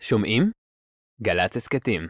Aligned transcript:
שומעים? 0.00 0.50
גל"צ 1.22 1.56
הסכתים. 1.56 2.08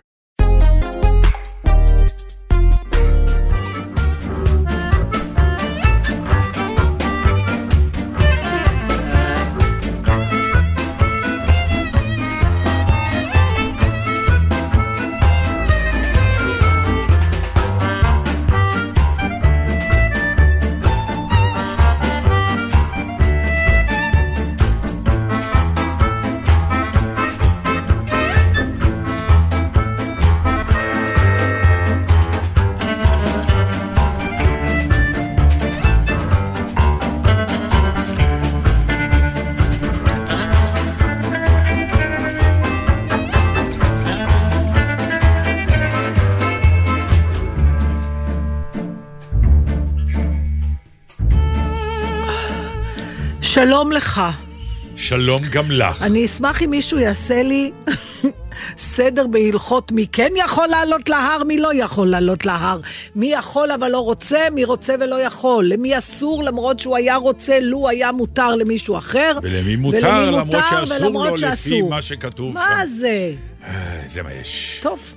שלום 53.78 53.92
לך. 53.92 54.20
שלום 54.96 55.40
גם 55.50 55.70
לך. 55.70 56.02
אני 56.02 56.24
אשמח 56.24 56.62
אם 56.62 56.70
מישהו 56.70 56.98
יעשה 56.98 57.42
לי 57.42 57.72
סדר 58.96 59.26
בהלכות 59.26 59.92
מי 59.92 60.06
כן 60.12 60.28
יכול 60.36 60.66
לעלות 60.66 61.08
להר, 61.08 61.42
מי 61.44 61.58
לא 61.58 61.74
יכול 61.74 62.08
לעלות 62.08 62.46
להר. 62.46 62.80
מי 63.16 63.32
יכול 63.32 63.70
אבל 63.70 63.90
לא 63.90 63.98
רוצה, 63.98 64.38
מי 64.54 64.64
רוצה 64.64 64.94
ולא 65.00 65.22
יכול. 65.22 65.64
למי 65.64 65.98
אסור 65.98 66.44
למרות 66.44 66.78
שהוא 66.78 66.96
היה 66.96 67.16
רוצה, 67.16 67.60
לו 67.60 67.88
היה 67.88 68.12
מותר 68.12 68.54
למישהו 68.54 68.98
אחר. 68.98 69.38
ולמי 69.42 69.76
מותר, 69.76 69.96
ולמי 69.96 70.26
למרות 70.26 70.44
מותר 70.46 70.86
שאסור 70.86 71.06
ולמרות 71.06 71.28
לו 71.28 71.34
לפי 71.34 71.56
שאסור. 71.56 71.90
מה 71.90 72.02
שכתוב 72.02 72.54
מה 72.54 72.76
שם. 72.80 72.86
זה? 72.86 73.32
אה, 73.64 74.02
זה 74.06 74.22
מה 74.22 74.32
יש. 74.32 74.78
טוב. 74.82 75.14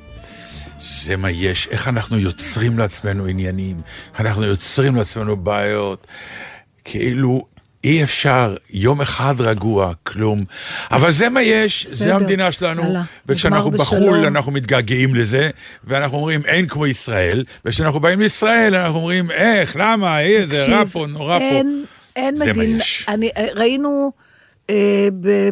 זה 0.80 1.18
מה 1.18 1.32
יש. 1.32 1.68
איך 1.72 1.88
אנחנו 1.88 2.18
יוצרים 2.18 2.80
לעצמנו 2.80 3.26
עניינים. 3.26 3.82
אנחנו 4.20 4.44
יוצרים 4.44 4.96
לעצמנו 4.96 5.38
בעיות. 5.38 6.08
כאילו... 6.86 7.52
אי 7.84 8.04
אפשר, 8.04 8.56
יום 8.70 9.02
אחד 9.02 9.36
רגוע, 9.40 9.94
כלום. 10.04 10.44
אבל 10.92 11.12
זה 11.12 11.30
מה 11.30 11.42
יש, 11.42 11.88
זה 11.88 11.96
בסדר. 11.96 12.16
המדינה 12.16 12.52
שלנו. 12.52 12.84
יאללה, 12.84 13.04
וכשאנחנו 13.26 13.72
בחו"ל, 13.72 14.00
בשלום. 14.00 14.26
אנחנו 14.26 14.52
מתגעגעים 14.52 15.16
לזה, 15.16 15.50
ואנחנו 15.84 16.18
אומרים, 16.18 16.42
אין 16.46 16.68
כמו 16.68 16.88
ישראל, 16.88 17.44
וכשאנחנו 17.66 18.00
באים 18.00 18.20
לישראל, 18.20 18.76
אנחנו 18.76 18.98
אומרים, 18.98 19.32
איך, 19.32 19.76
למה, 19.80 20.22
איזה 20.22 20.66
רע 20.66 20.86
פה, 20.86 21.06
נורא 21.10 21.40
פה. 21.40 21.46
אין, 21.46 21.84
אין 22.16 22.38
זה 22.38 22.46
מה 22.46 22.54
מדינה, 22.54 22.78
יש. 22.78 23.06
אני, 23.08 23.30
אה, 23.38 23.48
ראינו, 23.56 24.12
אה, 24.70 25.08
ב... 25.20 25.50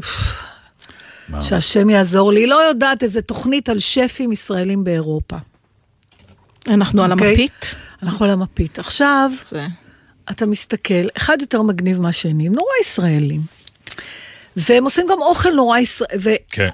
מה? 1.30 1.42
שהשם 1.42 1.90
יעזור 1.90 2.32
לי, 2.32 2.48
לא 2.48 2.56
יודעת, 2.56 3.04
איזה 3.04 3.22
תוכנית 3.22 3.70
על 3.70 3.80
שפים 3.80 4.32
ישראלים 4.32 4.84
באירופה. 4.84 5.38
אנחנו 6.70 7.04
על 7.04 7.12
אוקיי? 7.12 7.30
המפית. 7.30 7.76
אנחנו 8.04 8.26
על 8.26 8.32
המפית. 8.32 8.80
עכשיו, 8.80 9.32
זה... 9.50 9.68
אתה 10.32 10.46
מסתכל, 10.46 11.08
אחד 11.18 11.38
יותר 11.42 11.62
מגניב 11.62 12.02
מהשני, 12.02 12.48
הם 12.48 12.54
נורא 12.54 12.72
ישראלים. 12.82 13.42
והם 14.56 14.84
עושים 14.84 15.08
גם 15.10 15.22
אוכל 15.22 15.50
נורא 15.50 15.80
ישראלי. 15.80 16.36
כן. 16.52 16.70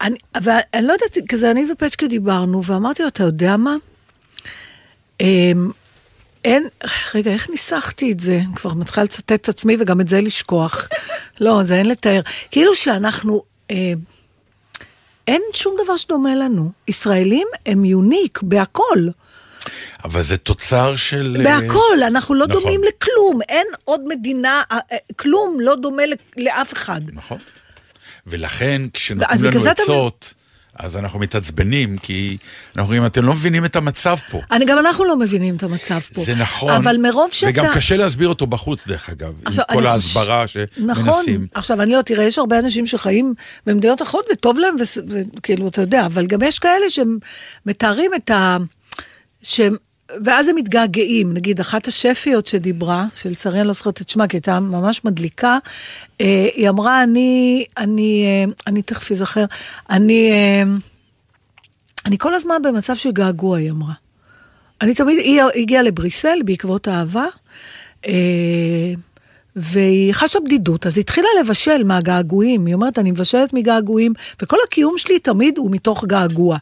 אני, 0.00 0.16
ואני 0.42 0.86
לא 0.86 0.92
יודעת, 0.92 1.18
כזה 1.28 1.50
אני 1.50 1.72
ופצ'קה 1.72 2.06
דיברנו, 2.06 2.64
ואמרתי 2.64 3.02
לו, 3.02 3.08
אתה 3.08 3.22
יודע 3.22 3.56
מה? 3.56 3.76
אמ, 5.20 5.70
אין, 6.44 6.66
רגע, 7.14 7.30
איך 7.30 7.50
ניסחתי 7.50 8.12
את 8.12 8.20
זה? 8.20 8.40
כבר 8.54 8.74
מתחילה 8.74 9.04
לצטט 9.04 9.32
את 9.32 9.48
עצמי 9.48 9.76
וגם 9.80 10.00
את 10.00 10.08
זה 10.08 10.20
לשכוח. 10.20 10.88
לא, 11.40 11.62
זה 11.62 11.74
אין 11.74 11.88
לתאר. 11.88 12.20
כאילו 12.50 12.74
שאנחנו, 12.74 13.42
אמ, 13.70 13.96
אין 15.28 15.42
שום 15.52 15.76
דבר 15.84 15.96
שדומה 15.96 16.34
לנו. 16.34 16.70
ישראלים 16.88 17.46
הם 17.66 17.84
יוניק 17.84 18.42
בהכל. 18.42 19.08
אבל 20.04 20.22
זה 20.22 20.36
תוצר 20.36 20.96
של... 20.96 21.36
אה, 21.40 21.44
בהכל, 21.44 22.02
אנחנו 22.06 22.34
לא 22.34 22.46
נכון. 22.46 22.62
דומים 22.62 22.80
לכלום. 22.84 23.42
אין 23.48 23.66
עוד 23.84 24.00
מדינה, 24.06 24.62
אה, 24.72 24.78
אה, 24.92 24.96
כלום 25.16 25.58
לא 25.60 25.74
דומה 25.74 26.02
לאף 26.36 26.72
אחד. 26.72 27.00
נכון. 27.12 27.38
ולכן, 28.26 28.82
כשנותנים 28.92 29.44
לנו 29.44 29.60
זה 29.60 29.70
אתה 29.70 29.82
עצות, 29.82 30.34
אז 30.78 30.96
אנחנו 30.96 31.18
מתעצבנים, 31.18 31.98
כי 31.98 32.36
אנחנו 32.76 32.82
אומרים, 32.82 33.06
אתם 33.06 33.24
לא 33.24 33.32
מבינים 33.32 33.64
את 33.64 33.76
המצב 33.76 34.16
פה. 34.30 34.40
אני, 34.50 34.64
גם 34.64 34.78
אנחנו 34.78 35.04
לא 35.04 35.16
מבינים 35.16 35.56
את 35.56 35.62
המצב 35.62 36.00
פה. 36.00 36.20
זה 36.20 36.34
נכון. 36.34 36.70
אבל 36.70 36.96
מרוב 36.96 37.32
שאתה... 37.32 37.50
וגם 37.50 37.66
קשה 37.74 37.96
להסביר 37.96 38.28
אותו 38.28 38.46
בחוץ, 38.46 38.86
דרך 38.86 39.10
אגב, 39.10 39.32
עכשיו, 39.44 39.64
עם 39.70 39.76
כל 39.76 39.86
ההסברה 39.86 40.48
שמנסים. 40.48 40.86
נכון. 40.86 41.46
עכשיו, 41.54 41.82
אני 41.82 41.92
לא, 41.92 42.02
תראה, 42.02 42.24
יש 42.24 42.38
הרבה 42.38 42.58
אנשים 42.58 42.86
שחיים 42.86 43.34
במדינות 43.66 44.02
אחרות 44.02 44.26
וטוב 44.32 44.58
להם, 44.58 44.76
וכאילו, 45.36 45.68
אתה 45.68 45.80
יודע, 45.80 46.06
אבל 46.06 46.26
גם 46.26 46.42
יש 46.42 46.58
כאלה 46.58 46.90
שהם 46.90 47.18
מתארים 47.66 48.10
את 48.16 48.30
ה... 48.30 48.56
שהם... 49.50 49.76
ואז 50.24 50.48
הם 50.48 50.56
מתגעגעים, 50.56 51.34
נגיד, 51.34 51.60
אחת 51.60 51.88
השפיות 51.88 52.46
שדיברה, 52.46 53.06
שלצערי 53.14 53.60
אני 53.60 53.66
לא 53.66 53.72
זוכרת 53.72 54.00
את 54.00 54.08
שמה, 54.08 54.28
כי 54.28 54.36
הייתה 54.36 54.60
ממש 54.60 55.04
מדליקה, 55.04 55.58
אה, 56.20 56.48
היא 56.54 56.68
אמרה, 56.68 57.02
אני, 57.02 57.64
אני, 57.78 58.24
אה, 58.26 58.52
אני 58.66 58.82
תכף 58.82 59.12
אזכר, 59.12 59.44
אני, 59.90 60.30
אה, 60.30 60.62
אני 62.06 62.18
כל 62.18 62.34
הזמן 62.34 62.54
במצב 62.64 62.96
של 62.96 63.12
געגוע, 63.12 63.58
היא 63.58 63.70
אמרה. 63.70 63.92
אני 64.80 64.94
תמיד, 64.94 65.18
היא 65.18 65.42
הגיעה 65.54 65.82
לבריסל 65.82 66.38
בעקבות 66.44 66.88
אהבה, 66.88 67.26
אה, 68.06 68.92
והיא 69.56 70.12
חשה 70.12 70.40
בדידות, 70.40 70.86
אז 70.86 70.96
היא 70.96 71.02
התחילה 71.02 71.28
לבשל 71.40 71.84
מהגעגועים. 71.84 72.66
היא 72.66 72.74
אומרת, 72.74 72.98
אני 72.98 73.10
מבשלת 73.10 73.52
מגעגועים, 73.52 74.12
וכל 74.42 74.56
הקיום 74.66 74.98
שלי 74.98 75.18
תמיד 75.18 75.58
הוא 75.58 75.70
מתוך 75.70 76.04
געגוע. 76.04 76.58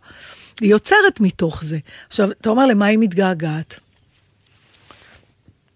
היא 0.60 0.70
יוצרת 0.70 1.20
מתוך 1.20 1.64
זה. 1.64 1.78
עכשיו, 2.08 2.30
אתה 2.30 2.50
אומר, 2.50 2.66
למה 2.66 2.86
היא 2.86 2.98
מתגעגעת? 2.98 3.80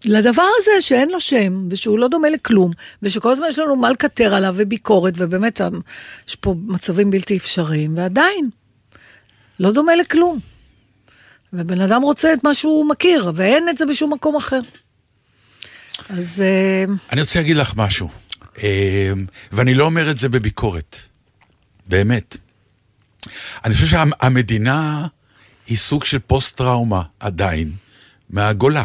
לדבר 0.05 0.47
הזה 0.59 0.81
שאין 0.81 1.09
לו 1.09 1.19
שם, 1.19 1.67
ושהוא 1.69 1.99
לא 1.99 2.07
דומה 2.07 2.29
לכלום, 2.29 2.71
ושכל 3.03 3.31
הזמן 3.31 3.47
יש 3.49 3.59
לנו 3.59 3.75
מה 3.75 3.91
לקטר 3.91 4.33
עליו 4.33 4.53
וביקורת, 4.57 5.13
ובאמת, 5.17 5.61
יש 6.27 6.35
פה 6.35 6.55
מצבים 6.67 7.11
בלתי 7.11 7.37
אפשריים, 7.37 7.97
ועדיין, 7.97 8.49
לא 9.59 9.71
דומה 9.71 9.95
לכלום. 9.95 10.39
ובן 11.53 11.81
אדם 11.81 12.01
רוצה 12.01 12.33
את 12.33 12.43
מה 12.43 12.53
שהוא 12.53 12.89
מכיר, 12.89 13.31
ואין 13.35 13.69
את 13.69 13.77
זה 13.77 13.85
בשום 13.85 14.13
מקום 14.13 14.35
אחר. 14.35 14.59
אז 16.09 16.41
אה, 16.41 16.85
אני 17.11 17.21
רוצה 17.21 17.39
להגיד 17.39 17.57
לך 17.57 17.73
משהו, 17.75 18.09
אה, 18.63 19.11
ואני 19.51 19.73
לא 19.73 19.83
אומר 19.83 20.11
את 20.11 20.17
זה 20.17 20.29
בביקורת, 20.29 20.95
באמת. 21.87 22.37
אני 23.65 23.73
חושב 23.73 23.87
שהמדינה 23.87 25.07
היא 25.67 25.77
סוג 25.77 26.03
של 26.03 26.19
פוסט-טראומה 26.19 27.01
עדיין, 27.19 27.71
מהגולה, 28.29 28.83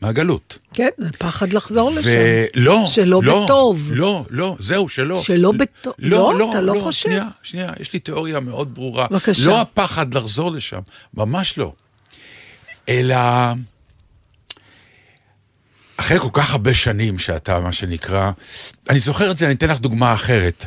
מהגלות. 0.00 0.58
כן, 0.74 0.88
זה 0.98 1.12
פחד 1.12 1.52
לחזור 1.52 1.90
לשם. 1.90 2.08
ולא, 2.54 2.86
שלא 2.88 3.20
לא, 3.22 3.44
בטוב. 3.44 3.90
לא, 3.92 4.24
לא, 4.30 4.56
זהו, 4.58 4.88
שלא. 4.88 5.22
שלא 5.22 5.52
בטוב. 5.52 5.94
לא, 5.98 6.50
אתה 6.50 6.60
לא 6.60 6.80
חושב? 6.82 7.08
שנייה, 7.08 7.28
שנייה, 7.42 7.68
יש 7.80 7.92
לי 7.92 7.98
תיאוריה 7.98 8.40
מאוד 8.40 8.74
ברורה. 8.74 9.06
בבקשה. 9.10 9.46
לא 9.46 9.60
הפחד 9.60 10.14
לחזור 10.14 10.52
לשם, 10.52 10.80
ממש 11.14 11.58
לא. 11.58 11.72
אלא... 12.88 13.16
אחרי 15.96 16.18
כל 16.18 16.28
כך 16.32 16.52
הרבה 16.52 16.74
שנים 16.74 17.18
שאתה, 17.18 17.60
מה 17.60 17.72
שנקרא, 17.72 18.30
אני 18.90 19.00
זוכר 19.00 19.30
את 19.30 19.38
זה, 19.38 19.46
אני 19.46 19.54
אתן 19.54 19.68
לך 19.68 19.78
דוגמה 19.78 20.14
אחרת. 20.14 20.66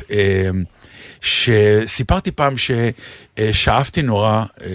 אה, 1.22 1.82
שסיפרתי 1.86 2.30
פעם 2.30 2.54
ששאפתי 2.58 4.02
נורא 4.02 4.44
אה, 4.62 4.68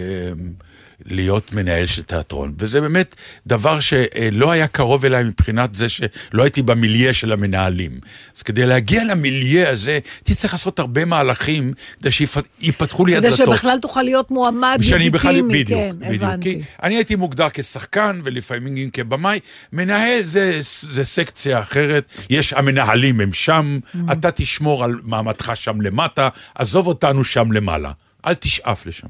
להיות 1.06 1.54
מנהל 1.54 1.86
של 1.86 2.04
תיאטרון, 2.04 2.54
וזה 2.60 2.82
באמת 2.82 3.16
דבר 3.48 3.80
שלא 3.80 4.52
היה 4.52 4.68
קרוב 4.68 5.06
אליי 5.06 5.24
מבחינת 5.24 5.76
זה 5.76 5.90
שלא 5.90 6.44
הייתי 6.44 6.62
במיליה 6.62 7.14
של 7.14 7.32
המנהלים. 7.32 8.00
אז 8.36 8.42
כדי 8.42 8.66
להגיע 8.66 9.04
למיליה 9.04 9.70
הזה, 9.70 9.92
הייתי 9.92 10.36
צריך 10.36 10.54
לעשות 10.54 10.80
הרבה 10.80 11.06
מהלכים 11.06 11.74
כדי 12.00 12.12
שיפתחו 12.12 13.06
לי 13.06 13.16
כדי 13.16 13.28
הדלתות. 13.28 13.48
שבכלל 13.48 13.78
תוכל 13.82 14.02
להיות 14.02 14.32
מועמד 14.32 14.78
שאני 14.82 15.10
בכלל, 15.10 15.32
לגיטימי. 15.32 15.64
בדיוק, 15.64 15.80
כן, 15.80 15.96
בדיוק. 16.00 16.24
הבנתי. 16.24 16.52
כי 16.52 16.62
אני 16.84 16.96
הייתי 16.96 17.16
מוגדר 17.16 17.48
כשחקן 17.54 18.22
ולפעמים 18.24 18.90
כבמאי. 18.90 19.40
מנהל 19.74 20.24
זה, 20.24 20.60
זה 20.92 21.06
סקציה 21.06 21.60
אחרת, 21.60 22.06
יש, 22.30 22.54
המנהלים 22.54 23.22
הם 23.22 23.34
שם, 23.34 23.80
Mm-hmm. 23.84 24.12
אתה 24.12 24.32
תשמור 24.32 24.84
על 24.84 25.00
מעמדך 25.04 25.52
שם 25.56 25.82
למטה, 25.82 26.30
עזוב 26.56 26.88
אותנו 26.88 27.24
שם 27.24 27.52
למעלה, 27.52 27.92
אל 28.26 28.34
תשאף 28.34 28.86
לשם. 28.86 29.08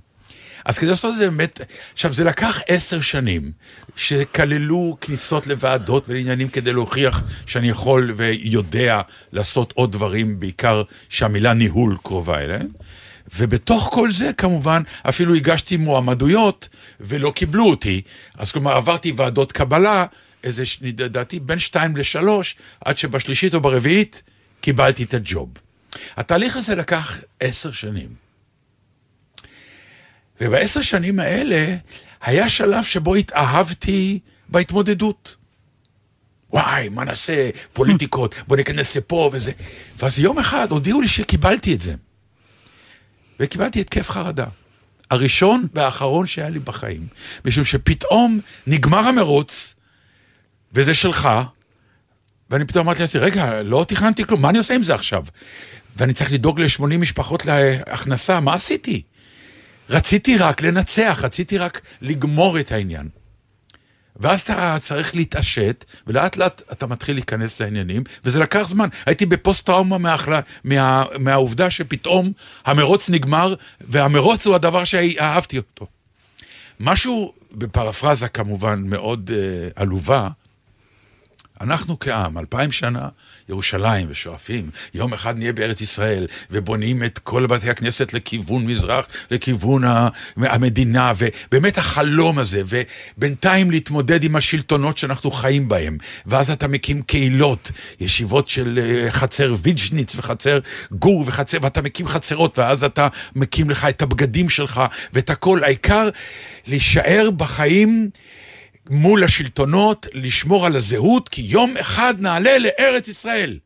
אז 0.66 0.78
כדי 0.78 0.90
לעשות 0.90 1.14
את 1.14 1.18
זה 1.18 1.30
באמת, 1.30 1.62
עכשיו 1.94 2.14
זה 2.14 2.24
לקח 2.24 2.62
עשר 2.68 3.02
שנים, 3.02 3.52
שכללו 3.96 4.98
כניסות 5.02 5.48
לוועדות 5.48 6.10
ולעניינים 6.10 6.48
כדי 6.48 6.74
להוכיח 6.74 7.24
שאני 7.46 7.70
יכול 7.70 8.14
ויודע 8.18 9.02
לעשות 9.32 9.74
עוד 9.76 9.92
דברים, 9.92 10.40
בעיקר 10.40 10.84
שהמילה 11.10 11.54
ניהול 11.54 11.98
קרובה 12.04 12.40
אליהם. 12.40 12.68
ובתוך 13.38 13.90
כל 13.94 14.12
זה 14.12 14.34
כמובן 14.34 14.82
אפילו 15.10 15.36
הגשתי 15.36 15.78
מועמדויות 15.78 16.70
ולא 17.00 17.32
קיבלו 17.36 17.70
אותי, 17.70 18.02
אז 18.38 18.52
כלומר 18.52 18.72
עברתי 18.72 19.14
ועדות 19.16 19.52
קבלה, 19.52 20.06
איזה, 20.44 20.64
לדעתי 20.82 21.40
בין 21.40 21.60
שתיים 21.60 21.98
לשלוש, 21.98 22.56
עד 22.86 22.98
שבשלישית 22.98 23.54
או 23.54 23.62
ברביעית 23.62 24.22
קיבלתי 24.62 25.04
את 25.04 25.14
הג'וב. 25.14 25.50
התהליך 26.18 26.58
הזה 26.58 26.76
לקח 26.76 27.20
עשר 27.40 27.72
שנים. 27.72 28.23
ובעשר 30.44 30.82
שנים 30.82 31.20
האלה 31.20 31.76
היה 32.22 32.50
שלב 32.50 32.84
שבו 32.84 33.16
התאהבתי 33.16 34.20
בהתמודדות. 34.50 35.36
וואי, 36.50 36.90
מה 36.90 37.04
נעשה? 37.04 37.50
פוליטיקות, 37.74 38.36
בוא 38.48 38.58
ניכנס 38.58 38.96
לפה 38.98 39.30
וזה. 39.34 39.52
ואז 39.98 40.20
יום 40.20 40.40
אחד 40.40 40.72
הודיעו 40.72 41.02
לי 41.02 41.08
שקיבלתי 41.08 41.74
את 41.74 41.82
זה. 41.82 41.96
וקיבלתי 43.40 43.80
התקף 43.80 44.10
חרדה. 44.10 44.46
הראשון 45.12 45.68
והאחרון 45.74 46.28
שהיה 46.28 46.50
לי 46.50 46.60
בחיים. 46.60 47.08
משום 47.46 47.66
שפתאום 47.66 48.40
נגמר 48.68 49.00
המרוץ, 49.00 49.74
וזה 50.74 50.94
שלך, 50.94 51.30
ואני 52.50 52.66
פתאום 52.66 52.88
אמרתי 52.88 53.02
לעצמי, 53.02 53.22
רגע, 53.22 53.62
לא 53.62 53.86
תכננתי 53.88 54.26
כלום, 54.26 54.42
מה 54.42 54.50
אני 54.50 54.58
עושה 54.58 54.76
עם 54.76 54.82
זה 54.82 54.96
עכשיו? 54.96 55.24
ואני 55.98 56.14
צריך 56.14 56.32
לדאוג 56.32 56.62
ל-80 56.62 56.98
משפחות 56.98 57.46
להכנסה, 57.46 58.40
מה 58.40 58.54
עשיתי? 58.54 59.02
רציתי 59.90 60.38
רק 60.38 60.62
לנצח, 60.62 61.20
רציתי 61.24 61.58
רק 61.58 61.82
לגמור 62.02 62.60
את 62.60 62.72
העניין. 62.72 63.10
ואז 64.16 64.42
אתה 64.42 64.78
צריך 64.80 65.16
להתעשת, 65.16 65.86
ולאט 66.08 66.38
לאט 66.38 66.62
אתה 66.72 66.88
מתחיל 66.88 67.16
להיכנס 67.16 67.60
לעניינים, 67.60 68.04
וזה 68.26 68.40
לקח 68.40 68.68
זמן. 68.68 68.90
הייתי 69.06 69.26
בפוסט-טראומה 69.26 69.98
מהחלה, 69.98 70.40
מה, 70.64 71.04
מהעובדה 71.20 71.70
שפתאום 71.70 72.32
המרוץ 72.66 73.10
נגמר, 73.10 73.54
והמרוץ 73.82 74.48
הוא 74.48 74.56
הדבר 74.56 74.84
שאהבתי 74.84 75.58
אותו. 75.58 75.88
משהו, 76.80 77.34
בפרפרזה 77.52 78.28
כמובן 78.28 78.84
מאוד 78.86 79.32
uh, 79.34 79.74
עלובה, 79.76 80.30
אנחנו 81.64 82.00
כעם, 82.00 82.38
אלפיים 82.38 82.72
שנה, 82.72 83.08
ירושלים 83.50 84.08
ושואפים, 84.10 84.70
יום 84.94 85.14
אחד 85.14 85.38
נהיה 85.38 85.54
בארץ 85.54 85.82
ישראל, 85.82 86.28
ובונים 86.52 87.04
את 87.04 87.20
כל 87.20 87.46
בתי 87.46 87.70
הכנסת 87.70 88.14
לכיוון 88.14 88.66
מזרח, 88.66 89.08
לכיוון 89.32 89.84
המדינה, 90.38 91.14
ובאמת 91.18 91.78
החלום 91.78 92.40
הזה, 92.40 92.62
ובינתיים 92.66 93.72
להתמודד 93.72 94.24
עם 94.24 94.36
השלטונות 94.36 94.98
שאנחנו 94.98 95.32
חיים 95.32 95.70
בהם. 95.70 95.98
ואז 96.26 96.52
אתה 96.52 96.68
מקים 96.68 97.02
קהילות, 97.02 97.72
ישיבות 98.00 98.50
של 98.50 98.80
אה, 98.84 99.12
חצר 99.12 99.56
ויג'ניץ 99.62 100.16
וחצר 100.16 100.60
גור 100.92 101.24
וחצר, 101.28 101.58
ואתה 101.62 101.82
מקים 101.82 102.08
חצרות, 102.08 102.60
ואז 102.60 102.84
אתה 102.84 103.08
מקים 103.36 103.70
לך 103.70 103.86
את 103.86 104.02
הבגדים 104.02 104.50
שלך 104.50 104.82
ואת 105.14 105.30
הכל. 105.30 105.64
העיקר 105.64 106.10
להישאר 106.68 107.30
בחיים. 107.38 108.10
מול 108.90 109.24
השלטונות, 109.24 110.06
לשמור 110.14 110.66
על 110.66 110.76
הזהות, 110.76 111.30
כי 111.30 111.42
יום 111.42 111.78
אחד 111.78 112.14
נעלה 112.20 112.58
לארץ 112.60 113.08
ישראל. 113.08 113.60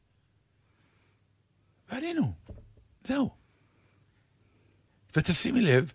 ועלינו, 1.91 2.33
זהו. 3.07 3.29
ותשימי 5.15 5.61
לב, 5.61 5.91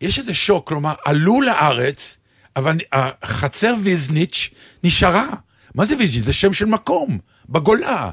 יש 0.00 0.18
איזה 0.18 0.34
שוק, 0.34 0.68
כלומר, 0.68 0.94
עלו 1.04 1.40
לארץ, 1.40 2.18
אבל 2.56 2.76
החצר 2.92 3.74
ויזניץ' 3.82 4.50
נשארה. 4.84 5.28
מה 5.74 5.84
זה 5.84 5.96
ויזניץ'? 5.96 6.24
זה 6.24 6.32
שם 6.32 6.52
של 6.52 6.64
מקום, 6.64 7.18
בגולה. 7.48 8.10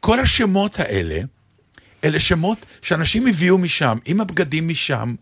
כל 0.00 0.18
השמות 0.18 0.80
האלה, 0.80 1.20
אלה 2.04 2.20
שמות 2.20 2.66
שאנשים 2.82 3.26
הביאו 3.26 3.58
משם, 3.58 3.98
עם 4.04 4.20
הבגדים 4.20 4.68
משם, 4.68 5.14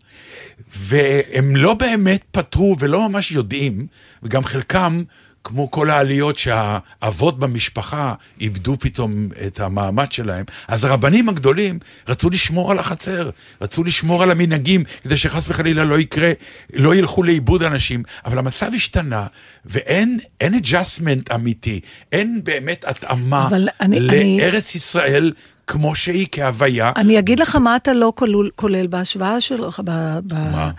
והם 0.77 1.55
לא 1.55 1.73
באמת 1.73 2.21
פתרו 2.31 2.75
ולא 2.79 3.09
ממש 3.09 3.31
יודעים, 3.31 3.87
וגם 4.23 4.43
חלקם, 4.43 5.03
כמו 5.47 5.71
כל 5.71 5.89
העליות 5.89 6.37
שהאבות 6.37 7.39
במשפחה 7.39 8.13
איבדו 8.41 8.77
פתאום 8.79 9.29
את 9.47 9.59
המעמד 9.59 10.11
שלהם, 10.11 10.45
אז 10.67 10.83
הרבנים 10.83 11.29
הגדולים 11.29 11.79
רצו 12.07 12.29
לשמור 12.29 12.71
על 12.71 12.79
החצר, 12.79 13.29
רצו 13.61 13.83
לשמור 13.83 14.23
על 14.23 14.31
המנהגים, 14.31 14.83
כדי 15.03 15.17
שחס 15.17 15.49
וחלילה 15.49 15.83
לא 15.83 15.99
יקרה, 15.99 16.31
לא 16.73 16.95
ילכו 16.95 17.23
לאיבוד 17.23 17.63
אנשים, 17.63 18.03
אבל 18.25 18.37
המצב 18.37 18.71
השתנה, 18.75 19.27
ואין 19.65 20.19
adjustment 20.43 21.35
אמיתי, 21.35 21.79
אין 22.11 22.41
באמת 22.43 22.85
התאמה 22.87 23.49
אני, 23.81 23.99
לארץ 23.99 24.69
אני... 24.71 24.75
ישראל 24.75 25.31
כמו 25.67 25.95
שהיא 25.95 26.27
כהוויה. 26.31 26.91
אני 26.95 27.19
אגיד 27.19 27.39
לך 27.39 27.55
מה 27.55 27.75
אתה 27.75 27.93
לא 27.93 28.13
כולל, 28.15 28.49
כולל 28.55 28.87
בהשוואה 28.87 29.41
שלך, 29.41 29.81
ב, 29.85 30.19
ב, 30.27 30.33
מה? 30.33 30.71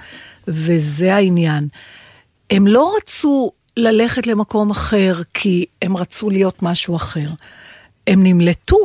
וזה 0.49 1.14
העניין. 1.14 1.69
הם 2.50 2.67
לא 2.67 2.93
רצו 2.96 3.50
ללכת 3.76 4.26
למקום 4.26 4.70
אחר 4.70 5.14
כי 5.35 5.64
הם 5.82 5.96
רצו 5.96 6.31
להיות 6.31 6.62
משהו 6.62 6.96
אחר. 6.96 7.29
הם 8.06 8.23
נמלטו. 8.23 8.79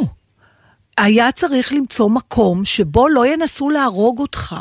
היה 0.98 1.32
צריך 1.32 1.74
למצוא 1.74 2.10
מקום 2.10 2.66
שבו 2.66 3.10
לא 3.10 3.28
ינסו 3.28 3.70
להרוג 3.70 4.20
אותך. 4.20 4.56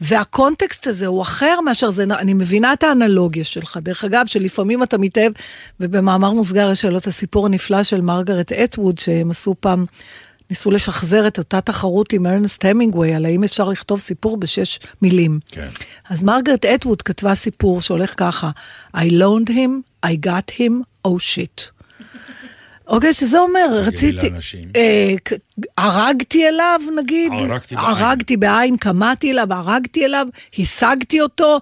והקונטקסט 0.00 0.86
הזה 0.86 1.06
הוא 1.06 1.22
אחר 1.22 1.60
מאשר 1.64 1.90
זה, 1.90 2.04
אני 2.04 2.34
מבינה 2.34 2.72
את 2.72 2.82
האנלוגיה 2.82 3.44
שלך. 3.44 3.78
דרך 3.82 4.04
אגב, 4.04 4.26
שלפעמים 4.26 4.82
אתה 4.82 4.98
מתאהב, 4.98 5.32
ובמאמר 5.80 6.30
מוסגר 6.30 6.70
יש 6.72 6.84
לו 6.84 6.98
את 6.98 7.06
הסיפור 7.06 7.46
הנפלא 7.46 7.82
של 7.82 8.00
מרגרט 8.00 8.52
אטווד, 8.52 8.98
שהם 8.98 9.30
עשו 9.30 9.54
פעם 9.60 9.86
ניסו 10.54 10.70
לשחזר 10.70 11.26
את 11.26 11.38
אותה 11.38 11.60
תחרות 11.60 12.12
עם 12.12 12.26
ארנסט 12.26 12.64
המינגווי, 12.64 13.14
על 13.14 13.24
האם 13.24 13.44
אפשר 13.44 13.68
לכתוב 13.68 14.00
סיפור 14.00 14.36
בשש 14.36 14.78
מילים. 15.02 15.38
כן. 15.50 15.68
אז 16.10 16.24
מרגרט 16.24 16.64
אטווד 16.64 17.02
כתבה 17.02 17.34
סיפור 17.34 17.80
שהולך 17.80 18.14
ככה, 18.16 18.50
I 18.96 19.00
loaned 19.00 19.50
him, 19.50 20.06
I 20.06 20.10
got 20.26 20.58
him, 20.58 20.72
oh 21.08 21.10
shit. 21.10 21.84
אוקיי, 22.86 23.12
שזה 23.12 23.38
אומר, 23.38 23.66
רציתי, 23.72 24.30
אה, 24.76 25.14
הרגתי 25.78 26.48
אליו 26.48 26.80
נגיד, 26.96 27.32
הרגתי 27.32 27.74
הרגתי 27.78 28.36
בעין, 28.36 28.76
קמאתי 28.76 29.30
אליו, 29.30 29.46
הרגתי 29.50 30.04
אליו, 30.04 30.26
השגתי 30.58 31.20
אותו, 31.20 31.60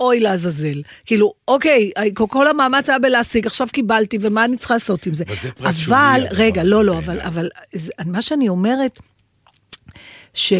אוי 0.00 0.20
לעזאזל. 0.20 0.82
כאילו, 1.04 1.34
אוקיי, 1.48 1.90
כל 2.14 2.48
המאמץ 2.48 2.88
היה 2.88 2.98
בלהשיג, 2.98 3.46
עכשיו 3.46 3.68
קיבלתי, 3.72 4.18
ומה 4.20 4.44
אני 4.44 4.56
צריכה 4.56 4.74
לעשות 4.74 5.06
עם 5.06 5.14
זה? 5.14 5.24
אבל, 5.64 6.24
רגע, 6.30 6.64
לא, 6.64 6.84
לא, 6.84 6.98
אבל, 6.98 7.20
אבל 7.20 7.48
מה 8.06 8.22
שאני 8.22 8.48
אומרת, 8.48 8.98
ש... 10.34 10.52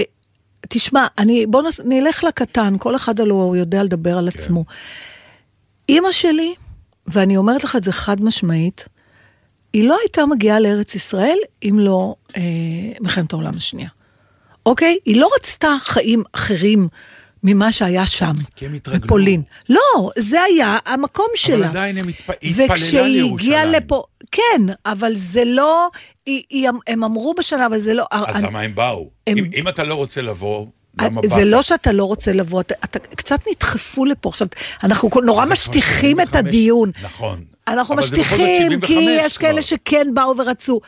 תשמע, 0.68 1.06
אני, 1.18 1.46
בוא 1.46 1.62
נלך 1.84 2.24
לקטן, 2.24 2.74
כל 2.78 2.96
אחד 2.96 3.20
הלוא 3.20 3.56
יודע 3.56 3.82
לדבר 3.82 4.18
על 4.18 4.30
כן. 4.30 4.38
עצמו. 4.38 4.64
אימא 5.88 6.12
שלי, 6.12 6.54
ואני 7.06 7.36
אומרת 7.36 7.64
לך 7.64 7.76
את 7.76 7.84
זה 7.84 7.92
חד 7.92 8.22
משמעית, 8.22 8.88
היא 9.72 9.88
לא 9.88 9.96
הייתה 10.02 10.26
מגיעה 10.26 10.60
לארץ 10.60 10.94
ישראל 10.94 11.38
אם 11.62 11.78
לא 11.78 12.14
אה, 12.36 12.42
מלחמת 13.00 13.32
העולם 13.32 13.56
השנייה. 13.56 13.88
אוקיי? 14.66 14.98
היא 15.04 15.20
לא 15.20 15.28
רצתה 15.36 15.76
חיים 15.80 16.22
אחרים 16.32 16.88
ממה 17.42 17.72
שהיה 17.72 18.06
שם, 18.06 18.32
כי 18.56 18.66
הם 18.66 18.72
התרגלו. 18.74 19.00
בפולין. 19.00 19.42
לא, 19.68 20.10
זה 20.18 20.42
היה 20.42 20.78
המקום 20.86 21.26
שלה. 21.34 21.56
אבל 21.56 21.64
עדיין 21.64 21.98
הם 21.98 22.08
התפ... 22.08 22.30
התפללה 22.30 22.66
לירושלים. 22.66 23.32
וכשהיא 23.32 23.34
הגיעה 23.34 23.64
לפה, 23.64 24.02
כן, 24.32 24.62
אבל 24.86 25.12
זה 25.14 25.44
לא, 25.44 25.88
היא, 26.26 26.42
היא, 26.50 26.68
הם 26.86 27.04
אמרו 27.04 27.34
בשנה, 27.38 27.66
אבל 27.66 27.78
זה 27.78 27.94
לא... 27.94 28.04
אז 28.10 28.36
אני, 28.36 28.46
למה 28.46 28.60
הם 28.60 28.74
באו? 28.74 29.10
הם... 29.26 29.38
אם, 29.38 29.44
אם 29.56 29.68
אתה 29.68 29.84
לא 29.84 29.94
רוצה 29.94 30.22
לבוא... 30.22 30.66
למה 31.00 31.20
באת? 31.20 31.30
זה 31.30 31.44
לא 31.44 31.62
שאתה 31.62 31.92
לא 31.92 32.04
רוצה 32.04 32.32
לבוא, 32.32 32.60
אתה, 32.60 32.74
אתה 32.84 32.98
קצת 32.98 33.40
נדחפו 33.50 34.04
לפה. 34.04 34.28
עכשיו, 34.28 34.48
אנחנו 34.82 35.10
נורא 35.24 35.46
משטיחים 35.46 36.20
את 36.20 36.34
הדיון. 36.34 36.90
נכון. 37.02 37.44
אנחנו 37.68 37.96
משטיחים, 37.96 38.80
כי 38.80 38.92
יש. 38.92 39.38
כאלה 39.38 39.62
שכן 39.62 40.08
באו 40.14 40.36
ורצו. 40.38 40.80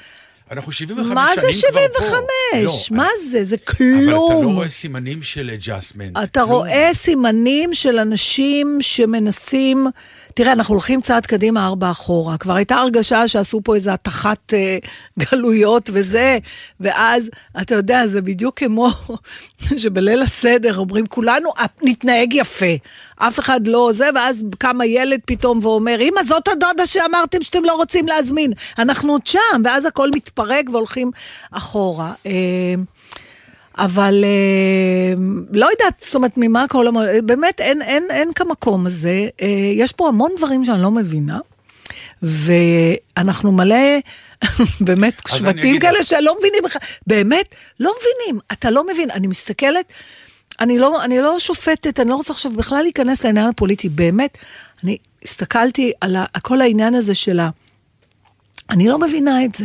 אנחנו 0.52 0.72
75 0.72 1.08
שנים 1.08 1.08
כבר 1.08 1.08
פה. 1.08 1.14
מה 1.14 1.30
זה 1.40 1.52
75? 1.52 2.90
לא, 2.90 2.96
מה 2.96 3.04
אני... 3.04 3.30
זה? 3.30 3.44
זה 3.44 3.56
כלום. 3.56 4.08
אבל 4.08 4.36
אתה 4.36 4.44
לא 4.44 4.48
רואה 4.54 4.70
סימנים 4.70 5.22
של 5.22 5.50
אג'אסמנט. 5.50 6.16
אתה 6.22 6.40
כלום. 6.40 6.50
רואה 6.50 6.90
סימנים 6.94 7.74
של 7.74 7.98
אנשים 7.98 8.78
שמנסים... 8.80 9.86
תראה, 10.34 10.52
אנחנו 10.52 10.74
הולכים 10.74 11.00
צעד 11.00 11.26
קדימה, 11.26 11.66
ארבע 11.66 11.90
אחורה. 11.90 12.36
כבר 12.36 12.54
הייתה 12.54 12.74
הרגשה 12.74 13.28
שעשו 13.28 13.60
פה 13.64 13.74
איזו 13.74 13.90
התחת 13.90 14.54
אה, 14.54 14.78
גלויות 15.18 15.90
וזה, 15.92 16.38
ואז, 16.80 17.30
אתה 17.60 17.74
יודע, 17.74 18.06
זה 18.06 18.22
בדיוק 18.22 18.58
כמו 18.58 18.88
שבליל 19.78 20.22
הסדר 20.22 20.78
אומרים, 20.78 21.06
כולנו 21.06 21.50
נתנהג 21.82 22.34
יפה. 22.34 22.74
אף 23.16 23.38
אחד 23.38 23.66
לא 23.66 23.90
זה, 23.92 24.08
ואז 24.14 24.44
קם 24.58 24.80
הילד 24.80 25.20
פתאום 25.26 25.58
ואומר, 25.62 26.00
אמא, 26.00 26.24
זאת 26.24 26.48
הדודה 26.48 26.86
שאמרתם 26.86 27.42
שאתם 27.42 27.64
לא 27.64 27.74
רוצים 27.74 28.06
להזמין. 28.06 28.52
אנחנו 28.78 29.12
עוד 29.12 29.26
שם, 29.26 29.62
ואז 29.64 29.84
הכל 29.84 30.10
מתפרק 30.14 30.64
והולכים 30.72 31.10
אחורה. 31.50 32.12
אה, 32.26 32.74
אבל 33.78 34.24
אה, 34.24 35.14
לא 35.52 35.66
יודעת, 35.70 36.04
זאת 36.04 36.14
אומרת, 36.14 36.32
ממה 36.36 36.68
כל 36.68 36.86
המ... 36.86 36.96
באמת, 37.24 37.60
אין, 37.60 37.82
אין, 37.82 38.06
אין 38.10 38.32
כמקום 38.32 38.86
הזה. 38.86 39.28
אה, 39.42 39.72
יש 39.74 39.92
פה 39.92 40.08
המון 40.08 40.30
דברים 40.36 40.64
שאני 40.64 40.82
לא 40.82 40.90
מבינה, 40.90 41.38
ואנחנו 42.22 43.52
מלא, 43.52 43.76
באמת, 44.86 45.22
שבטים 45.28 45.80
כאלה. 45.80 46.04
שלא 46.04 46.36
מבינים 46.38 46.62
בכלל, 46.64 46.80
באמת, 47.06 47.54
לא 47.80 47.92
מבינים, 47.98 48.40
אתה 48.52 48.70
לא 48.70 48.86
מבין, 48.92 49.10
אני 49.10 49.26
מסתכלת, 49.26 49.92
אני 50.60 50.78
לא, 50.78 51.04
אני 51.04 51.20
לא 51.20 51.38
שופטת, 51.38 52.00
אני 52.00 52.10
לא 52.10 52.14
רוצה 52.14 52.32
עכשיו 52.32 52.52
בכלל 52.52 52.82
להיכנס 52.82 53.24
לעניין 53.24 53.46
הפוליטי, 53.46 53.88
באמת, 53.88 54.38
אני 54.84 54.96
הסתכלתי 55.24 55.92
על 56.00 56.16
ה, 56.16 56.24
כל 56.42 56.60
העניין 56.60 56.94
הזה 56.94 57.14
של 57.14 57.40
ה... 57.40 57.50
אני 58.70 58.88
לא 58.88 58.98
מבינה 58.98 59.44
את 59.44 59.54
זה. 59.54 59.64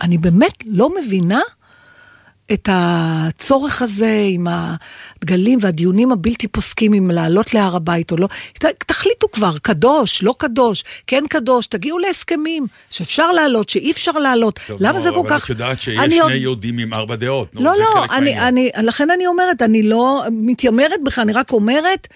אני 0.00 0.18
באמת 0.18 0.62
לא 0.66 0.90
מבינה 1.00 1.40
את 2.52 2.68
הצורך 2.72 3.82
הזה 3.82 4.20
עם 4.30 4.46
הדגלים 4.50 5.58
והדיונים 5.62 6.12
הבלתי 6.12 6.48
פוסקים 6.48 6.94
אם 6.94 7.10
לעלות 7.10 7.54
להר 7.54 7.76
הבית 7.76 8.12
או 8.12 8.16
לא. 8.16 8.28
תחליטו 8.86 9.30
כבר, 9.32 9.58
קדוש, 9.62 10.22
לא 10.22 10.34
קדוש, 10.38 10.84
כן 11.06 11.24
קדוש, 11.28 11.66
תגיעו 11.66 11.98
להסכמים 11.98 12.66
שאפשר 12.90 13.32
לעלות, 13.32 13.68
שאי 13.68 13.90
אפשר 13.90 14.12
לעלות. 14.12 14.60
טוב, 14.66 14.76
למה 14.80 14.98
נו, 14.98 15.00
זה 15.00 15.10
כל 15.10 15.18
אבל 15.18 15.28
כך... 15.28 15.44
את 15.44 15.50
יודעת 15.50 15.80
שיש 15.80 15.98
אני 15.98 16.18
שני 16.26 16.34
יהודים 16.34 16.78
עם 16.78 16.94
ארבע 16.94 17.16
דעות. 17.16 17.54
נו, 17.54 17.64
לא, 17.64 17.72
לא, 17.78 18.04
אני. 18.16 18.40
אני, 18.40 18.70
לכן 18.82 19.10
אני 19.10 19.26
אומרת, 19.26 19.62
אני 19.62 19.82
לא 19.82 20.22
מתיימרת 20.30 21.00
בך, 21.04 21.18
אני 21.18 21.32
רק 21.32 21.52
אומרת, 21.52 22.08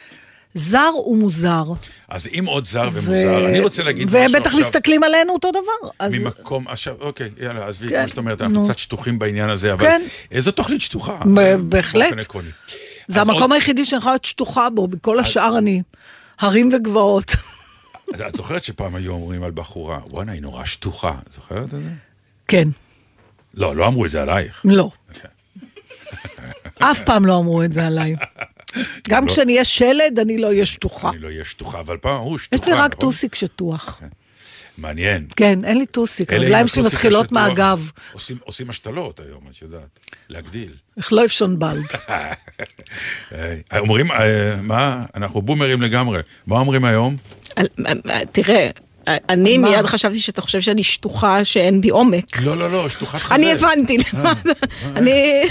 זר 0.54 0.90
ומוזר. 1.06 1.64
אז 2.08 2.26
אם 2.38 2.44
עוד 2.46 2.66
זר 2.66 2.88
ומוזר, 2.92 3.46
אני 3.48 3.60
רוצה 3.60 3.82
להגיד 3.82 4.08
משהו 4.08 4.20
ובטח 4.30 4.46
עכשיו. 4.46 4.60
מסתכלים 4.60 5.02
עלינו 5.02 5.32
אותו 5.32 5.50
דבר. 5.50 5.90
אז... 5.98 6.12
ממקום, 6.12 6.68
עכשיו, 6.68 6.94
אוקיי, 7.00 7.30
יאללה, 7.40 7.68
עזבי, 7.68 7.88
כן, 7.88 7.98
כמו 8.00 8.08
שאת 8.08 8.18
אומרת, 8.18 8.40
אנחנו 8.40 8.54
נו. 8.60 8.64
קצת 8.64 8.78
שטוחים 8.78 9.18
בעניין 9.18 9.50
הזה, 9.50 9.72
אבל 9.72 9.84
כן. 9.84 10.02
איזו 10.30 10.50
תוכנית 10.50 10.80
שטוחה. 10.80 11.18
ב- 11.34 11.54
בהחלט. 11.56 12.14
זה 13.08 13.20
אז 13.20 13.28
המקום 13.28 13.42
עוד- 13.42 13.52
היחידי 13.52 13.84
שאני 13.84 13.98
יכולה 13.98 14.12
להיות 14.12 14.24
שטוחה 14.24 14.70
בו, 14.70 14.86
בכל 14.88 15.18
השאר 15.20 15.58
אני 15.58 15.82
הרים 16.40 16.70
וגבעות. 16.74 17.32
את 18.28 18.36
זוכרת 18.36 18.64
שפעם 18.64 18.94
היו 18.94 19.12
אומרים 19.12 19.42
על 19.42 19.50
בחורה, 19.50 20.00
וואנה, 20.10 20.32
היא 20.32 20.42
נורא 20.42 20.64
שטוחה, 20.64 21.14
זוכרת 21.34 21.64
את 21.64 21.82
זה? 21.82 21.90
כן, 22.48 22.68
לא, 23.54 23.76
לא 23.76 23.86
אמרו 23.86 24.06
את 24.06 24.10
זה 24.10 24.22
עלייך. 24.22 24.60
לא. 24.64 24.90
אוקיי. 25.08 25.30
אף 26.78 27.02
פעם 27.02 27.26
לא 27.26 27.38
אמרו 27.38 27.62
את 27.62 27.72
זה 27.72 27.86
עליי. 27.86 28.14
גם 29.08 29.26
כשאני 29.26 29.52
אהיה 29.52 29.64
שלד, 29.64 30.18
אני 30.20 30.38
לא 30.38 30.46
אהיה 30.46 30.66
שטוחה. 30.66 31.10
אני 31.10 31.18
לא 31.18 31.26
אהיה 31.28 31.44
שטוחה, 31.44 31.80
אבל 31.80 31.96
פעם 31.96 32.14
אמרו 32.16 32.38
שטוחה. 32.38 32.62
יש 32.62 32.68
לי 32.68 32.80
רק 32.80 32.90
נכון? 32.92 33.00
טוסיק 33.00 33.34
שטוח. 33.34 34.00
מעניין. 34.78 35.26
כן, 35.36 35.64
אין 35.64 35.78
לי 35.78 35.86
טוסיק, 35.86 36.32
הרגליים 36.32 36.68
שלי 36.68 36.82
מתחילות 36.82 37.32
מהגב. 37.32 37.90
עושים- 38.12 38.70
השתלות 38.70 39.20
היום, 39.20 39.40
את 39.50 39.62
יודעת, 39.62 40.00
להגדיל. 40.28 40.74
איך 40.96 41.12
לא 41.12 41.24
אפשון 41.24 41.58
בלד. 41.58 41.84
אה, 43.32 43.54
אומרים, 43.78 44.12
אה, 44.12 44.56
מה, 44.62 45.04
אנחנו 45.14 45.42
בומרים 45.42 45.82
לגמרי. 45.82 46.20
מה 46.46 46.58
אומרים 46.58 46.84
היום? 46.84 47.16
על- 47.56 47.66
תראה, 48.32 48.70
אני 49.28 49.58
מה? 49.58 49.70
מיד 49.70 49.86
חשבתי 49.86 50.20
שאתה 50.20 50.40
חושב 50.42 50.60
שאני 50.60 50.82
שטוחה 50.82 51.44
שאין 51.44 51.80
בי 51.80 51.88
עומק. 51.88 52.42
לא, 52.42 52.56
לא, 52.58 52.70
לא, 52.70 52.88
שטוחת 52.88 53.18
חזה. 53.20 53.34
אני 53.34 53.52
הבנתי, 53.52 53.96
למה 54.14 54.32
אתה- 54.32 54.50
אני, 54.96 55.42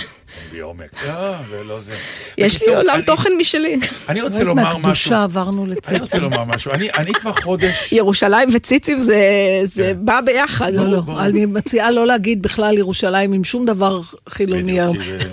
בעומק. 0.51 1.05
לא, 1.08 1.13
ולא 1.50 1.79
זה. 1.81 1.93
יש 2.38 2.62
לי 2.67 2.75
עולם 2.75 2.96
אני- 2.96 3.03
תוכן 3.03 3.29
משלי. 3.39 3.79
אני 4.10 4.22
רוצה 4.22 4.43
לומר 4.43 4.63
משהו. 4.63 4.79
מהקדושה 4.79 5.24
עברנו 5.24 5.65
אני 5.88 6.00
רוצה. 6.00 6.17
לומר 6.20 6.43
משהו. 6.43 6.72
אני 6.72 6.89
אני 6.98 7.13
כבר 7.13 7.34
חודש... 7.34 7.91
ירושלים 7.93 8.50
וציצים 8.53 8.98
זה, 8.98 9.22
זה 9.63 9.93
בא 9.98 10.22
ביחד. 10.22 10.74
לא, 10.74 10.86
לא, 10.88 11.01
ברור. 11.01 11.22
אני 11.25 11.46
מציעה 11.46 11.91
לא 11.91 12.08
להגיד 12.08 12.41
בכלל 12.41 12.77
ירושלים 12.77 13.34
עם 13.34 13.43
שום 13.43 13.65
דבר 13.65 14.01
חילוני. 14.29 14.79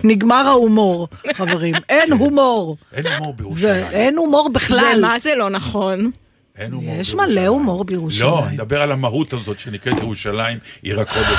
נגמר 0.04 0.34
ההומור, 0.46 1.08
חברים. 1.34 1.75
אין 1.88 2.12
הומור. 2.12 2.76
אין 2.94 3.06
הומור 3.06 3.34
בירושלים. 3.34 3.84
אין 3.92 4.16
הומור 4.18 4.48
בכלל. 4.48 4.98
מה 5.00 5.18
זה 5.18 5.34
לא 5.34 5.48
נכון? 5.50 6.10
אין 6.59 6.73
הומור 6.73 6.95
יש 7.00 7.11
בירושלים. 7.11 7.31
מלא 7.38 7.47
הומור 7.47 7.85
בירושלים. 7.85 8.31
לא, 8.31 8.47
אני 8.47 8.55
מדבר 8.55 8.83
על 8.83 8.93
המהות 8.93 9.33
הזאת 9.33 9.61
שנקראת 9.61 9.99
ירושלים, 9.99 10.59
עיר 10.83 11.00
הקודש. 11.00 11.38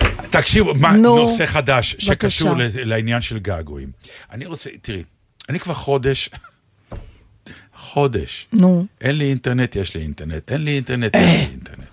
תקשיבו, 0.30 0.74
מה, 0.74 0.92
נו, 0.92 1.16
נושא 1.18 1.46
חדש 1.46 1.96
שקשור 1.98 2.54
בבקשה. 2.54 2.84
ל- 2.84 2.88
לעניין 2.88 3.20
של 3.20 3.38
געגועים. 3.38 3.90
אני 4.32 4.46
רוצה, 4.46 4.70
תראי, 4.82 5.02
אני 5.48 5.60
כבר 5.60 5.74
חודש, 5.74 6.30
חודש, 7.76 8.46
נו. 8.52 8.86
אין 9.00 9.18
לי 9.18 9.24
אינטרנט, 9.30 9.76
יש 9.76 9.94
לי 9.94 10.02
אינטרנט, 10.02 10.52
אין 10.52 10.64
לי 10.64 10.70
אינטרנט, 10.76 11.14
יש 11.16 11.22
לי 11.22 11.46
אינטרנט. 11.50 11.88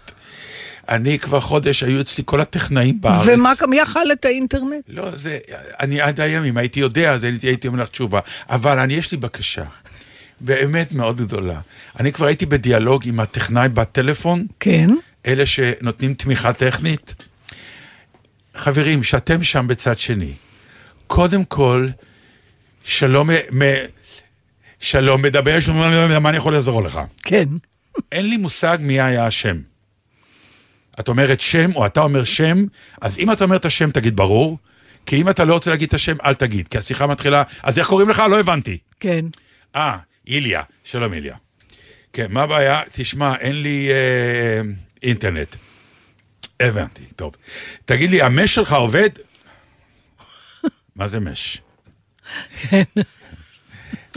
אני 0.89 1.19
כבר 1.19 1.39
חודש, 1.39 1.83
היו 1.83 2.01
אצלי 2.01 2.23
כל 2.27 2.41
הטכנאים 2.41 3.01
בארץ. 3.01 3.27
ומה, 3.27 3.53
מי 3.69 3.83
אכל 3.83 4.11
את 4.11 4.25
האינטרנט? 4.25 4.83
לא, 4.87 5.15
זה, 5.15 5.37
אני 5.79 6.01
עד 6.01 6.19
היום, 6.19 6.45
אם 6.45 6.57
הייתי 6.57 6.79
יודע, 6.79 7.13
אז 7.13 7.23
הייתי, 7.23 7.47
הייתי 7.47 7.67
אומר 7.67 7.83
לך 7.83 7.89
תשובה. 7.89 8.19
אבל 8.49 8.79
אני, 8.79 8.93
יש 8.93 9.11
לי 9.11 9.17
בקשה, 9.17 9.63
באמת 10.41 10.93
מאוד 10.93 11.17
גדולה. 11.17 11.59
אני 11.99 12.11
כבר 12.11 12.25
הייתי 12.25 12.45
בדיאלוג 12.45 13.07
עם 13.07 13.19
הטכנאי 13.19 13.69
בטלפון, 13.69 14.47
כן. 14.59 14.89
אלה 15.25 15.45
שנותנים 15.45 16.13
תמיכה 16.13 16.53
טכנית. 16.53 17.15
חברים, 18.55 19.03
שאתם 19.03 19.43
שם 19.43 19.67
בצד 19.67 19.97
שני, 19.97 20.33
קודם 21.07 21.43
כל, 21.43 21.87
שלום, 22.83 23.29
מ, 23.29 23.61
שלום 24.79 25.21
מדבר, 25.21 25.59
שלום, 25.59 25.77
מה 26.21 26.29
אני 26.29 26.37
יכול 26.37 26.53
לעזור 26.53 26.83
לך? 26.83 26.99
כן. 27.23 27.45
אין 28.11 28.29
לי 28.29 28.37
מושג 28.37 28.77
מי 28.81 29.01
היה 29.01 29.25
השם. 29.27 29.57
את 30.99 31.07
אומרת 31.07 31.39
שם, 31.39 31.75
או 31.75 31.85
אתה 31.85 32.01
אומר 32.01 32.23
שם, 32.23 32.65
אז 33.01 33.17
אם 33.17 33.31
אתה 33.31 33.43
אומר 33.43 33.55
את 33.55 33.65
השם, 33.65 33.91
תגיד 33.91 34.15
ברור, 34.15 34.57
כי 35.05 35.21
אם 35.21 35.29
אתה 35.29 35.45
לא 35.45 35.53
רוצה 35.53 35.69
להגיד 35.69 35.87
את 35.87 35.93
השם, 35.93 36.15
אל 36.25 36.33
תגיד, 36.33 36.67
כי 36.67 36.77
השיחה 36.77 37.07
מתחילה, 37.07 37.43
אז 37.63 37.79
איך 37.79 37.87
קוראים 37.87 38.09
לך? 38.09 38.23
לא 38.29 38.39
הבנתי. 38.39 38.77
כן. 38.99 39.25
אה, 39.75 39.97
איליה, 40.27 40.63
שלום 40.83 41.13
איליה. 41.13 41.35
כן, 42.13 42.25
מה 42.29 42.43
הבעיה? 42.43 42.81
תשמע, 42.91 43.35
אין 43.35 43.61
לי 43.61 43.89
אה, 43.91 44.61
אינטרנט. 45.03 45.55
הבנתי, 46.59 47.05
טוב. 47.15 47.35
תגיד 47.85 48.09
לי, 48.09 48.21
המש 48.21 48.55
שלך 48.55 48.73
עובד? 48.73 49.09
מה 50.95 51.07
זה 51.07 51.19
מש? 51.19 51.61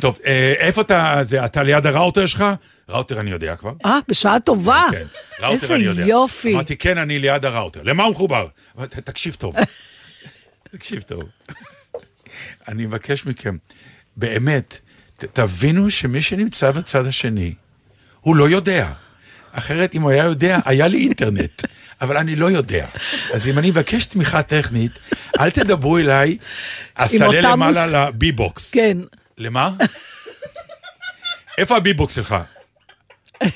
טוב, 0.00 0.18
אה, 0.26 0.54
איפה 0.58 0.80
אתה, 0.80 1.20
זה, 1.24 1.44
אתה 1.44 1.62
ליד 1.62 1.86
הראוטר 1.86 2.26
שלך? 2.26 2.44
ראוטר 2.88 3.20
אני 3.20 3.30
יודע 3.30 3.56
כבר. 3.56 3.72
אה, 3.86 3.98
בשעה 4.08 4.40
טובה. 4.40 4.84
כן, 4.90 5.06
ראוטר 5.40 5.52
איזה 5.52 5.74
אני 5.74 5.84
יודע. 5.84 6.06
יופי. 6.06 6.54
אמרתי, 6.54 6.76
כן, 6.76 6.98
אני 6.98 7.18
ליד 7.18 7.44
הראוטר. 7.44 7.82
למה 7.82 8.04
הוא 8.04 8.12
מחובר? 8.12 8.46
תקשיב 8.88 9.34
טוב. 9.34 9.54
תקשיב 10.72 11.02
טוב. 11.02 11.22
אני 12.68 12.86
מבקש 12.86 13.26
מכם, 13.26 13.56
באמת, 14.16 14.78
ת- 15.18 15.24
תבינו 15.24 15.90
שמי 15.90 16.22
שנמצא 16.22 16.70
בצד 16.70 17.06
השני, 17.06 17.54
הוא 18.20 18.36
לא 18.36 18.48
יודע. 18.48 18.92
אחרת, 19.52 19.94
אם 19.94 20.02
הוא 20.02 20.10
היה 20.10 20.24
יודע, 20.24 20.58
היה 20.64 20.88
לי 20.88 20.98
אינטרנט, 20.98 21.62
אבל 22.00 22.16
אני 22.16 22.36
לא 22.36 22.50
יודע. 22.50 22.86
אז 23.32 23.48
אם 23.48 23.58
אני 23.58 23.70
מבקש 23.70 24.06
תמיכה 24.06 24.42
טכנית, 24.42 24.92
אל 25.40 25.50
תדברו 25.50 25.98
אליי, 25.98 26.38
אז 26.96 27.12
תעלה 27.18 27.40
למעלה 27.40 27.56
מוס- 27.86 27.92
לבי-בוקס. 27.92 28.70
כן. 28.70 28.98
למה? 29.38 29.70
איפה 31.58 31.76
הבי-בוקס 31.76 32.14
שלך? 32.14 32.36
לא, 33.42 33.46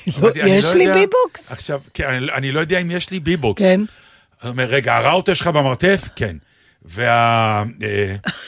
יש 0.45 0.65
לא 0.65 0.73
לי 0.75 0.83
יודע- 0.83 0.93
ביבוקס? 0.95 1.51
עכשיו, 1.51 1.81
כן, 1.93 2.03
אני, 2.07 2.31
אני 2.31 2.51
לא 2.51 2.59
יודע 2.59 2.79
אם 2.79 2.91
יש 2.91 3.09
לי 3.11 3.19
ביבוקס. 3.19 3.61
כן. 3.61 3.81
אומר, 4.45 4.63
רגע, 4.65 4.95
הראוטר 4.95 5.33
שלך 5.33 5.47
במרתף? 5.47 6.01
כן. 6.15 6.35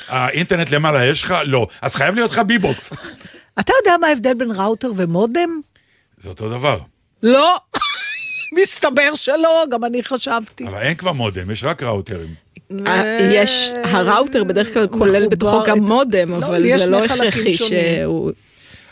והאינטרנט 0.09 0.69
למעלה 0.71 1.05
יש 1.05 1.23
לך? 1.23 1.35
לא. 1.45 1.67
אז 1.81 1.95
חייב 1.95 2.15
להיות 2.15 2.31
לך 2.31 2.39
ביבוקס. 2.39 2.93
אתה 3.59 3.73
יודע 3.81 3.97
מה 4.01 4.07
ההבדל 4.07 4.33
בין 4.33 4.51
ראוטר 4.51 4.91
ומודם? 4.95 5.61
זה 6.17 6.29
אותו 6.29 6.49
דבר. 6.49 6.79
לא. 7.23 7.57
מסתבר 8.61 9.15
שלא, 9.15 9.65
גם 9.71 9.85
אני 9.85 10.03
חשבתי. 10.03 10.67
אבל 10.67 10.77
אין 10.77 10.95
כבר 10.95 11.11
מודם, 11.11 11.51
יש 11.51 11.63
רק 11.63 11.83
ראוטרים. 11.83 12.35
אה, 12.87 13.29
יש, 13.33 13.71
הראוטר 13.83 14.43
בדרך 14.43 14.73
כלל 14.73 14.87
כולל 14.87 15.27
בתוכו 15.27 15.63
גם 15.67 15.79
מודם, 15.79 16.31
לא, 16.31 16.45
אבל 16.45 16.77
זה 16.77 16.85
לא 16.85 17.05
הכרחי. 17.05 17.55
שהוא... 17.55 18.31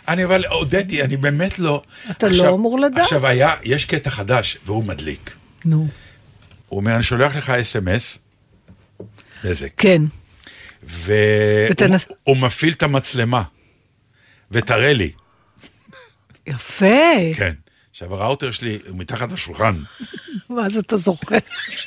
אני 0.08 0.24
אבל 0.24 0.46
הודיתי, 0.46 1.04
אני 1.04 1.18
באמת 1.18 1.60
לא... 1.60 1.82
אתה 2.12 2.28
לא 2.28 2.50
אמור 2.50 2.80
לדעת. 2.80 3.04
עכשיו 3.04 3.28
היה, 3.28 3.56
יש 3.64 3.86
קטע 3.86 4.10
חדש, 4.10 4.58
והוא 4.66 4.84
מדליק. 4.84 5.36
נו. 5.66 5.88
הוא 6.70 6.78
אומר, 6.80 6.96
אני 6.96 7.04
שולח 7.04 7.36
לך 7.36 7.50
אס.אם.אס, 7.50 8.20
בזק. 9.44 9.72
כן. 9.78 10.02
והוא 10.84 11.18
ותנס- 11.72 12.12
מפעיל 12.36 12.74
את 12.74 12.84
המצלמה, 12.84 13.44
ותראה 14.52 14.94
לי. 14.94 15.12
יפה. 16.48 16.86
כן. 17.36 17.54
עכשיו, 17.92 18.14
הראוטר 18.16 18.52
שלי 18.52 18.80
הוא 18.88 18.98
מתחת 18.98 19.32
לשולחן. 19.32 19.74
ואז 20.58 20.78
אתה 20.78 20.98
זוכר. 20.98 21.38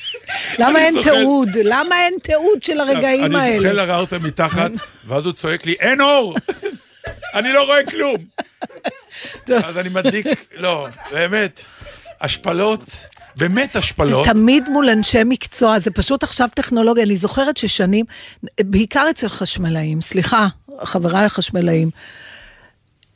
למה 0.59 0.79
אין 0.79 0.95
זוכר. 0.95 1.11
תיעוד? 1.15 1.49
למה 1.65 2.05
אין 2.05 2.15
תיעוד 2.23 2.63
של 2.63 2.81
הרגעים 2.81 3.25
אני 3.25 3.31
זוכה 3.35 3.43
האלה? 3.45 3.73
לראוטר 3.73 4.19
מתחת, 4.19 4.71
ואז 5.07 5.25
הוא 5.27 5.33
צועק 5.33 5.67
לי, 5.67 5.73
אין 5.73 6.01
אור! 6.01 6.37
אני 7.35 7.53
לא 7.53 7.63
רואה 7.65 7.87
כלום. 7.91 8.17
אז 9.65 9.79
אני 9.79 9.89
מדליק, 9.89 10.27
לא, 10.57 10.89
באמת, 11.11 11.65
השפלות, 12.21 13.07
באמת 13.37 13.77
השפלות. 13.77 14.27
תמיד 14.27 14.69
מול 14.69 14.91
אנשי 14.91 15.25
מקצוע, 15.25 15.79
זה 15.79 15.91
פשוט 15.91 16.23
עכשיו 16.23 16.49
טכנולוגיה. 16.55 17.05
אני 17.05 17.17
זוכרת 17.17 17.57
ששנים, 17.57 18.05
בעיקר 18.61 19.07
אצל 19.11 19.29
חשמלאים, 19.29 20.01
סליחה, 20.01 20.47
חבריי 20.85 21.25
החשמלאים, 21.25 21.91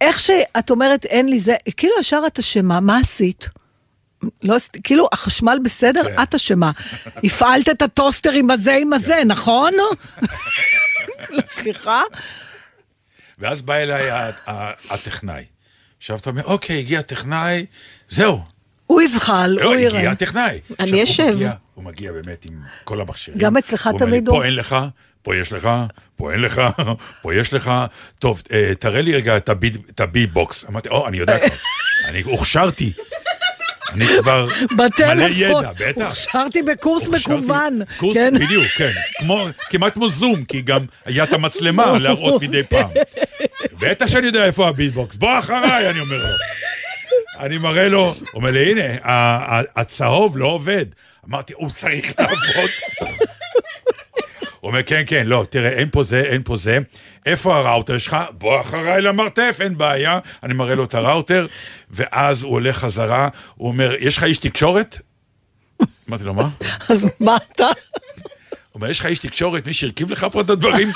איך 0.00 0.20
שאת 0.20 0.70
אומרת, 0.70 1.04
אין 1.04 1.28
לי 1.28 1.40
זה, 1.40 1.56
כאילו 1.76 1.94
ישר 2.00 2.22
את 2.26 2.38
אשמה, 2.38 2.80
מה 2.80 2.98
עשית? 2.98 3.48
לא, 4.42 4.56
כאילו, 4.84 5.08
החשמל 5.12 5.58
בסדר, 5.64 6.02
כן. 6.04 6.22
את 6.22 6.34
אשמה. 6.34 6.70
הפעלת 7.24 7.68
את 7.68 7.82
הטוסטר 7.82 8.32
עם 8.32 8.50
הזה, 8.50 8.74
עם 8.80 8.92
הזה, 8.92 9.22
נכון? 9.26 9.72
לא, 11.30 11.40
סליחה? 11.46 12.02
ואז 13.38 13.62
בא 13.62 13.74
אליי 13.74 14.30
הטכנאי. 14.90 15.44
עכשיו 15.98 16.16
אתה 16.16 16.30
אומר, 16.30 16.44
אוקיי, 16.44 16.78
הגיע 16.78 17.02
טכנאי, 17.02 17.66
זהו. 18.08 18.42
הוא 18.90 19.02
יזחל, 19.02 19.46
לא, 19.60 19.64
הוא 19.64 19.74
הגיע 19.74 19.84
יראה. 19.86 20.10
הטכנאי. 20.10 20.58
אני 20.80 21.02
עכשיו, 21.02 21.26
הוא 21.26 21.34
אשב. 21.34 21.48
הוא 21.74 21.84
מגיע 21.84 22.12
באמת 22.12 22.44
עם 22.50 22.54
כל 22.84 23.00
המכשירים. 23.00 23.40
גם 23.40 23.56
אצלך 23.56 23.86
הוא 23.86 23.92
אומר 23.94 24.04
לי, 24.04 24.10
תמיד 24.10 24.28
הוא- 24.28 24.36
פה 24.38 24.44
אין 24.44 24.54
לך, 24.54 24.76
פה 25.22 25.36
יש 25.36 25.52
לך, 25.52 25.68
פה 26.16 26.32
אין 26.32 26.40
לך, 26.40 26.62
פה 27.22 27.34
יש 27.34 27.52
לך. 27.52 27.70
טוב, 28.18 28.42
אה, 28.52 28.72
תראה 28.78 29.02
לי 29.02 29.14
רגע 29.14 29.36
את 29.36 29.48
הבי- 29.48 29.70
הבי-בוקס. 29.98 30.64
אמרתי, 30.68 30.88
או, 30.88 31.08
אני 31.08 31.16
יודע 31.16 31.38
כבר. 31.38 31.56
אני 32.08 32.20
הוכשרתי. 32.20 32.92
אני 33.92 34.06
כבר 34.22 34.48
מלא. 34.70 35.26
ידע, 35.30 35.72
בטח. 35.78 36.04
הוכשרתי 36.06 36.62
בקורס. 36.62 37.08
מקוון. 37.08 37.80
קורס, 37.96 38.16
כן. 38.16 38.34
בדיוק, 38.44 38.66
כן. 38.76 38.90
כמעט 39.70 39.94
כמו 39.94 40.08
זום, 40.08 40.44
כי 40.44 40.60
גם 40.62 40.80
היה 41.04 41.24
את 41.24 41.32
המצלמה 41.32 41.98
להראות 41.98 42.42
מדי 42.42 42.62
פעם. 42.62 42.90
בטח 43.80 44.08
שאני 44.08 44.26
יודע 44.26 44.44
איפה 44.44 44.68
הביטבוקס, 44.68 45.16
בוא 45.16 45.38
אחריי, 45.38 45.90
אני 45.90 46.00
אומר 46.00 46.16
לו. 46.16 46.28
אני 47.40 47.58
מראה 47.58 47.88
לו, 47.88 48.00
הוא 48.00 48.14
אומר 48.34 48.50
לי, 48.50 48.72
הנה, 48.72 48.82
הצהוב 49.76 50.38
לא 50.38 50.46
עובד. 50.46 50.86
אמרתי, 51.28 51.52
הוא 51.56 51.70
צריך 51.70 52.12
לעבוד. 52.18 52.70
הוא 54.60 54.68
אומר, 54.68 54.82
כן, 54.82 55.02
כן, 55.06 55.26
לא, 55.26 55.46
תראה, 55.50 55.70
אין 55.70 55.88
פה 55.92 56.02
זה, 56.02 56.20
אין 56.20 56.42
פה 56.44 56.56
זה. 56.56 56.78
איפה 57.26 57.56
הראוטר 57.56 57.98
שלך? 57.98 58.16
בוא 58.30 58.60
אחריי 58.60 59.02
למרתף, 59.02 59.58
אין 59.60 59.78
בעיה. 59.78 60.18
אני 60.42 60.54
מראה 60.54 60.74
לו 60.74 60.84
את 60.84 60.94
הראוטר, 60.94 61.46
ואז 61.90 62.42
הוא 62.42 62.52
הולך 62.52 62.76
חזרה, 62.76 63.28
הוא 63.54 63.68
אומר, 63.68 63.94
יש 63.98 64.16
לך 64.16 64.24
איש 64.24 64.38
תקשורת? 64.38 64.98
אמרתי 66.08 66.24
לו, 66.24 66.34
מה? 66.34 66.48
אז 66.88 67.06
מה 67.20 67.36
אתה? 67.36 67.64
הוא 67.64 67.72
אומר, 68.74 68.90
יש 68.90 69.00
לך 69.00 69.06
איש 69.06 69.18
תקשורת, 69.18 69.66
מי 69.66 69.72
שהרכיב 69.72 70.10
לך 70.10 70.26
פה 70.32 70.40
את 70.40 70.50
הדברים? 70.50 70.88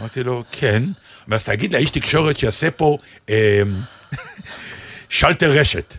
אמרתי 0.00 0.22
לו, 0.22 0.44
כן. 0.52 0.82
ואז 1.28 1.44
תגיד 1.44 1.72
לאיש 1.72 1.90
תקשורת 1.90 2.38
שיעשה 2.38 2.70
פה 2.70 2.98
אה, 3.30 3.62
שלטר 5.16 5.50
רשת. 5.60 5.94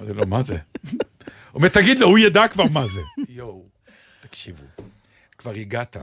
אמרתי 0.00 0.14
לו, 0.14 0.26
מה 0.26 0.42
זה? 0.42 0.56
הוא 0.90 0.98
אומר, 1.54 1.68
תגיד 1.68 1.98
לו, 1.98 2.08
הוא 2.08 2.18
ידע 2.18 2.48
כבר 2.48 2.64
מה 2.64 2.86
זה. 2.86 3.00
יואו, 3.28 3.64
תקשיבו, 4.20 4.62
כבר 5.38 5.50
הגעת. 5.50 5.96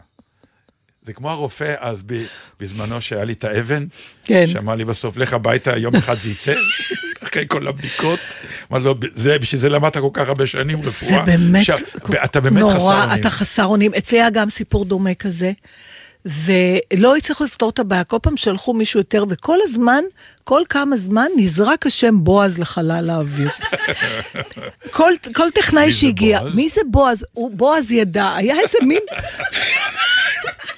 זה 1.02 1.14
כמו 1.14 1.32
הרופא 1.32 1.76
אז 1.80 2.04
ב- 2.06 2.26
בזמנו 2.60 3.02
שהיה 3.02 3.24
לי 3.24 3.34
את 3.34 3.44
האבן, 3.44 3.84
כן. 4.24 4.48
שאמר 4.48 4.76
לי 4.76 4.86
בסוף, 4.86 5.18
לך 5.18 5.34
הביתה, 5.34 5.78
יום 5.78 5.96
אחד 5.96 6.20
זה 6.20 6.30
יצא, 6.30 6.54
אחרי 7.24 7.46
כל 7.48 7.68
הבדיקות. 7.68 8.20
אמרתי 8.72 8.86
לו, 8.86 8.96
זה, 9.14 9.40
בשביל 9.40 9.62
זה 9.62 9.70
למדת 9.70 9.98
כל 9.98 10.10
כך 10.14 10.28
הרבה 10.28 10.46
שנים 10.48 10.84
זה 10.84 10.90
רפואה. 10.90 11.26
באמת 11.26 11.66
שה- 11.66 11.76
אתה 12.24 12.42
באמת 12.42 12.64
חסר 12.64 12.74
נורא, 12.78 13.04
אונים. 13.04 13.20
אתה 13.22 13.30
חסר 13.30 13.66
אונים. 13.66 13.92
אצלי 13.98 14.20
היה 14.22 14.30
גם 14.30 14.50
סיפור 14.50 14.86
דומה 14.86 15.14
כזה, 15.14 15.52
ולא 16.26 17.16
הצליחו 17.16 17.44
לפתור 17.44 17.70
את 17.70 17.80
הבעיה. 17.80 18.04
כל 18.04 18.18
פעם 18.22 18.38
שלחו 18.38 18.74
מישהו 18.74 19.00
יותר, 19.00 19.26
וכל 19.30 19.58
הזמן, 19.64 20.04
כל 20.44 20.62
כמה 20.70 20.98
זמן, 20.98 21.28
נזרק 21.36 21.86
השם 21.86 22.24
בועז 22.24 22.58
לחלל 22.58 23.10
האוויר. 23.10 23.50
כל, 24.92 25.12
כל 25.36 25.52
טכנאי 25.52 25.92
שהגיע, 25.92 26.40
בועז? 26.40 26.56
מי 26.56 26.70
זה 26.70 26.82
בועז? 26.92 27.26
הוא 27.34 27.52
בועז 27.54 27.92
ידע, 27.92 28.34
היה 28.36 28.60
איזה 28.60 28.78
מין... 28.82 29.02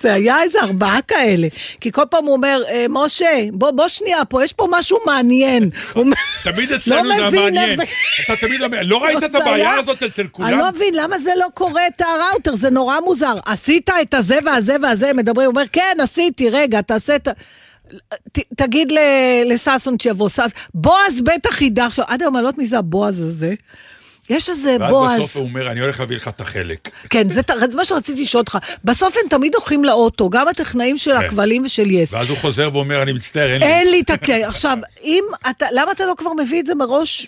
זה 0.02 0.14
היה 0.14 0.42
איזה 0.42 0.60
ארבעה 0.62 1.00
כאלה. 1.02 1.48
כי 1.82 1.92
כל 1.92 2.02
פעם 2.12 2.26
הוא 2.26 2.34
אומר, 2.34 2.62
"אה, 2.70 2.86
משה, 2.90 3.26
בוא, 3.54 3.72
בוא 3.72 3.88
שנייה, 3.88 4.26
פה 4.26 4.44
יש 4.44 4.54
פה 4.54 4.68
משהו 4.72 4.98
מעניין. 5.06 5.70
אומר, 5.96 6.16
תמיד 6.44 6.70
לא 6.72 6.76
אצלנו 6.76 7.10
זה 7.10 7.28
מבין 7.28 7.36
איך 7.36 7.56
מעניין. 7.56 7.78
זה- 7.78 7.84
אתה 8.22 8.48
תמיד 8.48 8.62
אומר, 8.64 8.80
לא 8.84 9.04
ראית 9.04 9.24
את 9.24 9.32
זה 9.32 9.38
הבעיה 9.38 9.74
הזאת 9.76 10.04
אצל 10.04 10.22
אני 10.22 10.28
לא 10.28 10.32
כולם? 10.32 10.70
מבין, 10.76 10.94
למה 10.94 11.18
זה 11.18 11.32
לא 11.38 11.46
קורה 11.54 11.88
את 11.88 12.02
הראוטר? 12.02 12.56
זה 12.56 12.70
נורא 12.70 13.00
מוזר. 13.06 13.34
עשית 13.46 13.90
את 14.02 14.14
הזה 14.14 14.38
והזה 14.46 14.76
והזה, 14.82 15.14
מדברים, 15.14 15.46
הוא 15.46 15.52
אומר, 15.52 15.68
כן, 15.72 15.98
עשיתי, 16.02 16.50
רגע, 16.50 16.82
תעשה 16.82 17.16
את 17.16 17.28
ה... 17.28 17.32
ת, 18.32 18.40
תגיד 18.58 18.92
לששון 19.46 19.96
שיבוא, 20.02 20.30
שש... 20.30 20.40
בועז 20.74 21.22
בטח 21.22 21.62
ידע 21.62 21.86
עכשיו, 21.86 22.06
עד 22.08 22.22
היום 22.22 22.36
אני 22.36 22.44
לא 22.44 22.48
יודעת 22.48 22.60
מי 22.60 22.66
זה 22.68 22.78
הבועז 22.78 23.22
הזה. 23.22 23.54
יש 24.30 24.50
איזה 24.50 24.78
ואז 24.80 24.92
בועז. 24.92 25.20
בסוף 25.20 25.36
הוא 25.38 25.44
אומר, 25.44 25.72
אני 25.72 25.80
הולך 25.80 26.00
להביא 26.00 26.16
לך 26.18 26.28
את 26.28 26.42
החלק. 26.42 26.90
כן, 27.10 27.30
זה, 27.30 27.42
מה 27.76 27.86
שרציתי 27.86 28.24
לשאול 28.24 28.42
אותך. 28.42 28.58
בסוף 28.84 29.16
הם 29.24 29.30
תמיד 29.30 29.56
הולכים 29.56 29.84
לאוטו, 29.84 30.30
גם 30.30 30.48
הטכנאים 30.48 30.98
של 30.98 31.12
כן. 31.12 31.26
הכבלים 31.26 31.66
ושל 31.66 31.92
יס. 31.92 32.14
ואז 32.14 32.30
הוא 32.30 32.38
חוזר 32.38 32.70
ואומר, 32.74 33.02
אני 33.02 33.14
מצטער, 33.14 33.52
אין 33.52 33.62
לי. 33.62 33.68
אין 33.68 33.92
לי 33.92 34.02
את 34.02 34.10
הכי... 34.10 34.44
עכשיו, 34.44 34.78
אם 35.04 35.24
אתה, 35.50 35.66
למה 35.72 35.92
אתה 35.92 36.06
לא 36.06 36.14
כבר 36.18 36.34
מביא 36.34 36.60
את 36.60 36.66
זה 36.66 36.76
מראש 36.76 37.28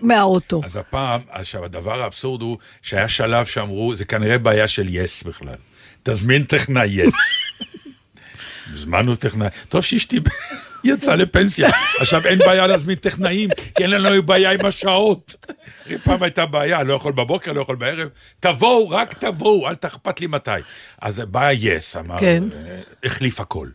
מהאוטו? 0.00 0.60
אז 0.64 0.76
הפעם, 0.76 1.20
עכשיו, 1.28 1.64
הדבר 1.64 2.02
האבסורד 2.02 2.42
הוא 2.42 2.58
שהיה 2.82 3.08
שלב 3.08 3.46
שאמרו, 3.46 3.96
זה 3.96 4.04
כנראה 4.04 4.38
בעיה 4.38 4.68
של 4.68 4.86
יס 4.88 5.22
בכלל. 5.22 5.54
תזמין 6.02 6.44
טכנאי 6.44 6.86
יס. 6.86 7.14
הזמנו 8.72 9.16
טכנאי. 9.16 9.48
טוב 9.68 9.80
שאשתי 9.80 10.20
יצאה 10.84 11.16
לפנסיה. 11.16 11.70
עכשיו, 12.00 12.26
אין 12.26 12.38
בעיה 12.38 12.66
להזמין 12.66 12.96
טכנאים, 12.96 13.50
כי 13.76 13.82
אין 13.82 13.90
לנו 13.90 14.22
בעיה 14.22 14.52
עם 14.52 14.66
השעות. 14.66 15.34
פעם 16.04 16.22
הייתה 16.22 16.46
בעיה, 16.46 16.82
לא 16.82 16.94
יכול 16.94 17.12
בבוקר, 17.12 17.52
לא 17.52 17.60
יכול 17.60 17.76
בערב. 17.76 18.08
תבואו, 18.40 18.90
רק 18.90 19.14
תבואו, 19.14 19.68
אל 19.68 19.74
תאכפת 19.74 20.20
לי 20.20 20.26
מתי. 20.26 20.50
אז 21.02 21.18
בא 21.18 21.50
יס, 21.52 21.96
אמר, 21.96 22.20
כן. 22.20 22.42
החליף 23.04 23.40
הכל. 23.40 23.68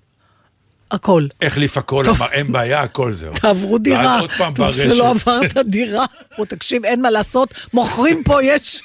הכל. 0.92 1.28
החליף 1.42 1.78
הכל, 1.78 2.02
טוב. 2.06 2.18
אמר, 2.18 2.32
אין 2.32 2.52
בעיה, 2.52 2.82
הכל 2.82 3.14
זהו. 3.14 3.34
תעברו 3.34 3.78
דירה. 3.78 4.06
ואז 4.06 4.22
עוד 4.22 4.32
פעם 4.32 4.54
טוב 4.54 4.66
ברשת. 4.66 4.80
שלא 4.80 5.10
עברת 5.10 5.58
דירה. 5.58 6.06
הוא 6.36 6.46
תקשיב, 6.46 6.86
אין 6.86 7.02
מה 7.02 7.10
לעשות, 7.10 7.54
מוכרים 7.74 8.24
פה, 8.24 8.44
יש 8.44 8.82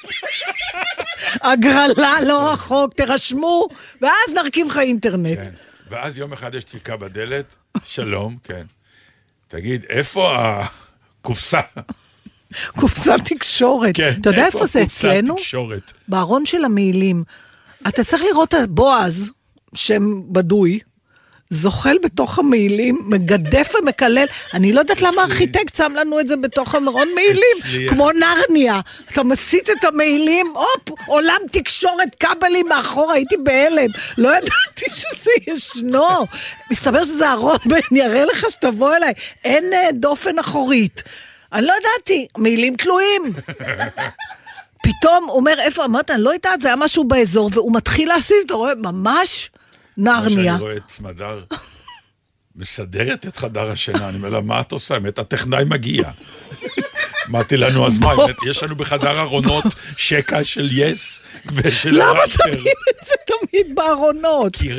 הגרלה 1.41 2.21
לא 2.27 2.51
רחוק, 2.51 2.93
תירשמו, 2.93 3.67
ואז 4.01 4.33
נרכיב 4.35 4.67
לך 4.67 4.77
אינטרנט. 4.77 5.37
כן. 5.37 5.51
ואז 5.89 6.17
יום 6.17 6.33
אחד 6.33 6.55
יש 6.55 6.65
דפיקה 6.65 6.97
בדלת, 6.97 7.55
שלום, 7.83 8.37
כן. 8.43 8.63
תגיד, 9.47 9.85
איפה 9.89 10.37
הקופסה? 11.21 11.59
קופסת 12.75 13.19
תקשורת. 13.25 13.95
כן, 13.95 14.13
אתה 14.21 14.29
יודע 14.29 14.45
איפה 14.45 14.65
זה 14.65 14.83
אצלנו? 14.83 15.35
תקשורת? 15.35 15.93
בארון 16.07 16.45
של 16.45 16.65
המעילים. 16.65 17.23
אתה 17.87 18.03
צריך 18.03 18.23
לראות 18.23 18.53
את 18.53 18.69
בועז, 18.69 19.31
שם 19.75 20.21
בדוי, 20.31 20.79
זוחל 21.49 21.97
בתוך 22.03 22.39
המעילים, 22.39 22.99
מגדף 23.05 23.71
ומקלל. 23.81 24.25
אני 24.53 24.73
לא 24.73 24.79
יודעת 24.79 25.01
למה 25.01 25.21
הארכיטקט 25.21 25.75
שם 25.75 25.91
לנו 25.95 26.19
את 26.19 26.27
זה 26.27 26.37
בתוך 26.37 26.75
המרון 26.75 27.07
מעילים, 27.15 27.87
כמו 27.89 28.09
נרניה. 28.11 28.79
אתה 29.11 29.23
מסיט 29.23 29.69
את 29.69 29.83
המעילים, 29.83 30.47
הופ, 30.53 30.99
עולם 31.07 31.39
תקשורת 31.51 32.15
כבלים 32.19 32.67
מאחורה, 32.69 33.13
הייתי 33.13 33.37
בהלם. 33.37 33.89
לא 34.17 34.29
ידעתי 34.29 34.85
שזה 34.95 35.31
ישנו. 35.47 36.25
מסתבר 36.71 37.03
שזה 37.03 37.31
ארון, 37.31 37.57
אני 37.91 38.05
אראה 38.05 38.25
לך 38.25 38.45
שתבוא 38.49 38.95
אליי. 38.95 39.13
אין 39.43 39.73
אה, 39.73 39.87
דופן 39.93 40.39
אחורית. 40.39 41.03
אני 41.53 41.65
לא 41.65 41.73
ידעתי, 41.79 42.27
מעילים 42.37 42.75
תלויים. 42.75 43.21
פתאום 44.83 45.23
הוא 45.27 45.35
אומר, 45.35 45.55
איפה, 45.59 45.85
אמרת, 45.85 46.11
אני 46.11 46.21
לא 46.21 46.29
יודעת, 46.29 46.61
זה 46.61 46.67
היה 46.67 46.75
משהו 46.75 47.03
באזור, 47.03 47.49
והוא 47.53 47.73
מתחיל 47.73 48.07
להסיב, 48.09 48.37
אתה 48.45 48.53
רואה, 48.53 48.75
ממש 48.75 49.49
נרניה. 49.97 50.51
שאני 50.51 50.61
רואה 50.61 50.77
את 50.77 50.89
סמדר 50.89 51.43
מסדרת 52.55 53.25
את 53.25 53.37
חדר 53.37 53.71
השינה, 53.71 54.09
אני 54.09 54.17
אומר 54.17 54.29
לה, 54.29 54.41
מה 54.41 54.61
את 54.61 54.71
עושה? 54.71 54.99
באמת, 54.99 55.19
הטכנאי 55.19 55.63
מגיע. 55.63 56.09
אמרתי 57.29 57.57
לנו, 57.57 57.87
אז 57.87 57.99
מה, 57.99 58.13
יש 58.49 58.63
לנו 58.63 58.75
בחדר 58.75 59.19
ארונות 59.19 59.63
שקע 59.97 60.43
של 60.43 60.69
יס 60.71 61.19
ושל 61.53 61.89
למה 61.89 62.05
הראפטר. 62.05 62.43
שמים 62.43 62.73
את 62.89 63.05
זה 63.05 63.13
תמיד 63.25 63.75
בארונות? 63.75 64.55
כי 64.55 64.69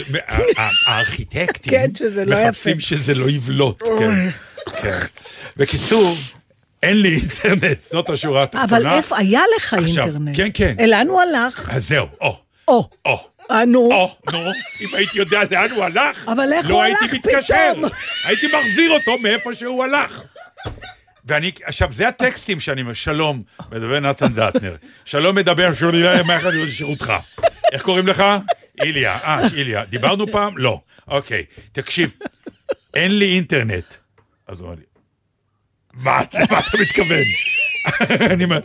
הארכיטקטים 0.86 1.70
כן, 1.70 1.90
לא 2.26 2.44
מחפשים. 2.44 2.80
שזה 2.80 3.14
לא 3.14 3.30
יבלוט, 3.30 3.82
כן. 3.82 4.30
כן. 4.80 4.98
בקיצור, 5.56 6.16
אין 6.82 7.02
לי 7.02 7.16
אינטרנט, 7.16 7.82
זאת 7.82 8.08
השורה 8.10 8.42
התחתונה. 8.42 8.64
אבל 8.64 8.86
איפה, 8.86 9.18
היה 9.18 9.40
לך 9.56 9.76
אינטרנט. 9.86 10.36
כן, 10.36 10.48
כן. 10.54 10.74
לאן 10.88 11.08
הוא 11.08 11.20
הלך? 11.20 11.70
אז 11.72 11.88
זהו, 11.88 12.06
או, 12.20 12.38
או, 12.68 12.90
או. 13.04 13.30
אה, 13.50 13.64
נו. 13.64 13.78
או, 13.92 14.16
נו, 14.32 14.38
אם 14.80 14.94
הייתי 14.94 15.18
יודע 15.18 15.40
לאן 15.50 15.70
הוא 15.70 15.84
הלך, 15.84 16.28
אבל 16.28 16.52
איך 16.52 16.70
לא 16.70 16.74
הוא 16.74 16.82
הלך. 16.82 17.14
פתאום? 17.14 17.90
הייתי 18.24 18.46
מחזיר 18.46 18.90
אותו 18.90 19.18
מאיפה 19.18 19.54
שהוא 19.54 19.84
הלך. 19.84 20.22
ואני, 21.24 21.50
עכשיו, 21.64 21.92
זה 21.92 22.08
הטקסטים 22.08 22.60
שאני 22.60 22.80
אומר, 22.80 22.94
שלום, 22.94 23.42
מדבר 23.72 24.00
נתן 24.00 24.32
דטנר. 24.34 24.76
שלום 25.04 25.36
מדבר, 25.36 25.74
שלום 25.74 25.94
להיות 25.94 26.68
לשירותך? 26.68 27.12
איך 27.72 27.82
קוראים 27.82 28.06
לך? 28.06 28.24
איליה. 28.82 29.18
אה, 29.24 29.46
איליה. 29.54 29.84
דיברנו 29.84 30.32
פעם? 30.32 30.58
לא. 30.58 30.80
אוקיי, 31.08 31.44
תקשיב, 31.72 32.14
אין 32.94 33.18
לי 33.18 33.34
אינטרנט. 33.34 33.94
אז 34.48 34.60
הוא 34.60 34.68
אמר 34.68 34.76
לי, 34.78 34.82
מה, 36.00 36.22
אתה 36.22 36.78
מתכוון? 36.80 37.24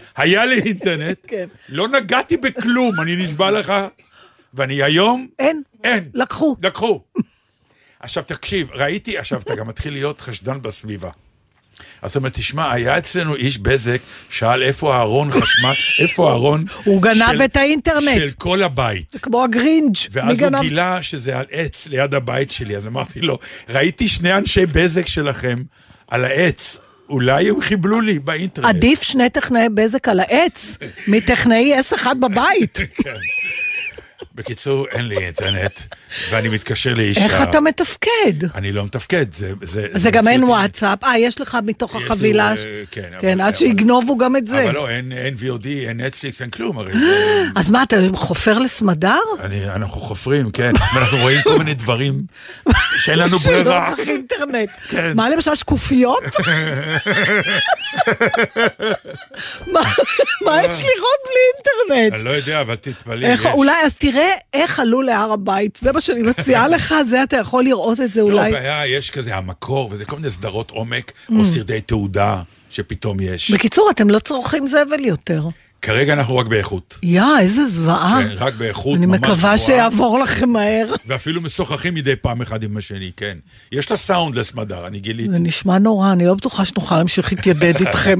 היה 0.15 0.45
לי 0.45 0.62
אינטרנט, 0.62 1.17
כן. 1.28 1.45
לא 1.69 1.88
נגעתי 1.88 2.38
בכלום, 2.38 3.02
אני 3.02 3.15
נשבע 3.15 3.52
לך, 3.52 3.74
ואני 4.54 4.84
היום, 4.84 5.28
אין, 5.39 5.62
אין. 5.84 6.10
לקחו. 6.13 6.56
לקחו. 6.62 7.02
עכשיו 8.00 8.24
תקשיב, 8.24 8.71
ראיתי, 8.71 9.17
עכשיו 9.17 9.41
אתה 9.41 9.56
גם 9.56 9.67
מתחיל 9.67 9.93
להיות 9.93 10.21
חשדן 10.21 10.62
בסביבה. 10.62 11.10
אז 12.02 12.12
אתה 12.12 12.19
אומר, 12.19 12.30
תשמע, 12.30 12.71
היה 12.71 12.98
אצלנו 12.98 13.36
איש 13.36 13.58
בזק, 13.58 13.98
שאל 14.30 14.63
איפה 14.63 14.95
הארון 14.95 15.32
חשמל, 15.32 15.74
איפה 16.04 16.30
הארון... 16.30 16.65
הוא 16.84 17.02
גנב 17.02 17.41
את 17.41 17.58
האינטרנט. 17.58 18.17
של 18.17 18.30
כל 18.38 18.63
הבית. 18.63 19.10
זה 19.10 19.19
כמו 19.19 19.43
הגרינג'. 19.43 19.95
ואז 20.12 20.39
הוא? 20.39 20.62
גילה 20.62 21.04
שזה 21.04 21.39
על 21.39 21.45
עץ 21.52 21.88
ליד 21.88 22.13
הבית 22.13 22.52
שלי, 22.52 22.78
אז 22.78 22.88
אמרתי 22.88 23.21
לו, 23.21 23.39
ראיתי 23.69 24.08
שני 24.08 24.34
אנשי 24.34 24.65
בזק 24.65 25.08
שלכם 25.08 25.56
על 26.08 26.26
העץ, 26.26 26.78
אולי 27.10 27.50
הם 27.50 27.62
חיבלו 27.62 28.02
לי 28.02 28.20
באינטרנט. 28.20 28.68
עדיף 28.68 29.02
שני 29.02 29.30
טכנאי 29.30 29.70
בזק 29.74 30.08
על 30.08 30.20
העץ, 30.20 30.78
מטכנאי 31.08 31.80
S1 31.80 32.13
בבית. 32.13 32.78
כן. 33.04 33.15
בקיצור, 34.36 34.88
אין 34.88 35.08
לי 35.08 35.18
אינטרנט, 35.18 35.80
ואני 36.30 36.49
מתקשר 36.49 36.93
לאישה. 36.93 37.21
איך 37.23 37.41
אתה 37.49 37.60
מתפקד? 37.62 38.34
אני 38.56 38.71
לא 38.71 38.86
מתפקד, 38.86 39.25
זה... 39.34 39.51
זה, 39.62 39.88
זה 39.93 40.12
גם 40.12 40.28
אין 40.28 40.43
וואטסאפ. 40.43 41.04
אה, 41.04 41.17
יש 41.17 41.41
לך 41.41 41.58
מתוך 41.65 41.95
יש 41.95 42.04
החבילה. 42.04 42.51
אה, 42.51 42.58
ש- 42.58 42.60
כן, 42.91 43.01
אבל- 43.12 43.21
כן, 43.21 43.41
עד 43.41 43.47
אבל- 43.47 43.56
שיגנובו 43.56 44.17
גם 44.17 44.36
את 44.36 44.47
זה. 44.47 44.63
אבל 44.63 44.73
לא, 44.73 44.89
אין, 44.89 45.12
אין 45.12 45.36
VOD, 45.39 45.67
אין 45.67 46.01
נטפליקס, 46.01 46.41
אין 46.41 46.49
כלום, 46.49 46.78
הרי 46.78 46.93
זה... 46.93 47.43
אז 47.56 47.69
מה, 47.71 47.84
אתה 47.84 47.95
חופר 48.13 48.60
לסמדר? 48.60 49.19
אני, 49.39 49.65
אנחנו 49.69 50.01
חופרים, 50.01 50.51
כן, 50.51 50.71
ואנחנו 50.95 51.17
רואים 51.17 51.41
כל 51.43 51.58
מיני 51.58 51.73
דברים 51.73 52.21
שאין 52.97 53.19
לנו 53.19 53.39
שלא 53.39 53.51
ברירה. 53.63 53.91
צריך 53.95 54.10
אינטרנט. 54.10 54.69
כן. 54.89 55.12
מה 55.15 55.30
למשל, 55.30 55.56
שקופיות? 55.56 56.23
מה 59.67 59.82
מה 60.45 60.62
יש 60.63 60.80
לראות 60.80 61.19
בלי 61.25 61.41
אינטרנט? 61.56 62.13
אני 62.13 62.23
לא 62.23 62.30
יודע, 62.30 62.62
אבל 62.62 62.75
תתפלאי. 62.75 63.36
אולי, 63.54 63.73
אז 63.86 63.95
תראה 63.97 64.30
איך 64.54 64.80
עלו 64.80 65.01
להר 65.01 65.32
הבית, 65.32 65.80
זה 65.82 65.91
מה 65.91 66.01
שאני 66.06 66.22
מציעה 66.22 66.68
לך, 66.76 66.96
זה 67.10 67.24
אתה 67.24 67.38
יכול 67.38 67.63
לראות 67.63 68.02
את 68.02 68.13
זה 68.13 68.22
לא, 68.22 68.26
אולי. 68.26 68.48
הבעיה, 68.50 68.88
יש 68.88 69.10
כזה 69.12 69.36
המקור, 69.36 69.89
וזה 69.91 70.06
כל 70.06 70.15
מיני 70.15 70.30
סדרות 70.30 70.72
עומק, 70.72 71.12
Mm. 71.30 71.34
או 71.39 71.46
סרטי 71.46 71.82
תעודה, 71.82 72.41
שפתאום 72.70 73.18
יש. 73.20 73.52
בקיצור, 73.52 73.89
אתם 73.91 74.10
לא 74.10 74.20
צורכים 74.20 74.68
זבל 74.68 75.06
יותר. 75.06 75.44
כרגע 75.82 76.14
אנחנו 76.14 76.38
רק 76.38 76.46
באיכות. 76.48 77.00
יא, 77.04 77.24
איזה 77.40 77.66
זוועה. 77.70 78.20
כן, 78.24 78.36
רק 78.38 78.54
באיכות 78.54 78.98
אני 78.98 79.06
ממש 79.06 79.20
מקווה 79.20 79.36
גבוהה. 79.38 79.58
שיעבור 79.58 80.20
לכם 80.20 80.50
מהר. 80.50 80.94
ואפילו 81.08 81.42
משוחחים 81.42 81.94
מדי 81.94 82.16
פעם 82.16 82.42
אחד 82.42 82.64
עם 82.64 82.78
השני, 82.78 83.12
כן. 83.18 83.38
יש 83.72 83.92
לה 83.92 83.98
סאונד 83.98 84.36
לסמדר, 84.36 84.88
אני 84.88 85.00
גיליתי. 85.00 85.30
זה 85.32 85.40
נשמע 85.40 85.78
נורא, 85.78 86.12
אני 86.12 86.26
לא 86.26 86.34
בטוחה 86.34 86.66
שנוכל 86.66 86.98
להמשיך 86.98 87.34
להתיידד 87.34 87.80
איתכם. 87.88 88.20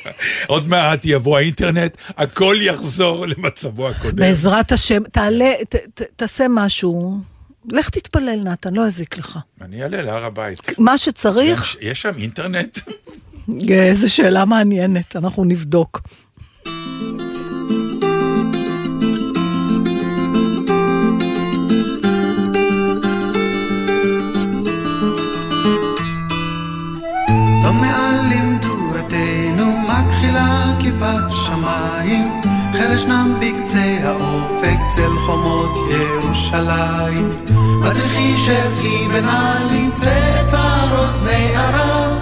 עוד 0.46 0.68
מעט 0.68 1.00
יבוא 1.04 1.38
האינטרנט, 1.38 1.96
הכל 2.16 2.56
יחזור 2.60 3.26
למצבו 3.26 3.88
הקודם. 3.88 4.16
בעזרת 4.16 4.72
השם, 4.72 5.02
תעלה, 5.12 5.52
ת- 5.68 5.74
ת- 5.74 6.02
תעשה 6.16 6.46
משהו. 6.50 7.18
לך 7.72 7.90
תתפלל, 7.90 8.40
נתן, 8.44 8.74
לא 8.74 8.86
יזיק 8.86 9.18
לך. 9.18 9.38
אני 9.62 9.82
אעלה 9.82 10.02
להר 10.02 10.24
הבית. 10.24 10.78
מה 10.78 10.90
גם 10.92 10.98
שצריך, 10.98 11.66
ש- 11.66 11.76
יש 11.80 12.02
שם 12.02 12.12
אינטרנט? 12.18 12.78
איזו 13.70 14.14
שאלה 14.14 14.44
מעניינת, 14.44 15.16
אנחנו 15.16 15.44
נבדוק. 15.44 16.00
חרש 32.92 33.04
נם 33.04 33.34
בקצה 33.40 33.98
האופק, 34.02 34.78
צל 34.96 35.12
חומות 35.26 35.70
ירושלים. 35.90 37.30
בדרכי 37.84 38.36
שפי 38.36 39.08
בן 39.12 39.28
עלי, 39.28 39.90
צאצא 39.94 40.62
אוזני 40.98 41.56
ערב, 41.56 42.18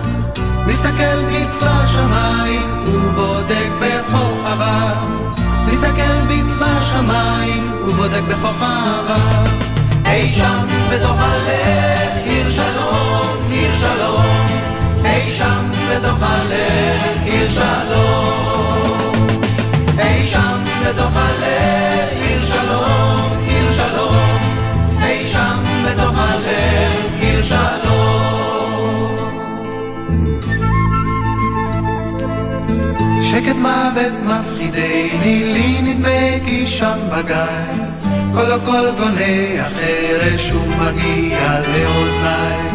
מסתכל 0.66 1.24
בצבא 1.26 1.86
שמיים, 1.86 2.62
ובודק 2.86 3.68
בכוכביו. 3.80 4.96
מסתכל 5.66 6.20
בצבא 6.28 6.80
שמיים, 6.80 7.72
ובודק 7.82 8.22
בכוכביו. 8.28 9.44
אי 10.06 10.28
שם 10.28 10.66
בתוך 10.92 11.16
הלב, 11.18 12.24
עיר 12.24 12.50
שלום, 12.50 13.36
עיר 13.50 13.70
שלום. 13.80 14.46
אי 15.04 15.30
שם 15.30 15.70
בתוך 15.90 16.18
הלב, 16.20 17.02
עיר 17.24 17.48
שלום. 17.48 18.60
אי 19.98 20.24
שם 20.24 20.49
בתוך 20.86 21.16
הלב, 21.16 22.08
עיר 22.22 22.44
שלום, 22.44 23.38
עיר 23.46 23.72
שלום. 23.72 24.38
אי 25.02 25.26
שם 25.26 25.64
בתוך 25.84 26.18
הלב, 26.18 26.92
עיר 27.20 27.42
שלום. 27.42 29.16
שקט 33.30 33.56
מוות 33.56 34.12
מפחידני, 34.26 35.52
לי 35.52 35.82
נדמה 35.82 36.44
כי 36.44 36.66
שם 36.66 36.98
בגיא. 37.12 37.90
קולו 38.32 38.60
קול 38.64 38.90
גונה 38.98 39.64
החרש 39.66 40.52
ומגיע 40.52 41.60
לאוזניי. 41.60 42.70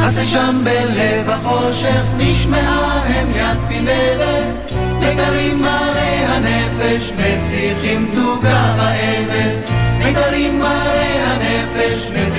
אז 0.00 0.20
שם 0.24 0.60
בלב 0.64 1.30
החושך 1.30 2.02
נשמעה 2.18 3.02
הם 3.06 3.30
יד 3.30 3.58
פינרת, 3.68 4.72
מיתרים 5.08 5.62
מראה 5.62 6.34
הנפש 6.34 7.12
משיחים 7.12 8.10
תוגה 8.14 8.74
האבן. 8.78 9.60
מיתרים 9.98 10.58
מראה 10.58 11.30
הנפש 11.30 12.10
משיחים 12.10 12.37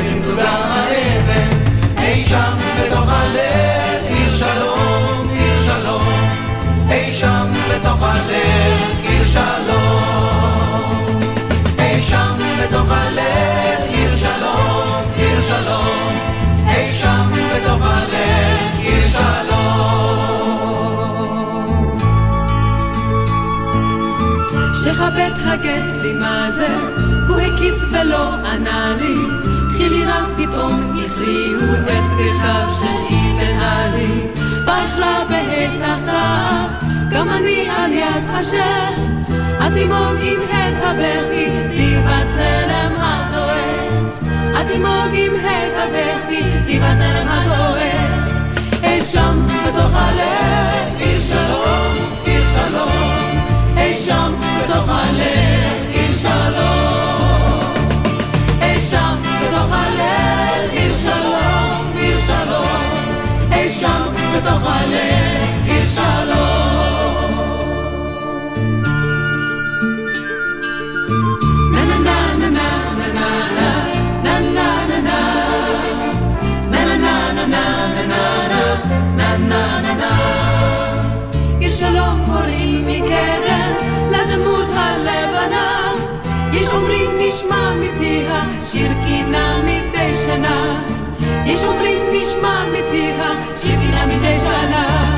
שכבד 25.19 25.49
הגט 25.49 26.01
לי 26.01 26.13
מה 26.13 26.51
זה, 26.51 26.67
הוא 27.27 27.39
הקיץ 27.39 27.83
ולא 27.91 28.33
ענה 28.33 28.95
לי, 29.01 29.15
חילי 29.77 30.05
רם 30.05 30.23
פתאום 30.37 30.97
הכריעו 31.05 31.73
את 31.73 31.79
ברכיו 31.85 32.69
של 32.79 33.15
אבן 33.15 33.59
עלי, 33.59 34.21
באכלה 34.65 35.23
בהיסחתה, 35.29 36.65
גם 37.11 37.29
אני 37.29 37.69
על 37.69 37.91
יד 37.91 38.29
אשר, 38.33 38.89
התימוג 39.59 40.17
עם 40.21 40.39
הד 40.51 40.73
הבכי, 40.83 41.49
זיו 41.71 42.01
הצלם 42.05 42.93
הדואג, 42.99 44.03
התימוג 44.55 45.13
עם 45.13 45.33
הד 45.45 45.71
הבכי, 45.75 46.43
זיו 46.65 46.83
הצלם 46.83 47.27
הדואג, 47.27 48.29
אי 48.83 49.01
שם 49.01 49.39
בתוך 49.67 49.91
הלב, 49.93 50.97
עיר 50.97 51.21
שלום, 51.21 51.93
עיר 52.25 52.43
שלום, 52.43 52.98
בתוך 54.69 54.89
הלב 54.89 55.87
עיר 55.89 56.13
שלום. 56.13 57.73
אי 58.61 58.81
שם 58.81 59.15
בתוך 59.41 59.71
הלב 59.71 60.71
עיר 60.71 60.95
שלום, 60.95 61.93
עיר 61.95 62.19
שלום. 62.27 62.93
אי 63.51 63.71
שם 63.71 64.13
בתוך 64.35 64.61
הלב 64.65 65.45
עיר 65.65 65.87
שלום. 65.87 66.59
נה 71.73 71.83
נה 71.85 71.97
נה 71.97 72.49
נה 72.49 72.59
נה 73.13 73.29
נה 74.23 74.39
נה 74.39 75.29
שלום 81.71 82.25
קוראים 82.25 82.87
מקרן 82.87 83.68
יש 86.69 86.75
אומרים 86.75 87.11
נשמע 87.19 87.73
מפיה 87.75 88.43
שיר 88.65 88.91
קינה 89.05 89.61
מדי 89.63 90.15
שנה. 90.25 90.81
יש 91.45 91.63
אומרים 91.63 91.97
נשמע 92.13 92.65
מפיה 92.69 93.31
שיר 93.57 93.79
קינה 93.79 94.05
מדי 94.05 94.39
שנה. 94.39 95.15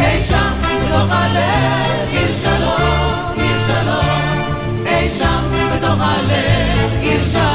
אי 0.00 0.20
שם 0.20 0.52
בתוך 0.62 1.10
הלב 1.10 2.10
עיר 2.10 2.32
שלום, 2.32 3.34
עיר 3.36 3.58
שלום. 3.66 4.54
אי 4.86 5.10
שם 5.10 5.52
בתוך 5.72 6.00
הלב 6.00 6.92
עיר 7.00 7.24
שלום. 7.24 7.53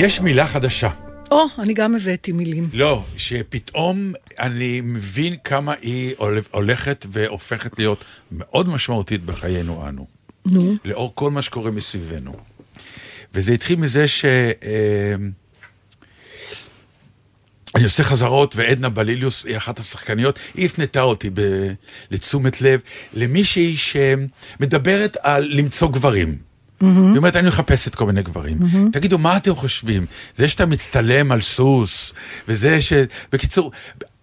יש 0.00 0.20
מילה 0.20 0.46
חדשה. 0.46 0.90
או, 1.30 1.44
אני 1.58 1.74
גם 1.74 1.94
הבאתי 1.94 2.32
מילים. 2.32 2.68
לא, 2.72 3.04
שפתאום 3.16 4.12
אני 4.38 4.80
מבין 4.80 5.36
כמה 5.44 5.74
היא 5.82 6.14
הול- 6.18 6.42
הולכת 6.50 7.06
והופכת 7.10 7.78
להיות 7.78 8.04
מאוד 8.32 8.68
משמעותית 8.68 9.24
בחיינו 9.24 9.88
אנו. 9.88 10.06
נו. 10.46 10.74
לאור 10.84 11.12
כל 11.14 11.30
מה 11.30 11.42
שקורה 11.42 11.70
מסביבנו. 11.70 12.32
וזה 13.34 13.52
התחיל 13.52 13.76
מזה 13.78 14.08
ש... 14.08 14.24
אה, 14.24 15.14
אני 17.74 17.84
עושה 17.84 18.02
חזרות, 18.04 18.56
ועדנה 18.56 18.88
בליליוס 18.88 19.44
היא 19.44 19.56
אחת 19.56 19.78
השחקניות, 19.78 20.38
היא 20.54 20.66
הפנתה 20.66 21.00
אותי 21.02 21.30
ב... 21.34 21.40
לתשומת 22.10 22.62
לב 22.62 22.80
למישהי 23.14 23.76
שמדברת 23.76 25.16
על 25.22 25.48
למצוא 25.50 25.88
גברים. 25.88 26.49
היא 26.80 26.88
אומרת, 27.16 27.36
אני 27.36 27.48
מחפשת 27.48 27.94
כל 27.94 28.06
מיני 28.06 28.22
גברים. 28.22 28.58
תגידו, 28.92 29.18
מה 29.18 29.36
אתם 29.36 29.54
חושבים? 29.54 30.06
זה 30.34 30.48
שאתה 30.48 30.66
מצטלם 30.66 31.32
על 31.32 31.40
סוס, 31.40 32.12
וזה 32.48 32.80
ש... 32.82 32.92
בקיצור, 33.32 33.72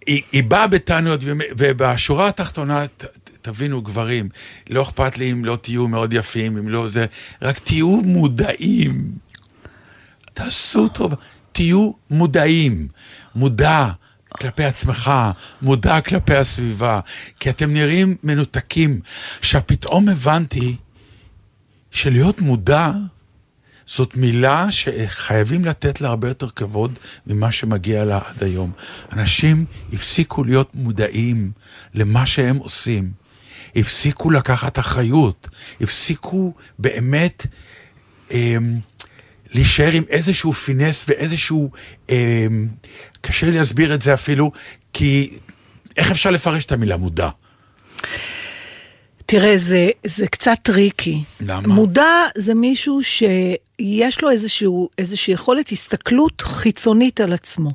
היא, 0.05 0.21
היא 0.31 0.43
באה 0.43 0.67
בטענות, 0.67 1.19
ובשורה 1.57 2.27
התחתונה, 2.27 2.87
ת- 2.87 3.05
תבינו, 3.41 3.81
גברים, 3.81 4.29
לא 4.69 4.81
אכפת 4.81 5.17
לי 5.17 5.31
אם 5.31 5.45
לא 5.45 5.55
תהיו 5.61 5.87
מאוד 5.87 6.13
יפים, 6.13 6.57
אם 6.57 6.69
לא 6.69 6.87
זה, 6.87 7.05
רק 7.41 7.59
תהיו 7.59 8.01
מודעים. 8.01 9.11
תעשו 10.33 10.87
טוב, 10.87 11.13
תהיו 11.51 11.91
מודעים. 12.09 12.87
מודע 13.35 13.89
כלפי 14.29 14.63
עצמך, 14.63 15.11
מודע 15.61 16.01
כלפי 16.01 16.35
הסביבה, 16.35 16.99
כי 17.39 17.49
אתם 17.49 17.73
נראים 17.73 18.15
מנותקים. 18.23 18.99
עכשיו, 19.39 19.61
פתאום 19.65 20.09
הבנתי 20.09 20.75
שלהיות 21.97 22.41
מודע 22.41 22.91
זאת 23.87 24.17
מילה 24.17 24.71
שחייבים 24.71 25.65
לתת 25.65 26.01
לה 26.01 26.09
הרבה 26.09 26.27
יותר 26.27 26.49
כבוד 26.49 26.99
ממה 27.27 27.51
שמגיע 27.51 28.05
לה 28.05 28.19
עד 28.25 28.43
היום. 28.43 28.71
אנשים 29.13 29.65
הפסיקו 29.93 30.43
להיות 30.43 30.75
מודעים 30.75 31.51
למה 31.93 32.25
שהם 32.25 32.57
עושים. 32.57 33.11
הפסיקו 33.75 34.31
לקחת 34.31 34.79
אחריות. 34.79 35.47
הפסיקו 35.81 36.53
באמת 36.79 37.45
אה, 38.31 38.55
להישאר 39.51 39.91
עם 39.91 40.03
איזשהו 40.09 40.53
פינס 40.53 41.05
ואיזשהו... 41.07 41.71
אה, 42.09 42.47
קשה 43.21 43.51
להסביר 43.51 43.93
את 43.93 44.01
זה 44.01 44.13
אפילו, 44.13 44.51
כי 44.93 45.37
איך 45.97 46.11
אפשר 46.11 46.31
לפרש 46.31 46.65
את 46.65 46.71
המילה 46.71 46.97
מודע? 46.97 47.29
תראה, 49.29 49.57
זה, 49.57 49.89
זה 50.05 50.27
קצת 50.27 50.57
tricky. 50.61 51.23
למה? 51.39 51.67
מודע 51.67 52.25
זה 52.37 52.53
מישהו 52.53 52.99
שיש 53.03 54.21
לו 54.21 54.29
איזשהו, 54.29 54.89
איזושהי 54.97 55.33
יכולת 55.33 55.71
הסתכלות 55.71 56.41
חיצונית 56.41 57.21
על 57.21 57.33
עצמו. 57.33 57.69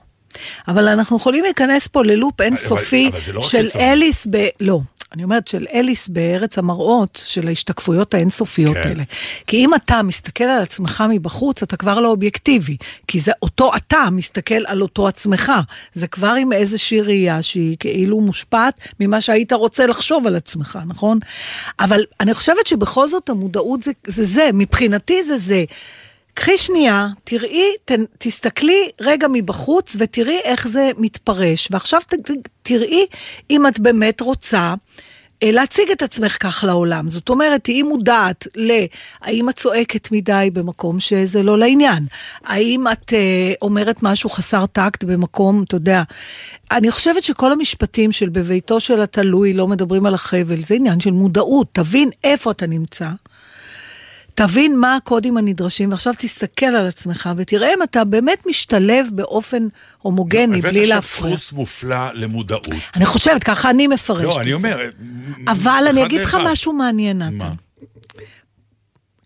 אבל 0.69 0.89
אנחנו 0.89 1.17
יכולים 1.17 1.45
להיכנס 1.45 1.87
פה 1.87 2.05
ללופ 2.05 2.41
אינסופי 2.41 3.09
אבל 3.09 3.21
זה 3.21 3.33
לא 3.33 3.43
של. 3.43 3.69
אליס 3.81 4.27
ב... 4.31 4.49
לא. 4.61 4.81
אני 5.15 5.25
אומרת 5.25 5.49
של 5.49 5.67
אליס 5.73 6.09
בארץ 6.09 6.59
המראות, 6.59 7.23
של 7.27 7.49
ההשתקפויות 7.49 8.15
האינסופיות 8.15 8.77
כן. 8.77 8.89
האלה. 8.89 9.03
כי 9.47 9.57
אם 9.57 9.75
אתה 9.75 10.03
מסתכל 10.03 10.45
על 10.45 10.63
עצמך 10.63 11.05
מבחוץ, 11.09 11.63
אתה 11.63 11.77
כבר 11.77 12.01
לא 12.01 12.09
אובייקטיבי. 12.09 12.77
כי 13.07 13.21
זה 13.21 13.33
אותו 13.43 13.71
אתה 13.77 14.09
מסתכל 14.13 14.67
על 14.67 14.83
אותו 14.83 15.09
עצמך. 15.09 15.53
זה 15.95 16.07
כבר 16.07 16.35
עם 16.39 16.53
איזושהי 16.53 17.01
ראייה 17.01 17.43
שהיא 17.43 17.77
כאילו 17.81 18.21
מושפעת 18.21 18.81
ממה 19.01 19.21
שהיית 19.21 19.53
רוצה 19.53 19.87
לחשוב 19.87 20.27
על 20.27 20.37
עצמך, 20.37 20.79
נכון? 20.87 21.19
אבל 21.81 22.01
אני 22.21 22.35
חושבת 22.35 22.67
שבכל 22.67 23.09
זאת 23.09 23.29
המודעות 23.29 23.83
זה 23.83 23.93
זה, 24.07 24.25
זה 24.25 24.51
מבחינתי 24.55 25.23
זה 25.23 25.37
זה. 25.37 25.65
קחי 26.35 26.59
שנייה, 26.59 27.09
תראי, 27.25 27.71
ת, 27.85 27.93
תסתכלי 28.19 28.89
רגע 29.01 29.27
מבחוץ 29.33 29.97
ותראי 29.99 30.39
איך 30.45 30.69
זה 30.69 30.91
מתפרש. 30.99 31.69
ועכשיו 31.71 32.01
ת, 32.01 32.15
תראי 32.63 33.07
אם 33.51 33.67
את 33.67 33.81
באמת 33.81 34.21
רוצה 34.21 34.75
אה, 35.43 35.51
להציג 35.51 35.91
את 35.91 36.03
עצמך 36.03 36.37
כך 36.41 36.65
לעולם. 36.67 37.11
זאת 37.11 37.29
אומרת, 37.29 37.65
תהיי 37.65 37.83
מודעת 37.83 38.47
להאם 38.55 39.49
את 39.49 39.57
צועקת 39.57 40.13
מדי 40.13 40.51
במקום 40.53 41.01
שזה 41.01 41.43
לא 41.43 41.59
לעניין. 41.59 42.07
האם 42.45 42.85
את 42.93 43.13
אה, 43.13 43.53
אומרת 43.63 44.03
משהו 44.03 44.31
חסר 44.31 44.67
טקט 44.67 45.05
במקום, 45.05 45.63
אתה 45.63 45.77
יודע. 45.77 46.03
אני 46.71 46.91
חושבת 46.91 47.23
שכל 47.23 47.53
המשפטים 47.53 48.13
של 48.13 48.29
בביתו 48.29 48.81
של 48.81 49.01
התלוי 49.01 49.53
לא 49.53 49.69
מדברים 49.69 50.07
על 50.07 50.15
החבל, 50.15 50.63
זה 50.63 50.75
עניין 50.75 51.01
של 51.01 51.11
מודעות. 51.11 51.69
תבין 51.73 52.11
איפה 52.25 52.51
אתה 52.51 52.67
נמצא. 52.67 53.09
תבין 54.35 54.79
מה 54.79 54.97
הקודים 54.97 55.37
הנדרשים, 55.37 55.91
ועכשיו 55.91 56.13
תסתכל 56.19 56.67
על 56.67 56.87
עצמך 56.87 57.31
ותראה 57.37 57.75
אם 57.75 57.83
אתה 57.83 58.05
באמת 58.05 58.47
משתלב 58.47 59.07
באופן 59.13 59.67
הומוגני, 59.99 60.61
בלי 60.61 60.79
הבאת 60.81 60.89
להפריע. 60.89 61.01
עכשיו 61.35 61.37
דפוס 61.37 61.53
מופלא 61.53 62.13
למודעות. 62.15 62.67
אני 62.97 63.07
חושבת, 63.07 63.45
ככה 63.45 63.71
אני 63.71 63.87
מפרשת 63.87 64.25
לא, 64.25 64.33
את 64.35 64.41
אני 64.41 64.51
זה. 64.51 64.55
אומר... 64.55 64.91
אבל 65.49 65.85
אני 65.91 66.05
אגיד 66.07 66.21
לך. 66.21 66.37
משהו 66.45 66.73
מעניין, 66.73 67.19
נתן. 67.23 67.37
מה? 67.37 67.53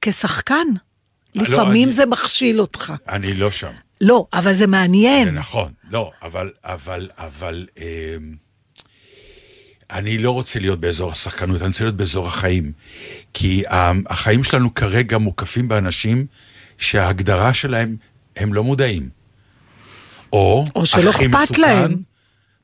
כשחקן, 0.01 0.67
לא, 1.35 1.43
לפעמים 1.43 1.85
אני- 1.89 1.93
זה 1.93 2.07
מכשיל 2.07 2.61
אותך. 2.61 2.93
אני 3.09 3.35
לא 3.35 3.51
שם. 3.51 3.73
לא, 4.01 4.27
אבל 4.33 4.55
זה 4.55 4.67
מעניין. 4.67 5.25
זה 5.25 5.31
נכון, 5.31 5.73
לא, 5.91 6.11
אבל, 6.23 6.51
אבל, 6.65 7.09
אבל, 7.19 7.67
אה, 7.79 8.17
אני 9.91 10.19
לא 10.19 10.31
רוצה 10.31 10.61
להיות 10.61 10.81
באזור 10.81 11.11
השחקנות, 11.11 11.61
אני 11.61 11.69
רוצה 11.69 11.85
להיות 11.85 11.97
באזור 11.97 12.27
החיים. 12.27 12.73
כי 13.33 13.63
החיים 14.07 14.45
שלנו 14.45 14.75
כרגע 14.75 15.19
מוקפים 15.19 15.69
באנשים 15.69 16.27
שההגדרה 16.79 17.55
שלהם, 17.55 17.97
הם 18.37 18.55
לא 18.55 18.65
מודעים. 18.65 19.09
או, 20.33 20.65
או 20.77 20.87
שלא 20.87 21.11
אכפת 21.11 21.25
מסוכן, 21.25 21.61
להם. 21.61 21.97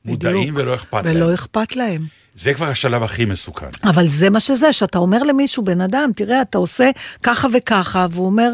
מודעים 0.05 0.53
בדיוק. 0.53 0.57
ולא 0.57 0.75
אכפת 0.75 1.05
להם. 1.05 1.15
ולא 1.15 1.33
אכפת 1.33 1.75
להם. 1.75 2.05
זה 2.35 2.53
כבר 2.53 2.65
השלב 2.65 3.03
הכי 3.03 3.25
מסוכן. 3.25 3.69
אבל 3.83 4.07
זה 4.07 4.29
מה 4.29 4.39
שזה, 4.39 4.73
שאתה 4.73 4.97
אומר 4.97 5.23
למישהו, 5.23 5.63
בן 5.63 5.81
אדם, 5.81 6.09
תראה, 6.15 6.41
אתה 6.41 6.57
עושה 6.57 6.89
ככה 7.23 7.47
וככה, 7.53 8.07
והוא 8.11 8.25
אומר, 8.25 8.51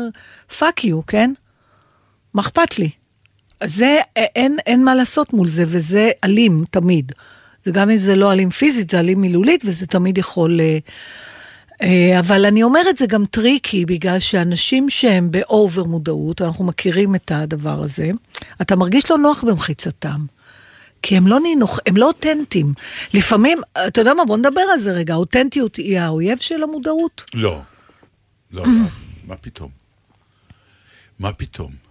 fuck 0.60 0.84
you, 0.84 1.06
כן? 1.06 1.34
מה 2.34 2.42
אכפת 2.42 2.80
לי? 2.80 2.90
זה, 3.66 3.98
אין, 4.16 4.58
אין 4.66 4.84
מה 4.84 4.96
לעשות 4.96 5.34
מול 5.34 5.48
זה, 5.48 5.64
וזה 5.68 6.10
אלים 6.24 6.64
תמיד. 6.72 7.12
וגם 7.66 7.90
אם 7.90 7.98
זה 7.98 8.16
לא 8.16 8.32
אלים 8.32 8.50
פיזית, 8.50 8.90
זה 8.90 9.00
אלים 9.00 9.22
מילולית, 9.22 9.62
וזה 9.66 9.88
תמיד 9.88 10.18
יכול... 10.18 10.60
אה, 10.62 10.78
אה, 11.82 12.20
אבל 12.20 12.46
אני 12.46 12.64
אומרת, 12.64 12.98
זה 12.98 13.06
גם 13.08 13.26
tricky, 13.26 13.86
בגלל 13.86 14.20
שאנשים 14.20 14.90
שהם 14.90 15.32
ב 15.32 15.42
over 15.42 15.84
מודעות, 15.84 16.42
אנחנו 16.42 16.66
מכירים 16.66 17.16
את 17.16 17.32
הדבר 17.32 17.84
הזה, 17.84 18.10
אתה 18.62 18.76
מרגיש 18.76 19.12
לא 19.12 19.18
נוח 19.18 19.44
במחיצתם. 19.44 20.26
כי 21.02 21.18
הם 21.18 21.28
לא 21.28 21.40
נינוח, 21.40 21.80
הם 21.88 21.98
לא 21.98 22.08
אותנטיים. 22.08 22.74
לפעמים, 23.14 23.58
אתה 23.88 24.02
יודע 24.02 24.14
מה, 24.14 24.26
בוא 24.26 24.38
נדבר 24.38 24.62
על 24.74 24.80
זה 24.80 24.92
רגע, 24.92 25.14
האותנטיות 25.14 25.76
היא 25.76 26.00
האויב 26.00 26.38
של 26.38 26.64
המודעות. 26.64 27.26
לא. 27.34 27.62
לא, 28.52 28.64
לא, 28.64 28.70
מה 29.28 29.36
פתאום? 29.38 29.70
מה 31.20 31.34
פתאום? 31.34 31.89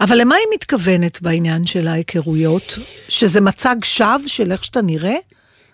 אבל 0.00 0.20
למה 0.20 0.34
היא 0.34 0.44
מתכוונת 0.54 1.22
בעניין 1.22 1.66
של 1.66 1.88
ההיכרויות? 1.88 2.78
שזה 3.08 3.40
מצג 3.40 3.76
שווא 3.84 4.18
של 4.26 4.52
איך 4.52 4.64
שאתה 4.64 4.82
נראה? 4.82 5.14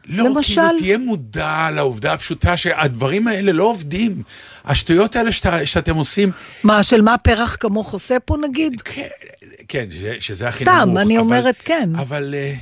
לא, 0.06 0.24
למשל- 0.28 0.54
כאילו 0.54 0.78
תהיה 0.78 0.98
מודע 0.98 1.68
לעובדה 1.74 2.12
הפשוטה 2.12 2.56
שהדברים 2.56 3.28
האלה 3.28 3.52
לא 3.52 3.64
עובדים. 3.64 4.22
השטויות 4.64 5.16
האלה 5.16 5.32
שאתה, 5.32 5.66
שאתם 5.66 5.96
עושים, 5.96 6.30
מה, 6.62 6.82
של 6.82 7.02
מה 7.02 7.18
פרח 7.18 7.56
כמוך 7.60 7.92
עושה 7.92 8.16
פה 8.24 8.36
נגיד? 8.48 8.80
כן, 8.82 9.02
כן 9.68 9.86
שזה, 9.90 10.16
שזה 10.20 10.48
הכי 10.48 10.64
סתם, 10.64 10.82
נמוך. 10.86 10.98
אני 10.98 11.14
אבל- 11.18 11.24
אומרת 11.24 11.54
כן. 11.64 11.90
אבל 11.96 12.34
אה, 12.34 12.54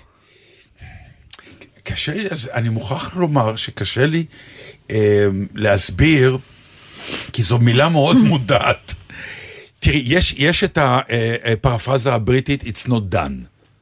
קשה 1.84 2.14
לי, 2.14 2.28
אז 2.30 2.50
אני 2.54 2.68
מוכרח 2.68 3.16
לומר 3.16 3.56
שקשה 3.56 4.06
לי 4.06 4.24
אה, 4.90 5.26
להסביר, 5.54 6.38
כי 7.32 7.42
זו 7.42 7.58
מילה 7.58 7.88
מאוד 7.88 8.16
מודעת. 8.28 8.94
תראי, 9.82 10.02
יש, 10.06 10.34
יש 10.38 10.64
את 10.64 10.78
הפרפרזה 10.82 12.12
הבריטית, 12.12 12.62
it's 12.62 12.88
not 12.88 13.14
done, 13.14 13.32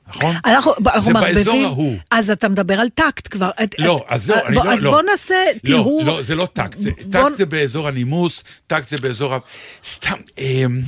נכון? 0.08 0.36
אנחנו, 0.46 0.72
אנחנו 0.86 1.00
זה 1.00 1.12
באזור 1.12 1.22
מערבבים- 1.54 1.64
ההוא. 1.64 1.96
אז 2.10 2.30
אתה 2.30 2.48
מדבר 2.48 2.74
על 2.80 2.88
טקט 2.88 3.28
כבר. 3.30 3.50
את- 3.64 3.74
לא, 3.78 3.96
את- 3.96 4.12
אז 4.12 4.24
זהו, 4.24 4.36
אני 4.46 4.54
בוא- 4.56 4.64
לא, 4.64 4.72
אז 4.72 4.82
לא. 4.82 4.90
בוא 4.90 5.02
נעשה 5.10 5.34
טיהור. 5.64 6.02
לא, 6.04 6.16
לא, 6.16 6.22
זה 6.22 6.34
לא 6.34 6.48
טקט, 6.52 6.78
זה, 6.78 6.90
בוא- 7.04 7.22
טקט 7.28 7.32
זה 7.36 7.46
באזור 7.46 7.88
הנימוס, 7.88 8.44
טקט 8.66 8.88
זה 8.88 8.98
באזור 8.98 9.34
ה... 9.34 9.38
סתם, 9.84 10.14
אמ, 10.38 10.80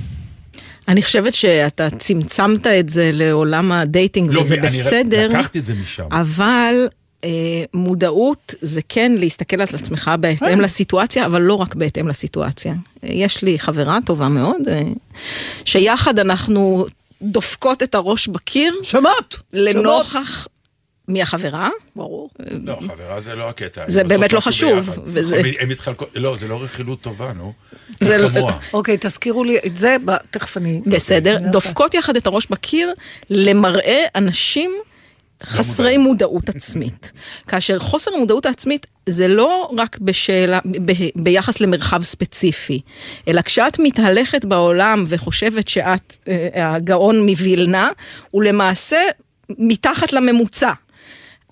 אני 0.89 1.03
חושבת 1.03 1.35
שאתה 1.35 1.89
צמצמת 1.91 2.67
את 2.67 2.89
זה 2.89 3.11
לעולם 3.13 3.73
ה 3.73 3.80
dating, 3.80 4.31
לא, 4.33 4.41
וזה 4.41 4.55
אני 4.55 4.67
בסדר, 4.83 5.29
לקחתי 5.29 5.59
את 5.59 5.65
זה 5.65 5.75
משם. 5.75 6.07
אבל 6.13 6.75
אה, 6.81 6.87
מודעות 7.75 8.55
זה 8.61 8.81
כן 8.89 9.13
להסתכל 9.19 9.61
על 9.61 9.69
עצמך 9.73 10.11
בהתאם 10.21 10.61
לסיטואציה, 10.61 11.27
אבל 11.27 11.41
לא 11.43 11.55
רק 11.55 11.75
בהתאם 11.75 12.09
לסיטואציה. 12.09 12.73
אה, 13.05 13.09
יש 13.13 13.43
לי 13.43 13.59
חברה 13.59 13.99
טובה 14.07 14.29
מאוד, 14.29 14.69
אה, 14.69 14.83
שיחד 15.65 16.19
אנחנו 16.19 16.87
דופקות 17.23 17.83
את 17.83 17.95
הראש 17.95 18.29
בקיר, 18.29 18.75
שמעת? 18.83 19.05
שמעת? 19.33 19.35
לנוכח 19.53 20.47
מהחברה, 21.09 21.69
ברור. 21.97 22.31
לא, 22.65 22.77
חברה 22.87 23.21
זה 23.21 23.35
לא 23.35 23.49
הקטע. 23.49 23.85
זה 23.87 24.05
באמת 24.05 24.33
לא 24.33 24.41
חשוב, 24.41 24.91
הם- 24.91 25.45
הם 25.61 25.69
מתחלקות, 25.69 26.09
לא, 26.15 26.37
זה 26.37 26.49
לא 26.49 26.63
רכילות 26.63 27.01
טובה, 27.01 27.33
נו. 27.33 27.53
זה 28.01 28.19
לא- 28.19 28.29
כמוה. 28.29 28.59
אוקיי, 28.73 28.97
תזכירו 29.01 29.45
לי 29.45 29.59
את 29.67 29.77
זה, 29.77 29.97
תכף 30.31 30.57
אני... 30.57 30.81
בסדר, 30.87 31.37
אוקיי. 31.37 31.51
דופקות 31.51 31.95
יחד 31.95 32.17
את 32.17 32.27
הראש 32.27 32.47
בקיר 32.51 32.93
למראה 33.31 34.05
אנשים 34.15 34.71
חסרי 35.43 35.99
מודעות 35.99 36.49
עצמית. 36.49 37.13
כאשר 37.49 37.79
חוסר 37.79 38.11
המודעות 38.15 38.47
העצמית 38.47 38.87
זה 39.09 39.29
לא 39.29 39.71
רק 39.77 39.99
בשאלה, 39.99 40.59
ב, 40.65 40.93
ביחס 41.17 41.61
למרחב 41.61 42.03
ספציפי, 42.03 42.81
אלא 43.29 43.43
כשאת 43.43 43.79
מתהלכת 43.79 44.45
בעולם 44.45 45.05
וחושבת 45.09 45.69
שאת 45.69 46.17
אה, 46.29 46.75
הגאון 46.75 47.27
מווילנה, 47.27 47.91
הוא 48.31 48.43
למעשה 48.43 49.01
מתחת 49.59 50.13
לממוצע. 50.13 50.73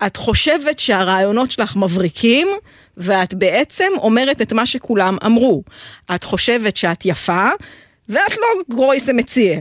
את 0.05 0.17
חושבת 0.17 0.79
שהרעיונות 0.79 1.51
שלך 1.51 1.75
מבריקים, 1.75 2.47
ואת 2.97 3.33
בעצם 3.33 3.89
אומרת 3.97 4.41
את 4.41 4.53
מה 4.53 4.65
שכולם 4.65 5.17
אמרו. 5.25 5.63
את 6.15 6.23
חושבת 6.23 6.75
שאת 6.77 7.05
יפה, 7.05 7.49
ואת 8.09 8.31
לא 8.31 8.75
גרויסה 8.75 9.13
מציאה. 9.13 9.59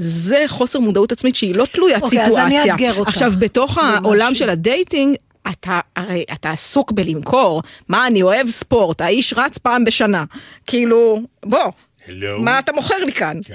זה 0.00 0.44
חוסר 0.46 0.80
מודעות 0.80 1.12
עצמית 1.12 1.36
שהיא 1.36 1.54
לא 1.54 1.64
תלוית 1.72 2.02
אוקיי, 2.02 2.20
אז 2.20 2.24
סיטואציה. 2.24 2.46
אני 2.46 2.72
אאתגר 2.72 2.94
אותך 2.94 3.08
עכשיו, 3.08 3.32
בתוך. 3.38 3.78
העולם 3.78 4.34
של 4.34 4.50
ה 4.50 4.58
dating, 4.58 5.16
אתה, 5.50 5.80
הרי 5.96 6.24
אתה 6.32 6.50
עסוק 6.50 6.92
בלמכור, 6.92 7.62
מה, 7.88 8.06
אני 8.06 8.22
אוהב 8.22 8.48
ספורט, 8.48 9.00
האיש 9.00 9.34
רץ 9.36 9.58
פעם 9.58 9.84
בשנה. 9.84 10.24
כאילו, 10.66 11.16
בוא, 11.44 11.58
Hello. 12.06 12.10
מה 12.38 12.58
אתה 12.58 12.72
מוכר 12.72 12.96
לי 13.04 13.12
כאן? 13.12 13.36
כן. 13.44 13.54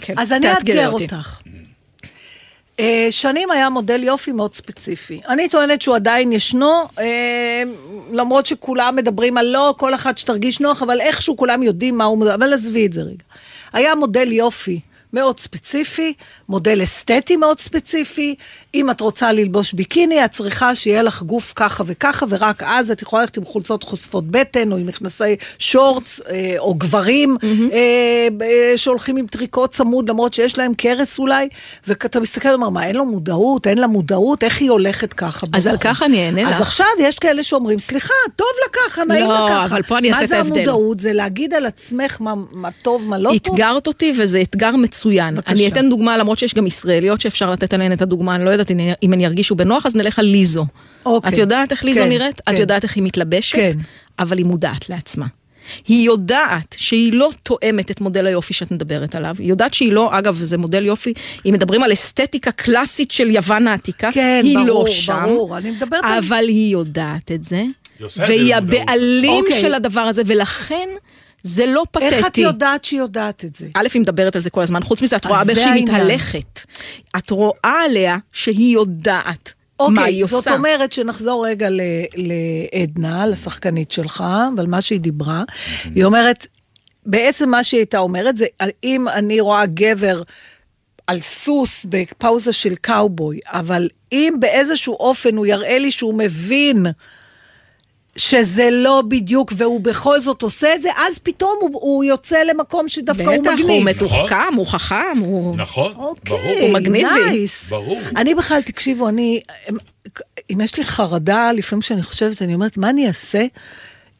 כן, 0.00 0.14
אז 0.16 0.32
אני 0.32 0.52
אאתגר. 0.52 0.90
אותך. 0.90 1.38
אה, 2.80 3.08
שנים 3.10 3.50
היה 3.50 3.68
מודל 3.68 4.02
יופי 4.02 4.32
מאוד 4.32 4.54
ספציפי. 4.54 5.20
אני 5.28 5.48
טוענת 5.48 5.82
שהוא 5.82 5.96
עדיין 5.96 6.32
ישנו, 6.32 6.84
אה, 6.98 7.62
למרות 8.12 8.46
שכולם 8.46 8.96
מדברים 8.96 9.38
על 9.38 9.46
לא, 9.46 9.74
כל 9.78 9.94
אחת 9.94 10.18
שתרגיש 10.18 10.60
נוח, 10.60 10.82
אבל 10.82 11.00
איכשהו 11.00 11.36
כולם 11.36 11.62
יודעים 11.62 11.98
מה 11.98 12.04
הוא 12.04 12.18
מודל, 12.18 12.30
אבל 12.30 12.52
עזבי 12.52 12.86
את 12.86 12.92
זה 12.92 13.02
רגע. 13.02 13.24
היה 13.72 13.94
מודל 13.94 14.32
יופי 14.32 14.80
מאוד 15.12 15.40
ספציפי, 15.40 16.14
מודל 16.48 16.82
אסתטי 16.82 17.36
מאוד 17.36 17.60
ספציפי. 17.60 18.34
אם 18.74 18.90
את 18.90 19.00
רוצה 19.00 19.32
ללבוש 19.32 19.72
ביקיני, 19.72 20.24
את 20.24 20.30
צריכה 20.30 20.74
שיהיה 20.74 21.02
לך 21.02 21.22
גוף 21.22 21.52
ככה 21.56 21.84
וככה, 21.86 22.26
ורק 22.28 22.62
אז 22.62 22.90
את 22.90 23.02
יכולה 23.02 23.22
ללכת 23.22 23.36
עם 23.36 23.44
חולצות 23.44 23.82
חושפות 23.82 24.30
בטן, 24.30 24.72
או 24.72 24.76
עם 24.76 24.86
מכנסי 24.86 25.36
שורטס, 25.58 26.20
אה, 26.30 26.54
או 26.58 26.74
גברים 26.74 27.36
אה, 27.72 28.28
שהולכים 28.76 29.16
עם 29.16 29.26
טריקות 29.26 29.70
צמוד, 29.70 30.10
למרות 30.10 30.34
שיש 30.34 30.58
להם 30.58 30.74
קרס 30.74 31.18
אולי, 31.18 31.48
ואתה 31.86 32.20
מסתכל 32.20 32.48
ואומר, 32.48 32.68
מה, 32.68 32.86
אין 32.86 32.96
לו 32.96 33.04
מודעות, 33.04 33.66
אין 33.66 33.78
לה 33.78 33.86
מודעות, 33.86 34.44
איך 34.44 34.60
היא 34.60 34.70
הולכת 34.70 35.12
ככה? 35.12 35.46
אז 35.52 35.66
על 35.66 35.72
ברחוב?" 35.72 35.94
כך 35.94 36.02
אני 36.02 36.26
אענה 36.26 36.42
אז 36.42 36.48
לך. 36.48 36.60
עכשיו 36.60 36.86
יש 37.00 37.18
כאלה 37.18 37.42
שאומרים, 37.42 37.78
סליחה, 37.78 38.14
טוב 38.36 38.48
לה 38.62 38.80
ככה, 38.80 39.04
נעים 39.04 39.28
לה 39.28 39.40
לא, 39.40 39.46
ככה. 39.48 39.64
אבל 39.64 39.82
פה 39.82 39.98
אני 39.98 40.12
אעשה 40.12 40.24
את 40.24 40.32
ההבדל. 40.32 40.48
מה 40.48 40.54
זה 40.54 40.60
המודעות? 40.60 41.00
זה 41.00 41.12
להגיד 41.12 41.54
על 41.54 41.66
עצמך 41.66 42.20
מה, 42.20 42.34
מה 42.52 42.68
טוב, 42.82 43.08
מה 43.08 43.18
לא 43.18 43.32
טוב? 43.44 43.54
אתגרת 43.54 43.86
אותי 43.86 44.12
וזה 44.18 44.40
אתגר 44.42 44.76
מצוין. 44.76 45.34
בבקשה. 45.34 45.52
אני 45.52 45.68
אתן 45.68 45.90
דוגמה, 45.90 46.16
למרות 46.16 46.35
שיש 46.38 46.54
גם 46.54 46.66
ישראליות 46.66 47.20
שאפשר 47.20 47.50
לתת 47.50 47.74
עליהן 47.74 47.92
את 47.92 48.02
הדוגמה, 48.02 48.34
אני 48.34 48.44
לא 48.44 48.50
יודעת 48.50 48.70
אם- 48.70 48.78
הן 49.12 49.20
ירגישו 49.20 49.54
בנוח, 49.54 49.86
אז 49.86 49.96
נלך 49.96 50.18
על 50.18 50.24
ליזו. 50.24 50.66
אוקיי. 51.06 51.32
את 51.32 51.38
יודעת 51.38 51.72
איך 51.72 51.84
ליזו 51.84 52.00
כן, 52.00 52.08
נראית? 52.08 52.40
כן. 52.40 52.54
את 52.54 52.60
יודעת 52.60 52.82
איך 52.84 52.96
היא 52.96 53.02
מתלבשת? 53.04 53.56
כן. 53.56 53.70
אבל 54.18 54.38
היא 54.38 54.46
מודעת 54.46 54.88
לעצמה. 54.88 55.26
היא 55.88 56.06
יודעת 56.06 56.74
שהיא 56.78 57.12
לא 57.12 57.30
תואמת 57.42 57.90
את 57.90 58.00
מודל 58.00 58.26
היופי 58.26 58.54
שאת 58.54 58.70
מדברת 58.70 59.14
עליו, 59.14 59.34
היא 59.38 59.48
יודעת 59.48 59.74
שהיא 59.74 59.92
לא, 59.92 60.18
אגב, 60.18 60.34
זה 60.34 60.58
מודל 60.58 60.86
יופי, 60.86 61.12
אם 61.46 61.52
מדברים 61.54 61.82
על 61.82 61.92
אסתטיקה 61.92 62.50
קלאסית 62.52 63.10
של 63.10 63.30
יוון 63.30 63.66
העתיקה, 63.66 64.10
כן, 64.12 64.40
היא 64.44 64.58
ברור, 64.66 64.84
לא 64.84 64.90
שם, 64.90 65.22
ברור, 65.26 65.56
אני 65.58 65.70
מדברת 65.70 66.00
על- 66.04 66.18
אבל 66.18 66.44
היא 66.48 66.72
יודעת 66.72 67.32
את 67.32 67.44
זה, 67.44 67.64
והיא. 68.16 68.54
הבעלים 68.54 69.30
אוקיי. 69.44 69.60
של 69.60 69.74
הדבר 69.74 70.00
הזה, 70.00 70.22
ולכן 70.26 70.88
זה 71.46 71.66
לא 71.66 71.82
פתטי. 71.90 72.06
איך 72.06 72.26
את 72.26 72.38
יודעת 72.38 72.84
שהיא 72.84 73.00
יודעת 73.00 73.44
את 73.44 73.56
זה? 73.56 73.66
א', 73.74 73.86
היא 73.94 74.02
מדברת 74.02 74.36
על 74.36 74.42
זה 74.42 74.50
כל 74.50 74.62
הזמן, 74.62 74.82
חוץ 74.82 75.02
מזה, 75.02 75.16
את 75.16 75.24
רואה 75.24 75.44
באיך 75.44 75.58
שהיא. 75.58 75.84
מתהלכת. 75.84 76.60
את 77.16 77.30
רואה 77.30 77.82
עליה 77.84 78.16
שהיא 78.32 78.74
יודעת 78.74 79.52
מה 79.80 79.84
אוקיי, 79.86 80.04
היא 80.04 80.24
זאת 80.24 80.32
עושה. 80.32 80.54
אומרת 80.54 80.92
שנחזור 80.92 81.46
רגע 81.46 81.68
לעדנה, 82.14 83.26
לשחקנית 83.26 83.92
שלך, 83.92 84.24
ועל 84.56 84.66
מה 84.66 84.80
שהיא 84.80 85.00
דיברה. 85.00 85.42
היא 85.94 86.04
אומרת, 86.04 86.46
בעצם 87.06 87.50
מה 87.50 87.64
שהיא 87.64 87.78
הייתה 87.78 87.98
אומרת 87.98 88.36
זה, 88.36 88.46
אם 88.84 89.08
אני 89.08 89.40
רואה 89.40 89.66
גבר 89.66 90.22
על 91.06 91.20
סוס 91.20 91.86
בפוזה 91.88 92.52
של 92.52 92.74
קאובוי, 92.74 93.40
אבל 93.46 93.88
אם 94.12 94.34
באיזשהו 94.40 94.94
אופן 94.94 95.36
הוא 95.36 95.46
יראה 95.46 95.78
לי 95.78 95.90
שהוא 95.90 96.14
מבין 96.18 96.86
שזה 98.16 98.68
לא 98.72 99.02
בדיוק, 99.08 99.52
והוא 99.56 99.80
בכל 99.80 100.20
זאת 100.20 100.42
עושה 100.42 100.74
את 100.74 100.82
זה, 100.82 100.88
אז 100.96 101.18
פתאום 101.18 101.58
הוא, 101.60 101.70
הוא 101.72 102.04
יוצא 102.04 102.42
למקום 102.42 102.88
שדווקא 102.88 103.22
הוא 103.22 103.42
בטח, 103.42 103.52
מגניב. 103.52 103.68
הוא 103.68 103.84
מתוחכם, 103.84 104.54
הוא 104.56 104.66
חכם, 104.66 105.18
הוא... 105.18 105.56
נכון, 105.56 105.92
אוקיי, 105.96 106.36
ברור. 106.36 106.58
הוא 106.60 106.72
מגניבי. 106.72 107.30
nice. 107.30 107.70
ברור. 107.70 108.00
אני 108.16 108.34
בכלל, 108.34 108.60
תקשיבו, 108.60 109.08
אני, 109.08 109.40
אם 110.52 110.60
יש 110.60 110.76
לי 110.76 110.84
חרדה, 110.84 111.52
לפעמים 111.52 111.82
כשאני 111.82 112.02
חושבת, 112.02 112.42
אני 112.42 112.54
אומרת, 112.54 112.76
מה 112.76 112.90
אני 112.90 113.08
אעשה 113.08 113.46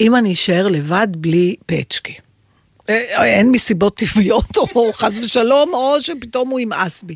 אם 0.01 0.17
אני 0.17 0.33
אשאר 0.33 0.69
לבד 0.69 1.09
בלי 1.11 1.57
פצ'קי? 1.67 2.15
אה, 2.89 3.25
אין 3.25 3.51
מסיבות 3.51 3.97
טבעיות, 3.97 4.57
או 4.75 4.93
חס 4.93 5.19
ושלום, 5.19 5.75
או 5.75 6.01
שפתאום 6.01 6.49
הוא 6.49 6.61
ימאס 6.61 7.03
בי. 7.03 7.15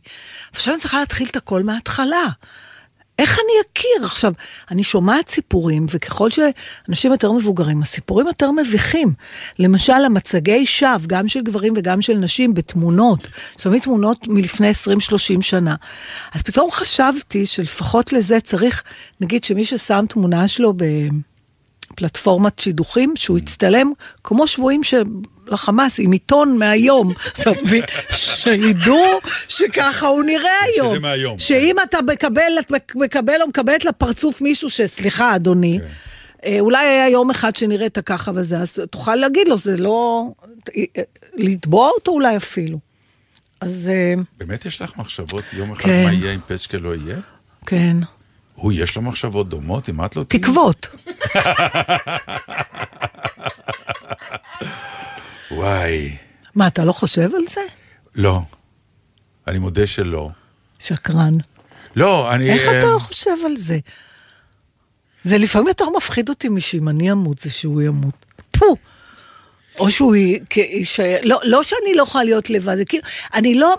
עכשיו 0.53 0.75
אני 0.75 0.81
צריכה 0.81 1.01
להתחיל 1.01 1.27
את 1.31 1.37
הכל 1.37 1.63
מההתחלה. 1.63 2.27
איך 3.21 3.39
אני 3.39 3.53
אכיר? 3.73 4.07
עכשיו, 4.07 4.33
אני 4.71 4.83
שומעת 4.83 5.29
סיפורים, 5.29 5.87
וככל 5.91 6.29
שאנשים 6.31 7.13
יותר 7.13 7.33
מבוגרים, 7.33 7.83
הסיפורים 7.83 8.27
יותר 8.27 8.51
מביכים. 8.51 9.13
למשל, 9.59 9.93
המצגי 9.93 10.67
שווא, 10.67 10.99
גם 11.07 11.29
של 11.29 11.41
גברים 11.43 11.75
וגם 11.77 12.03
של 12.03 12.17
נשים, 12.19 12.55
בתמונות, 12.55 13.29
שמים 13.59 13.81
תמונות 13.81 14.29
מלפני 14.29 14.71
20-30 14.71 15.43
שנה. 15.43 15.75
אז 16.35 16.43
פתאום 16.43 16.71
חשבתי 16.71 17.47
שלפחות 17.47 18.13
לזה 18.13 18.41
צריך, 18.41 18.83
נגיד 19.21 19.45
שמי 19.45 19.65
ששם 19.65 20.05
תמונה 20.09 20.49
שלו 20.49 20.73
ב... 20.77 20.85
פלטפורמת 21.97 22.59
שידוכים, 22.59 23.15
שהוא 23.17 23.39
הצטלם 23.39 23.93
כמו 24.25 24.47
שבויים 24.47 24.83
של 24.83 25.03
החמאס, 25.51 26.01
עם 26.01 26.13
עיתון 26.13 26.59
מהיום, 26.59 27.13
אתה 27.41 27.51
מבין? 27.63 27.83
שידעו 28.11 29.21
שככה 29.49 30.07
הוא 30.07 30.23
נראה 30.23 30.63
היום. 30.65 30.99
מהיום, 30.99 31.39
שאם 31.39 31.77
אתה 31.83 31.99
מקבל, 32.03 32.53
את 32.61 32.73
מקבל 32.95 33.43
או 33.43 33.49
מקבלת 33.49 33.85
לפרצוף 33.85 34.41
מישהו 34.41 34.71
שסליחה, 34.71 35.37
אדוני, 35.37 35.79
אה, 36.45 36.57
אולי 36.61 36.87
היה 36.87 37.09
יום 37.09 37.31
אחד 37.31 37.57
שנראית 37.57 37.99
ככה 37.99 38.33
וזה, 38.35 38.59
אז 38.59 38.79
תוכל 38.91 39.17
להגיד 39.17 39.49
לו, 39.49 39.59
זה 39.59 39.77
לא... 39.77 40.31
לתבוע 41.35 41.89
אותו 41.89 42.11
אולי 42.11 42.37
אפילו. 42.37 42.79
אז 43.61 43.89
אה, 43.93 44.15
באמת 44.39 44.67
יש 44.67 44.83
לך 44.83 44.97
מחשבות 44.97 45.45
יום 45.53 45.73
אחד 45.73 45.83
כן. 45.83 46.05
מה 46.05 46.13
יהיה 46.13 46.35
אם 46.35 46.41
פצ'קה 46.47 46.79
לא 46.79 46.95
יהיה? 46.95 47.17
כן. 47.67 47.97
הוא, 48.61 48.73
יש 48.73 48.97
לו 48.97 49.03
מחשבות 49.03 49.49
דומות, 49.49 49.89
אם 49.89 50.05
את 50.05 50.17
לא 50.17 50.25
תהיי? 50.25 50.41
תקוות. 50.41 50.89
וואי, 55.51 56.17
מה, 56.55 56.67
אתה 56.67 56.85
לא 56.85 56.93
חושב 56.93 57.35
על 57.35 57.47
זה? 57.49 57.61
לא. 58.15 58.43
אני 59.47 59.59
מודה 59.59 59.87
שלא. 59.87 60.31
שקרן. 60.79 61.35
לא, 61.97 62.35
אני... 62.35 62.51
איך 62.51 62.63
אתה 62.63 62.87
לא 62.95 62.99
חושב 62.99 63.37
על 63.47 63.57
זה? 63.57 63.79
זה 65.25 65.39
לפעמים 65.39 65.69
יותר 65.69 65.85
מפחיד 65.97 66.29
אותי 66.29 66.49
משאם 66.49 66.89
אני 66.89 67.13
אמות, 67.13 67.39
זה 67.39 67.51
שהוא 67.51 67.83
ימות. 67.83 68.27
פו. 68.51 68.77
או 69.79 69.91
שהוא 69.91 70.15
יישאר, 70.57 71.17
לא, 71.23 71.41
לא 71.45 71.63
שאני 71.63 71.95
לא 71.95 72.03
יכולה 72.03 72.25
להיות 72.25 72.51
לבד, 72.51 72.77
זה 72.77 72.85
כאילו, 72.85 73.03
אני 73.35 73.55
לא, 73.55 73.77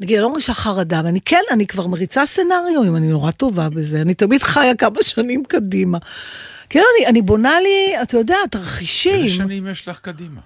נגיד, 0.00 0.16
אני 0.16 0.22
לא 0.22 0.30
מרגישה 0.30 0.54
חרדה, 0.54 1.00
ואני 1.04 1.20
כן, 1.20 1.40
אני 1.50 1.66
כבר 1.66 1.86
מריצה 1.86 2.26
סצנריו, 2.26 2.96
אני 2.96 3.08
נורא 3.08 3.30
טובה 3.30 3.68
בזה, 3.68 4.00
אני 4.00 4.14
תמיד 4.14 4.42
חיה 4.42 4.74
כמה 4.74 5.02
שנים 5.02 5.44
קדימה. 5.44 5.98
כן, 6.68 6.82
אני, 6.98 7.06
אני 7.06 7.22
בונה 7.22 7.60
לי, 7.60 8.02
אתה 8.02 8.16
יודע, 8.16 8.36
תרחישים. 8.50 9.24
איזה 9.24 9.34
שנים 9.34 9.66
יש 9.66 9.88
לך 9.88 9.98
קדימה? 9.98 10.40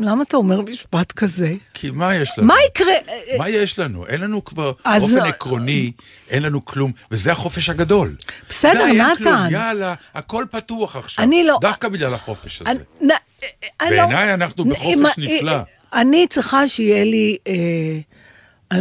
למה 0.00 0.22
אתה 0.22 0.36
אומר 0.36 0.60
משפט 0.60 1.12
כזה? 1.12 1.54
כי 1.74 1.90
מה 1.90 2.14
יש 2.14 2.32
לנו? 2.38 2.46
מה 2.46 2.54
יקרה? 2.70 2.92
מה 3.38 3.48
יש 3.48 3.78
לנו? 3.78 4.06
אין 4.06 4.20
לנו 4.20 4.44
כבר, 4.44 4.72
אז 4.84 5.02
באופן 5.02 5.16
לא- 5.16 5.24
עקרוני, 5.24 5.92
אין 6.30 6.42
לנו 6.42 6.64
כלום, 6.64 6.92
וזה 7.10 7.32
החופש 7.32 7.68
הגדול. 7.68 8.14
בסדר, 8.50 8.86
אין 8.86 9.00
נתן. 9.00 9.48
יאללה, 9.50 9.94
הכל 10.14 10.44
פתוח 10.50 10.96
עכשיו. 10.96 11.24
אני 11.24 11.44
לא- 11.44 11.58
דווקא 11.60 11.88
בגלל 11.88 12.14
החופש 12.14 12.60
הזה. 12.62 12.70
אני- 12.70 12.78
לא- 13.00 13.14
לא- 13.42 13.88
בעיניי 13.90 14.34
אנחנו 14.34 14.64
בחופש 14.64 15.18
נפלא. 15.18 15.56
אני 15.92 16.26
צריכה 16.30 16.68
שיהיה 16.68 17.04
לי, 17.04 17.36
אה, 17.46 18.78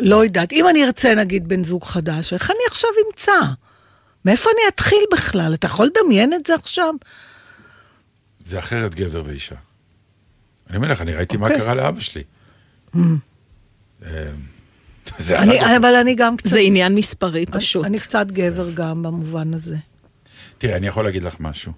לא 0.00 0.24
יודעת, 0.24 0.52
אם 0.52 0.68
אני 0.68 0.84
ארצה 0.84 1.14
נגיד 1.14 1.48
בן 1.48 1.64
זוג 1.64 1.84
חדש, 1.84 2.32
איך 2.32 2.50
אני 2.50 2.58
עכשיו 2.70 2.90
אמצא? 3.08 3.32
מאיפה 4.24 4.50
אני 4.50 4.68
אתחיל 4.68 5.04
בכלל? 5.12 5.54
אתה 5.54 5.66
יכול 5.66 5.90
לדמיין 5.96 6.32
את 6.32 6.46
זה 6.46 6.54
עכשיו? 6.54 6.94
זה 8.46 8.58
אחרת 8.58 8.94
גבר 8.94 9.22
ואישה. 9.26 9.54
אני 10.68 10.76
אומר 10.76 10.92
לך, 10.92 11.00
אני 11.00 11.14
ראיתי 11.14 11.36
okay. 11.36 11.38
מה 11.38 11.46
אוקיי. 11.46 11.60
קרה 11.60 11.74
לאבא 11.74 12.00
שלי. 12.00 12.22
Mm. 12.94 12.98
זה 15.18 15.38
אני, 15.38 15.76
אבל 15.76 15.94
אני 15.94 16.14
גם 16.14 16.36
קצת... 16.36 16.50
זה 16.50 16.58
עניין 16.58 16.94
מספרי 16.94 17.46
פשוט. 17.46 17.84
אני, 17.84 17.90
אני 17.90 17.98
קצת 17.98 18.26
גבר 18.26 18.70
גם 18.70 19.02
במובן 19.02 19.54
הזה. 19.54 19.76
תראה, 20.58 20.76
אני 20.76 20.86
יכול 20.86 21.04
להגיד 21.04 21.22
לך 21.22 21.40
משהו. 21.40 21.72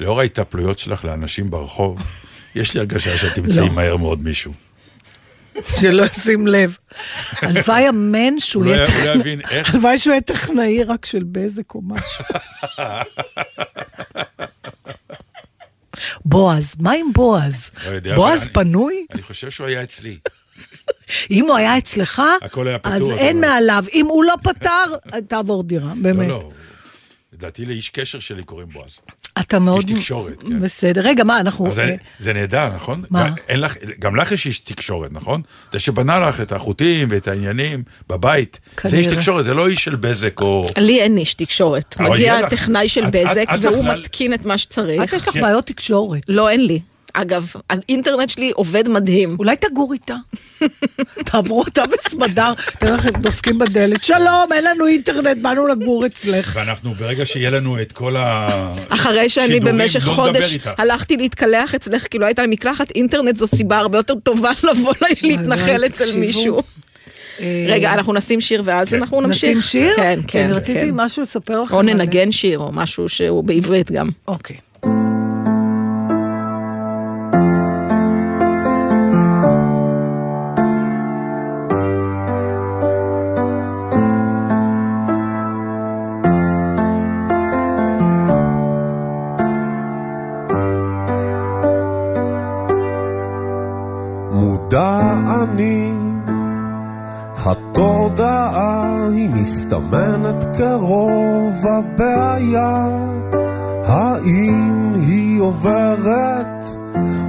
לאור 0.00 0.20
ההתאפלויות 0.20 0.78
שלך 0.78 1.04
לאנשים 1.04 1.50
ברחוב, 1.50 2.02
יש 2.54 2.74
לי 2.74 2.80
הרגשה 2.80 3.18
שאת 3.18 3.34
תמצאי 3.34 3.60
לא. 3.60 3.70
מהר 3.70 3.96
מאוד 3.96 4.22
מישהו. 4.22 4.52
שלא 5.80 6.02
ישים 6.02 6.46
לב. 6.46 6.76
הלוואי 7.42 7.88
אמן 7.88 8.40
שהוא 8.40 8.64
יהיה 8.64 8.86
טכנאי, 8.86 9.36
הלוואי 9.64 9.98
שהוא 9.98 10.12
יהיה 10.12 10.20
טכנאי 10.20 10.84
רק 10.84 11.06
של 11.06 11.22
בזק 11.22 11.74
או 11.74 11.82
משהו. 11.82 12.24
בועז, 16.24 16.74
מה 16.78 16.92
עם 16.92 17.12
בועז? 17.12 17.70
לא 18.04 18.14
בועז 18.14 18.48
פנוי? 18.52 19.06
אני 19.12 19.22
חושב 19.22 19.50
שהוא 19.50 19.66
היה 19.66 19.82
אצלי. 19.82 20.18
אם 21.30 21.44
הוא 21.44 21.56
היה 21.56 21.78
אצלך, 21.78 22.22
אז 22.84 23.02
אין 23.18 23.40
מעליו. 23.40 23.84
אם 23.92 24.06
הוא 24.06 24.24
לא 24.24 24.34
פתר, 24.42 25.18
תעבור 25.28 25.62
דירה, 25.62 25.92
באמת. 26.02 26.28
לא, 26.28 26.28
לא. 26.28 26.50
לדעתי 27.38 27.64
לאיש 27.64 27.90
קשר 27.90 28.18
שלי 28.18 28.42
קוראים 28.42 28.68
בועז. 28.72 28.98
אתה 29.40 29.58
מאוד... 29.58 29.88
איש 29.88 29.98
תקשורת, 29.98 30.42
כן. 30.42 30.60
בסדר, 30.60 31.00
רגע, 31.00 31.24
מה, 31.24 31.40
אנחנו... 31.40 31.72
זה, 31.72 31.84
אה. 31.84 31.94
זה 32.18 32.32
נהדר, 32.32 32.68
נכון? 32.74 33.04
מה? 33.10 33.28
גם, 33.28 33.34
לך, 33.56 33.76
גם 33.98 34.16
לך 34.16 34.32
יש 34.32 34.46
איש 34.46 34.58
תקשורת, 34.58 35.12
נכון? 35.12 35.42
זה 35.72 35.78
שבנה 35.78 36.18
לך 36.18 36.40
את 36.40 36.52
החוטים 36.52 37.08
ואת 37.10 37.28
העניינים 37.28 37.82
בבית. 38.08 38.60
כנראה. 38.76 38.90
זה 38.90 38.96
איש 38.96 39.06
תקשורת, 39.06 39.44
זה 39.44 39.54
לא 39.54 39.68
איש 39.68 39.84
של 39.84 39.96
בזק 39.96 40.40
או... 40.40 40.66
לי 40.76 41.00
אין 41.00 41.18
איש 41.18 41.34
תקשורת. 41.34 41.96
מגיע 42.00 42.36
הטכנאי 42.36 42.88
של 42.88 43.04
את, 43.04 43.10
בזק, 43.12 43.44
את, 43.54 43.58
והוא 43.62 43.84
מתקין 43.84 44.34
את 44.34 44.44
מה 44.44 44.58
שצריך. 44.58 45.02
את 45.02 45.12
יש 45.12 45.28
לך 45.28 45.36
בעיות 45.36 45.66
תקשורת. 45.66 46.22
לא, 46.28 46.50
אין 46.50 46.66
לי. 46.66 46.80
אגב, 47.22 47.52
האינטרנט 47.70 48.28
שלי 48.28 48.50
עובד 48.54 48.88
מדהים. 48.88 49.36
אולי 49.38 49.56
תגור 49.56 49.92
איתה? 49.92 50.16
תעברו 51.26 51.60
אותה 51.60 51.82
בסמדר, 51.86 52.52
תראה 52.78 52.94
איך 52.94 53.06
הם 53.06 53.12
דופקים 53.20 53.58
בדלת. 53.58 54.04
שלום, 54.04 54.52
אין 54.52 54.64
לנו 54.64 54.86
אינטרנט, 54.86 55.42
באנו 55.42 55.66
לגור 55.66 56.06
אצלך. 56.06 56.52
ואנחנו, 56.54 56.94
ברגע 56.94 57.26
שיהיה 57.26 57.50
לנו 57.50 57.80
את 57.80 57.92
כל 57.92 58.16
השידורים, 58.18 58.86
אחרי 58.88 59.28
שאני 59.28 59.60
במשך 59.60 60.08
לא 60.08 60.12
חודש 60.12 60.58
הלכתי 60.78 61.16
להתקלח 61.16 61.74
אצלך, 61.74 62.06
כי 62.06 62.18
לא 62.18 62.26
הייתה 62.26 62.42
לי 62.42 62.48
מקלחת, 62.48 62.90
אינטרנט 62.90 63.36
זו 63.36 63.46
סיבה 63.46 63.78
הרבה 63.78 63.98
יותר 63.98 64.14
טובה 64.14 64.50
לבוא 64.70 64.94
להתנחל 65.22 65.86
אצל 65.86 66.16
מישהו. 66.16 66.62
אה, 67.40 67.66
רגע, 67.68 67.92
אנחנו 67.92 68.12
נשים 68.12 68.40
שיר 68.40 68.62
ואז 68.64 68.90
כן. 68.90 68.96
אנחנו 68.96 69.20
נמשיך. 69.20 69.58
נשים 69.58 69.62
שיר? 69.62 69.96
כן, 69.96 70.20
כן. 70.28 70.50
אה, 70.50 70.56
רציתי 70.56 70.80
כן. 70.80 70.90
משהו 70.92 71.22
לספר 71.22 71.62
לך. 71.62 71.72
או 71.72 71.82
ננגן 71.82 72.32
שיר 72.32 72.58
או 72.58 72.72
משהו 72.72 73.08
שהוא 73.08 73.44
בעברית 73.44 73.90
גם. 73.90 74.08
אוקיי. 74.28 74.56
מסתמנת 99.76 100.44
קרוב 100.56 101.66
הבעיה. 101.66 102.88
האם 103.86 104.92
היא 104.94 105.40
עוברת 105.40 106.66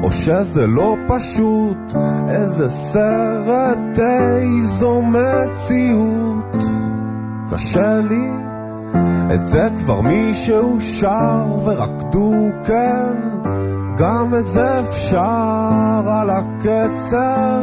או 0.03 0.11
שזה 0.11 0.67
לא 0.67 0.95
פשוט? 1.07 1.95
איזה 2.29 2.69
סרט 2.69 3.99
איזו 3.99 5.01
מציאות? 5.01 6.63
קשה 7.51 7.99
לי. 7.99 8.29
את 9.35 9.47
זה 9.47 9.67
כבר 9.77 10.01
מישהו 10.01 10.81
שר 10.81 11.45
ורקדו 11.65 12.33
כן 12.65 13.17
גם 13.97 14.33
את 14.39 14.47
זה 14.47 14.79
אפשר 14.79 16.01
על 16.05 16.29
הקצב. 16.29 17.61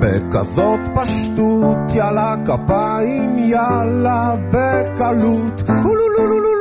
בכזאת 0.00 0.80
pastutia, 0.94 2.10
la 2.10 2.36
kapaim, 2.46 3.38
yalla, 3.52 4.38
bekalut. 4.52 5.56
Ululululu. 5.90 6.51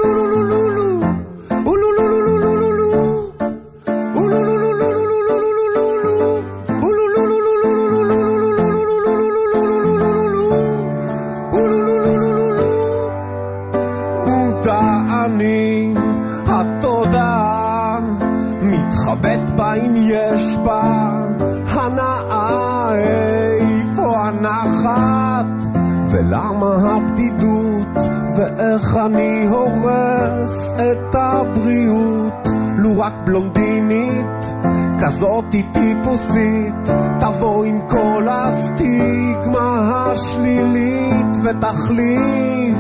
ותחליף 41.92 42.78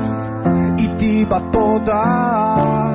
איתי 0.77 1.25
בתודעה. 1.25 2.87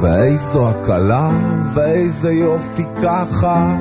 ואיזו 0.00 0.68
הקלה, 0.68 1.30
ואיזה 1.74 2.32
יופי 2.32 2.84
ככה 3.02 3.76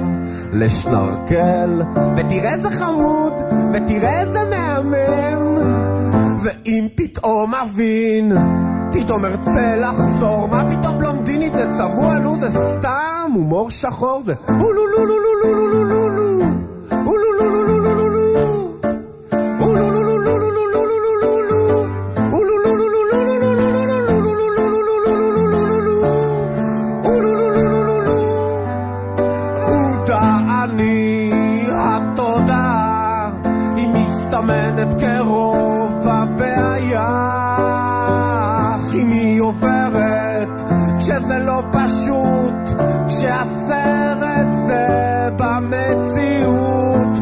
לשנרקל, 0.54 1.82
ותראה 2.18 2.54
איזה 2.54 2.72
חמוד, 2.72 3.34
ותראה 3.74 4.22
איזה 4.22 4.40
מהמם, 4.50 5.58
ואם 6.44 6.88
פתאום 6.96 7.56
אבין, 7.56 8.32
פתאום 8.92 9.26
ארצה 9.26 9.76
לחזור, 9.76 10.48
מה 10.48 10.64
פתאום 10.70 10.98
בלונדינית 10.98 11.54
זה 11.54 11.66
צבוע, 11.78 12.20
נו 12.20 12.38
זה 12.40 12.50
סתם 12.50 13.32
הומור 13.34 13.70
שחור, 13.70 14.22
זה 14.26 14.34
אולו 14.50 14.88
לו 14.88 15.06
לו 15.06 15.20
לו 15.66 16.10
לו 16.10 16.68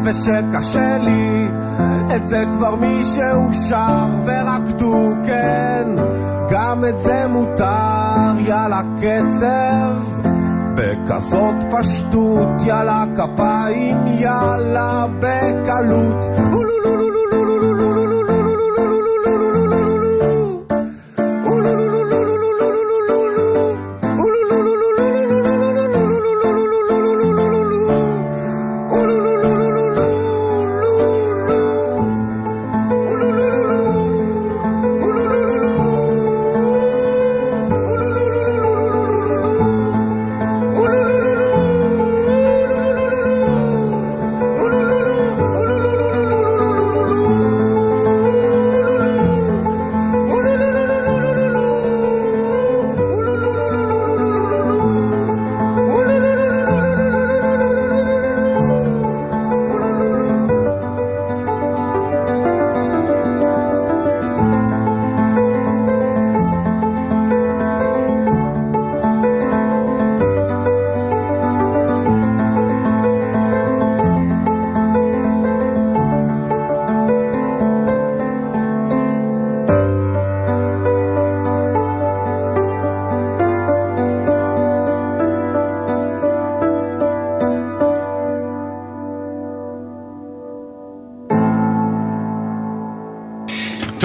ושקשה 0.06 0.98
לי, 0.98 1.48
את 2.16 2.26
זה 2.26 2.44
כבר 2.52 2.74
מישהו 2.74 3.52
שר 3.68 4.06
ורקדו, 4.26 5.14
כן, 5.26 5.88
גם 6.50 6.84
את 6.84 6.98
זה 6.98 7.26
מותר, 7.28 8.38
יאללה 8.38 8.80
קצב. 8.96 10.26
בכזאת 10.74 11.54
פשטות, 11.70 12.48
יאללה 12.64 13.04
כפיים, 13.16 13.96
יאללה 14.06 15.06
בקלות. 15.18 16.26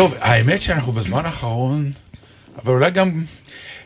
טוב, 0.01 0.13
האמת 0.19 0.61
שאנחנו 0.61 0.91
בזמן 0.91 1.25
האחרון, 1.25 1.91
אבל 2.63 2.73
אולי 2.73 2.91
גם... 2.91 3.23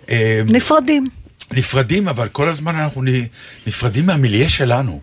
אה, 0.10 0.42
נפרדים. 0.46 1.10
נפרדים, 1.52 2.08
אבל 2.08 2.28
כל 2.28 2.48
הזמן 2.48 2.76
אנחנו 2.76 3.02
נפרדים 3.68 4.06
מהמיליה 4.06 4.50
שלנו. 4.50 5.02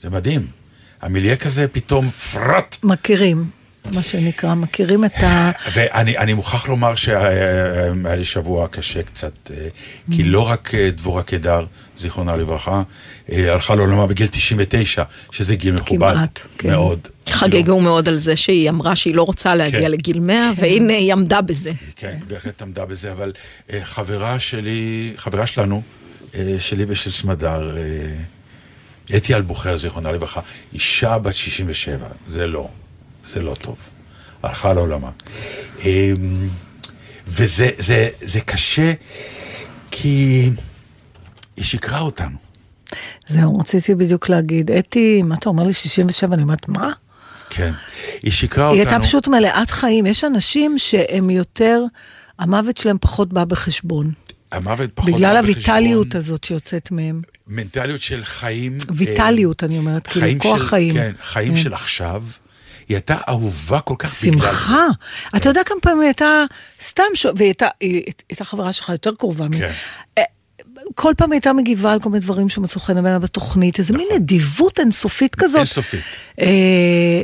זה 0.00 0.10
מדהים. 0.10 0.46
המיליה 1.02 1.36
כזה 1.36 1.68
פתאום 1.68 2.10
פרט. 2.10 2.76
מכירים, 2.82 3.44
מה 3.84 4.02
שנקרא, 4.02 4.54
מכירים 4.54 5.04
את 5.04 5.22
ה... 5.22 5.50
ואני 5.72 6.18
אני 6.18 6.34
מוכרח 6.34 6.68
לומר 6.68 6.94
שהיה 6.94 8.16
לי 8.16 8.24
שבוע 8.24 8.68
קשה 8.68 9.02
קצת, 9.02 9.50
אה, 9.50 9.68
כי 10.12 10.22
לא 10.24 10.48
רק 10.48 10.74
אה, 10.74 10.90
דבורה 10.90 11.22
קידר, 11.22 11.64
זיכרונה 11.98 12.36
לברכה, 12.36 12.82
אה, 13.32 13.52
הלכה 13.52 13.74
לעולמה 13.74 14.06
בגיל 14.06 14.26
99, 14.26 15.02
שזה 15.32 15.54
גיל 15.54 15.74
מכובד 15.74 16.12
כמעט, 16.12 16.40
כן. 16.58 16.70
מאוד. 16.70 17.08
חגגו 17.30 17.80
מאוד 17.80 18.08
על 18.08 18.18
זה 18.18 18.36
שהיא 18.36 18.70
אמרה 18.70 18.96
שהיא 18.96 19.14
לא 19.14 19.22
רוצה 19.22 19.54
להגיע 19.54 19.80
כן. 19.80 19.90
לגיל 19.90 20.20
100, 20.20 20.50
והנה 20.56 20.92
היא 20.92 21.12
עמדה 21.12 21.40
בזה. 21.40 21.72
כן, 21.96 22.18
בהחלט 22.28 22.62
עמדה 22.62 22.84
בזה, 22.84 23.12
אבל 23.12 23.32
חברה 23.82 24.40
שלי, 24.40 25.12
חברה 25.16 25.46
שלנו, 25.46 25.82
שלי 26.58 26.84
ושל 26.88 27.10
סמדר, 27.10 27.76
אתי 29.16 29.34
אלבוחר, 29.34 29.76
זיכרונה 29.76 30.12
לברכה, 30.12 30.40
אישה 30.74 31.18
בת 31.18 31.34
67, 31.34 32.06
זה 32.28 32.46
לא, 32.46 32.68
זה 33.26 33.42
לא 33.42 33.54
טוב. 33.54 33.76
הלכה 34.42 34.72
לעולמה. 34.72 35.10
אה, 35.84 36.12
וזה 37.26 37.70
זה, 37.78 38.08
זה 38.22 38.40
קשה, 38.40 38.92
כי 39.90 40.50
היא 41.56 41.64
שיקרה 41.64 42.00
אותנו. 42.00 42.36
זהו, 43.28 43.58
רציתי 43.58 43.94
בדיוק 43.94 44.28
להגיד, 44.28 44.70
אתי, 44.70 45.22
מה 45.22 45.34
אתה 45.34 45.48
אומר 45.48 45.64
לי 45.64 45.72
67? 45.72 46.34
אני 46.34 46.42
אומרת, 46.42 46.68
מה? 46.68 46.92
כן. 47.50 47.72
היא 48.22 48.32
שיקרה 48.32 48.64
היא 48.70 48.80
אותנו. 48.80 48.90
הייתה 48.90 49.06
פשוט 49.06 49.28
מלאת 49.28 49.70
חיים. 49.70 50.06
יש 50.06 50.24
אנשים 50.24 50.78
שהם 50.78 51.30
יותר, 51.30 51.82
המוות 52.38 52.76
שלהם 52.76 52.96
פחות 53.00 53.32
בא 53.32 53.44
בחשבון. 53.44 54.12
המוות 54.52 54.90
פחות 54.94 55.14
בגלל 55.14 55.34
בא 55.34 55.40
בחשבון. 55.40 55.54
הויטליות 55.54 56.14
הזאת 56.14 56.44
שיוצאת 56.44 56.90
מהם. 56.90 57.22
מנטליות 57.48 58.00
של 58.00 58.24
חיים... 58.24 58.76
ויטליות, 58.88 59.62
אה, 59.62 59.68
אני 59.68 59.78
אומרת, 59.78 60.06
כאילו, 60.06 60.26
כוח 60.38 60.58
של, 60.58 60.66
חיים. 60.66 60.94
כן, 60.94 61.12
חיים 61.22 61.54
כן. 61.54 61.60
של 61.62 61.74
עכשיו. 61.74 62.24
היא 62.90 62.96
הייתה 62.96 63.16
אהובה 63.28 63.80
כל 63.80 63.94
כך 63.98 64.22
בגלל 64.24 64.40
זה. 64.40 64.46
שמחה. 64.48 64.86
אתה 65.36 65.48
יודע 65.48 65.60
כמה 65.66 65.80
פעמים 65.82 66.00
היא 66.00 66.06
הייתה 66.06 66.44
סתם, 66.82 67.02
ש... 67.14 67.24
והיא 67.36 67.46
הייתה, 67.46 67.68
היא 67.80 68.02
הייתה 68.28 68.44
חברה 68.44 68.72
שלך 68.72 68.88
יותר 68.88 69.14
קרובה. 69.18 69.48
מ- 69.48 69.58
כן. 69.58 69.72
אה, 70.18 70.22
כל 70.94 71.12
פעם 71.16 71.32
היא 71.32 71.36
הייתה 71.36 71.52
מגיבה 71.52 71.92
על 71.92 72.00
כל 72.00 72.08
מיני 72.08 72.20
דברים 72.20 72.48
שמצאו 72.48 72.80
חן 72.80 72.94
בעיניי 73.02 73.18
בתוכנית, 73.18 73.78
איזה 73.78 73.96
מין 73.96 74.08
נדיבות 74.14 74.80
אינסופית 74.80 75.34
כזאת. 75.34 75.50
נכון. 75.50 75.60
אינסופית. 75.60 76.00
אה, 76.40 77.22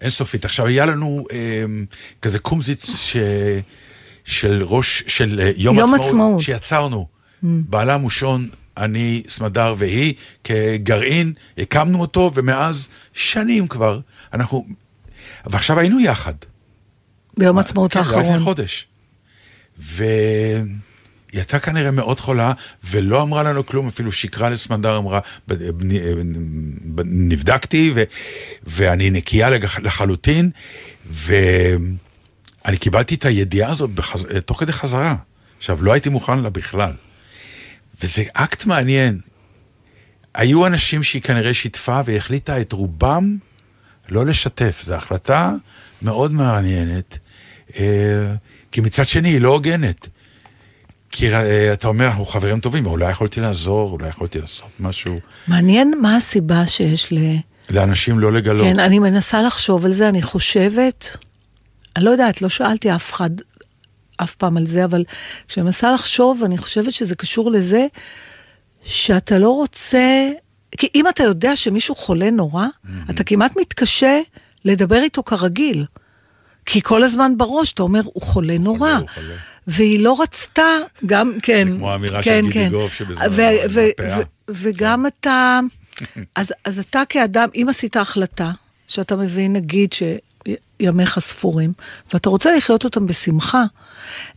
אינסופית. 0.00 0.44
עכשיו, 0.44 0.66
היה 0.66 0.86
לנו 0.86 1.24
אה, 1.32 1.64
כזה 2.22 2.38
קומזיץ 2.38 2.90
ש... 2.96 3.16
של 4.24 4.62
ראש, 4.62 5.04
של 5.06 5.40
אה, 5.40 5.50
יום, 5.56 5.78
יום 5.78 5.94
עצמאות, 5.94 6.08
עצמאות. 6.08 6.42
שיצרנו. 6.42 7.06
בעלה 7.42 7.96
מושון, 7.96 8.48
אני, 8.76 9.22
סמדר 9.28 9.74
והיא, 9.78 10.14
כגרעין, 10.44 11.32
הקמנו 11.58 12.00
אותו, 12.00 12.30
ומאז 12.34 12.88
שנים 13.12 13.66
כבר, 13.68 14.00
אנחנו... 14.34 14.66
ועכשיו 15.46 15.78
היינו 15.78 16.00
יחד. 16.00 16.34
ביום 17.38 17.58
העצמאות 17.58 17.92
כן, 17.92 18.02
זה 18.04 18.10
היה 18.10 18.18
לפני 18.18 18.28
האחרון. 18.32 18.44
חודש. 18.44 18.86
והיא 19.78 20.64
הייתה 21.32 21.58
כנראה 21.58 21.90
מאוד 21.90 22.20
חולה, 22.20 22.52
ולא 22.84 23.22
אמרה 23.22 23.42
לנו 23.42 23.66
כלום, 23.66 23.86
אפילו 23.86 24.12
שקרה 24.12 24.50
לסמדר, 24.50 24.98
אמרה, 24.98 25.20
"ב- 25.48 25.54
ב- 25.54 25.82
ב- 26.94 27.02
נבדקתי, 27.04 27.92
ו- 27.94 28.02
ואני 28.66 29.10
נקייה 29.10 29.50
לח- 29.50 29.78
לחלוטין, 29.78 30.50
ואני 31.10 31.96
קיבלתי 32.78 33.14
את 33.14 33.24
הידיעה 33.24 33.70
הזאת 33.70 33.90
בחז... 33.90 34.26
תוך 34.46 34.60
כדי 34.60 34.72
חזרה. 34.72 35.14
עכשיו, 35.58 35.82
לא 35.82 35.92
הייתי 35.92 36.08
מוכן 36.08 36.38
לה 36.38 36.50
בכלל. 36.50 36.92
וזה 38.02 38.22
אקט 38.32 38.64
מעניין. 38.66 39.20
היו 40.34 40.66
אנשים 40.66 41.02
שהיא 41.02 41.22
כנראה 41.22 41.54
שיתפה 41.54 42.00
והחליטה 42.04 42.60
את 42.60 42.72
רובם 42.72 43.36
לא 44.08 44.26
לשתף. 44.26 44.82
זו 44.84 44.94
החלטה 44.94 45.52
מאוד 46.02 46.32
מעניינת, 46.32 47.18
אה, 47.76 48.34
כי 48.72 48.80
מצד 48.80 49.06
שני 49.06 49.28
היא 49.28 49.40
לא 49.40 49.48
הוגנת. 49.48 50.08
כי 51.10 51.34
אה, 51.34 51.72
אתה 51.72 51.88
אומר, 51.88 52.06
אנחנו 52.06 52.26
חברים 52.26 52.60
טובים, 52.60 52.86
אולי 52.86 53.10
יכולתי 53.10 53.40
לעזור, 53.40 53.90
אולי 53.90 54.08
יכולתי 54.08 54.40
לעשות 54.40 54.70
משהו. 54.80 55.16
מעניין 55.48 55.92
מה 56.02 56.16
הסיבה 56.16 56.66
שיש 56.66 57.12
ל... 57.12 57.18
לאנשים 57.70 58.18
לא 58.18 58.32
לגלות. 58.32 58.66
כן, 58.66 58.78
אני 58.78 58.98
מנסה 58.98 59.42
לחשוב 59.42 59.84
על 59.84 59.92
זה, 59.92 60.08
אני 60.08 60.22
חושבת, 60.22 61.16
אני 61.96 62.04
לא 62.04 62.10
יודעת, 62.10 62.42
לא 62.42 62.48
שאלתי 62.48 62.94
אף 62.94 63.12
אחד 63.12 63.30
אף 64.16 64.34
פעם 64.34 64.56
על 64.56 64.66
זה, 64.66 64.84
אבל 64.84 65.04
כשאני 65.48 65.64
מנסה 65.64 65.92
לחשוב, 65.92 66.42
אני 66.44 66.58
חושבת 66.58 66.92
שזה 66.92 67.14
קשור 67.14 67.50
לזה 67.50 67.86
שאתה 68.82 69.38
לא 69.38 69.50
רוצה, 69.50 70.28
כי 70.76 70.88
אם 70.94 71.08
אתה 71.08 71.22
יודע 71.22 71.56
שמישהו 71.56 71.94
חולה 71.94 72.30
נורא, 72.30 72.66
אתה 73.10 73.24
כמעט 73.24 73.56
מתקשה 73.60 74.20
לדבר 74.64 75.02
איתו 75.02 75.22
כרגיל. 75.22 75.84
כי 76.66 76.82
כל 76.82 77.02
הזמן 77.02 77.32
בראש 77.36 77.72
אתה 77.72 77.82
אומר, 77.82 78.00
הוא 78.04 78.22
חולה 78.22 78.58
נורא. 78.58 78.92
הוא 78.92 79.08
חולה. 79.08 79.34
והיא 79.66 80.00
לא 80.04 80.22
רצתה, 80.22 80.62
גם, 81.06 81.32
כן. 81.42 81.68
זה 81.72 81.76
כמו 81.78 81.90
האמירה 81.92 82.22
של 82.22 82.30
כן, 82.30 82.40
גידי 82.42 82.52
כן. 82.54 82.70
גוב 82.70 82.90
שבזמנו 82.90 83.32
ו- 83.32 83.42
אמרה, 83.42 83.66
ו- 83.70 83.80
"פאה". 83.96 84.18
ו- 84.18 84.22
וגם 84.48 85.06
אתה, 85.06 85.60
אז, 86.34 86.52
אז 86.64 86.78
אתה 86.78 87.02
כאדם, 87.08 87.48
אם 87.54 87.66
עשית 87.70 87.96
החלטה, 87.96 88.50
שאתה 88.88 89.16
מבין, 89.16 89.52
נגיד, 89.52 89.90
שימיך 89.92 91.18
ספורים, 91.18 91.72
ואתה 92.12 92.28
רוצה 92.28 92.56
לחיות 92.56 92.84
אותם 92.84 93.06
בשמחה, 93.06 93.64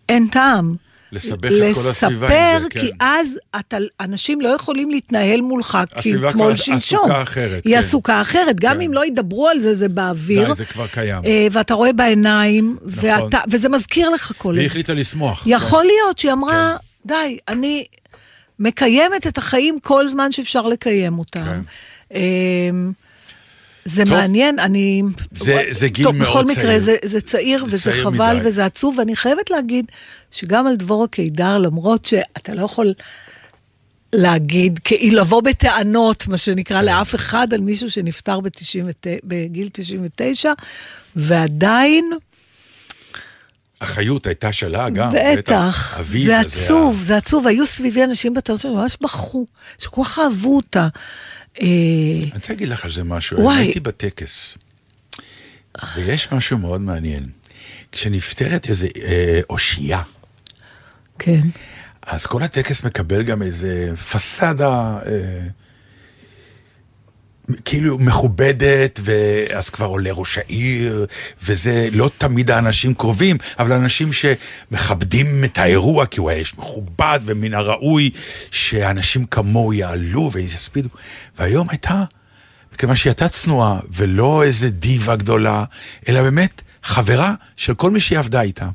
אין 0.10 0.28
טעם. 0.28 0.76
לסבך 1.12 1.52
את 1.52 1.76
כל 1.76 1.90
הסביבה 1.90 2.28
עם 2.28 2.34
זה, 2.34 2.60
לספר, 2.60 2.68
כן. 2.70 2.80
כי 2.82 2.92
אז 3.00 3.40
אתה, 3.60 3.78
אנשים 4.00 4.42
לא 4.42 4.50
יכולים 4.50 4.90
להתנהל 4.92 5.42
מולך, 5.42 5.78
כי 5.88 6.00
הסביבה 6.00 6.30
אתמול 6.30 6.48
כבר 6.48 6.56
שלשום. 6.56 7.00
עסוקה 7.00 7.22
אחרת, 7.22 7.66
היא 7.66 7.74
כן. 7.74 7.80
עסוקה 7.80 8.22
אחרת, 8.22 8.60
גם 8.60 8.76
כן. 8.76 8.82
אם 8.82 8.94
לא 8.94 9.06
ידברו 9.06 9.48
על 9.48 9.60
זה, 9.60 9.76
זה 9.76 9.90
באוויר. 9.90 10.48
די, 10.48 10.54
זה 10.54 10.66
כבר 10.66 10.88
קיים. 10.88 11.22
אה, 11.26 11.48
ואתה 11.52 11.74
רואה 11.74 11.94
בעיניים, 11.94 12.78
נכון. 12.86 13.10
ואתה, 13.10 13.40
וזה 13.50 13.70
מזכיר 13.70 14.10
לך 14.10 14.32
כל 14.38 14.48
והיא 14.48 14.60
הזמן. 14.60 14.66
החליטה 14.66 14.94
לשמוח. 14.94 15.44
יכול 15.46 15.84
להיות 15.84 16.18
שהיא 16.18 16.32
אמרה, 16.32 16.76
כן. 16.78 17.14
די, 17.14 17.38
אני 17.48 17.86
מקיימת 18.60 19.28
את 19.28 19.38
החיים 19.38 19.80
כל 19.80 20.10
זמן 20.10 20.32
שאפשר 20.32 20.68
לקיים 20.68 21.20
אותם. 21.20 21.62
אמ, 22.14 22.92
זה 23.86 24.04
טוב. 24.06 24.14
מעניין, 24.14 24.60
אני... 24.60 25.02
זה- 25.32 25.64
זה 25.72 25.88
גיל 25.88 26.06
טוב, 26.06 26.16
מאוד 26.16 26.30
בכל 26.30 26.46
מקרה, 26.46 26.64
צעיר. 26.64 26.80
זה, 26.80 26.96
זה 27.04 27.22
צעיר 27.22 27.60
זה 27.66 27.74
וזה 27.74 27.84
צעיר 27.92 28.04
חבל 28.04 28.36
מדי. 28.40 28.48
וזה 28.50 28.66
עצוב, 28.66 28.96
ואני 28.98 29.16
חייבת 29.16 29.50
להגיד 29.50 29.86
שגם 30.32 30.68
על 30.68 30.76
דבורה 30.76 31.08
קידר, 31.08 31.58
למרות 31.58 32.06
שאתה 32.06 32.54
לא 32.54 32.62
יכול 32.62 32.94
להגיד, 34.14 34.80
כאילו 34.84 35.18
לבוא 35.18 35.42
בטענות, 35.42 36.28
מה 36.28 36.34
כן. 36.34 36.38
שנקרא, 36.38 36.82
לאף 36.82 37.16
אחד 37.16 37.54
על 37.54 37.62
מישהו 37.62 37.90
שנפטר 37.90 38.40
ב-99 38.40 38.92
בגיל 39.24 39.70
99, 39.74 40.54
ועדיין... 41.16 42.10
החיות 43.82 44.28
הייתה 44.28 44.52
שלה 44.54 44.90
גם. 44.90 45.12
בטח, 45.38 45.98
אביב 46.00 46.26
זה 46.26 46.40
עצוב, 46.40 47.02
זה 47.04 47.18
עצוב, 47.18 47.48
היו 47.48 47.66
סביבי 47.66 48.04
אנשים 48.04 48.34
בטלוויזיה 48.34 48.72
שממש 48.72 48.98
בכו, 49.02 49.46
שכל 49.78 50.04
כך 50.04 50.20
אהבו 50.20 50.56
אותה. 50.56 50.88
אה, 51.62 51.66
אני 52.24 52.32
רוצה 52.36 52.54
להגיד 52.54 52.70
לך 52.70 52.86
על 52.86 52.92
זה 52.92 53.04
משהו, 53.04 53.40
וואי. 53.42 53.58
הייתי 53.58 53.80
בטקס, 53.80 54.58
ויש 55.96 56.32
משהו 56.32 56.58
מאוד 56.58 56.82
מעניין. 56.82 57.30
כשנפטרת 57.92 58.70
איזה 58.70 58.88
אה, 59.04 59.40
אושייה, 59.50 60.02
כן, 61.20 61.42
אז 62.02 62.26
כל 62.26 62.44
הטקס 62.44 62.84
מקבל 62.84 63.24
גם 63.24 63.42
איזה 63.42 63.92
פסאדה, 64.12 65.00
אה, 65.06 65.48
כאילו 67.66 67.98
מכובדת, 68.00 69.00
ואז 69.04 69.70
כבר 69.70 69.86
עולה 69.86 70.12
ראש 70.14 70.38
העיר, 70.38 71.06
וזה 71.44 71.90
לא 71.92 72.10
תמיד 72.18 72.52
האנשים 72.52 72.94
קרובים, 72.94 73.38
אבל 73.60 73.74
אנשים 73.74 74.10
שמכבדים 74.14 75.44
את 75.44 75.58
האירוע, 75.58 76.06
כי 76.06 76.20
הוא 76.20 76.30
היה 76.30 76.40
איש 76.40 76.58
מכובד, 76.58 77.20
ומן 77.26 77.54
הראוי 77.54 78.10
שאנשים 78.52 79.26
כמוהו 79.26 79.74
יעלו 79.74 80.30
ויספידו. 80.34 80.90
והיום 81.40 81.70
הייתה, 81.70 82.04
מכיוון 82.74 82.96
שהיא 82.96 83.12
הייתה 83.12 83.30
צנועה, 83.30 83.80
ולא 83.94 84.44
איזה 84.44 84.70
דיבה 84.70 85.16
גדולה, 85.16 85.64
אלא 86.10 86.22
באמת 86.22 86.62
חברה 86.84 87.34
של 87.58 87.74
כל 87.74 87.92
מי 87.92 88.00
שהיא 88.00 88.20
עבדה 88.20 88.42
איתה. 88.42 88.70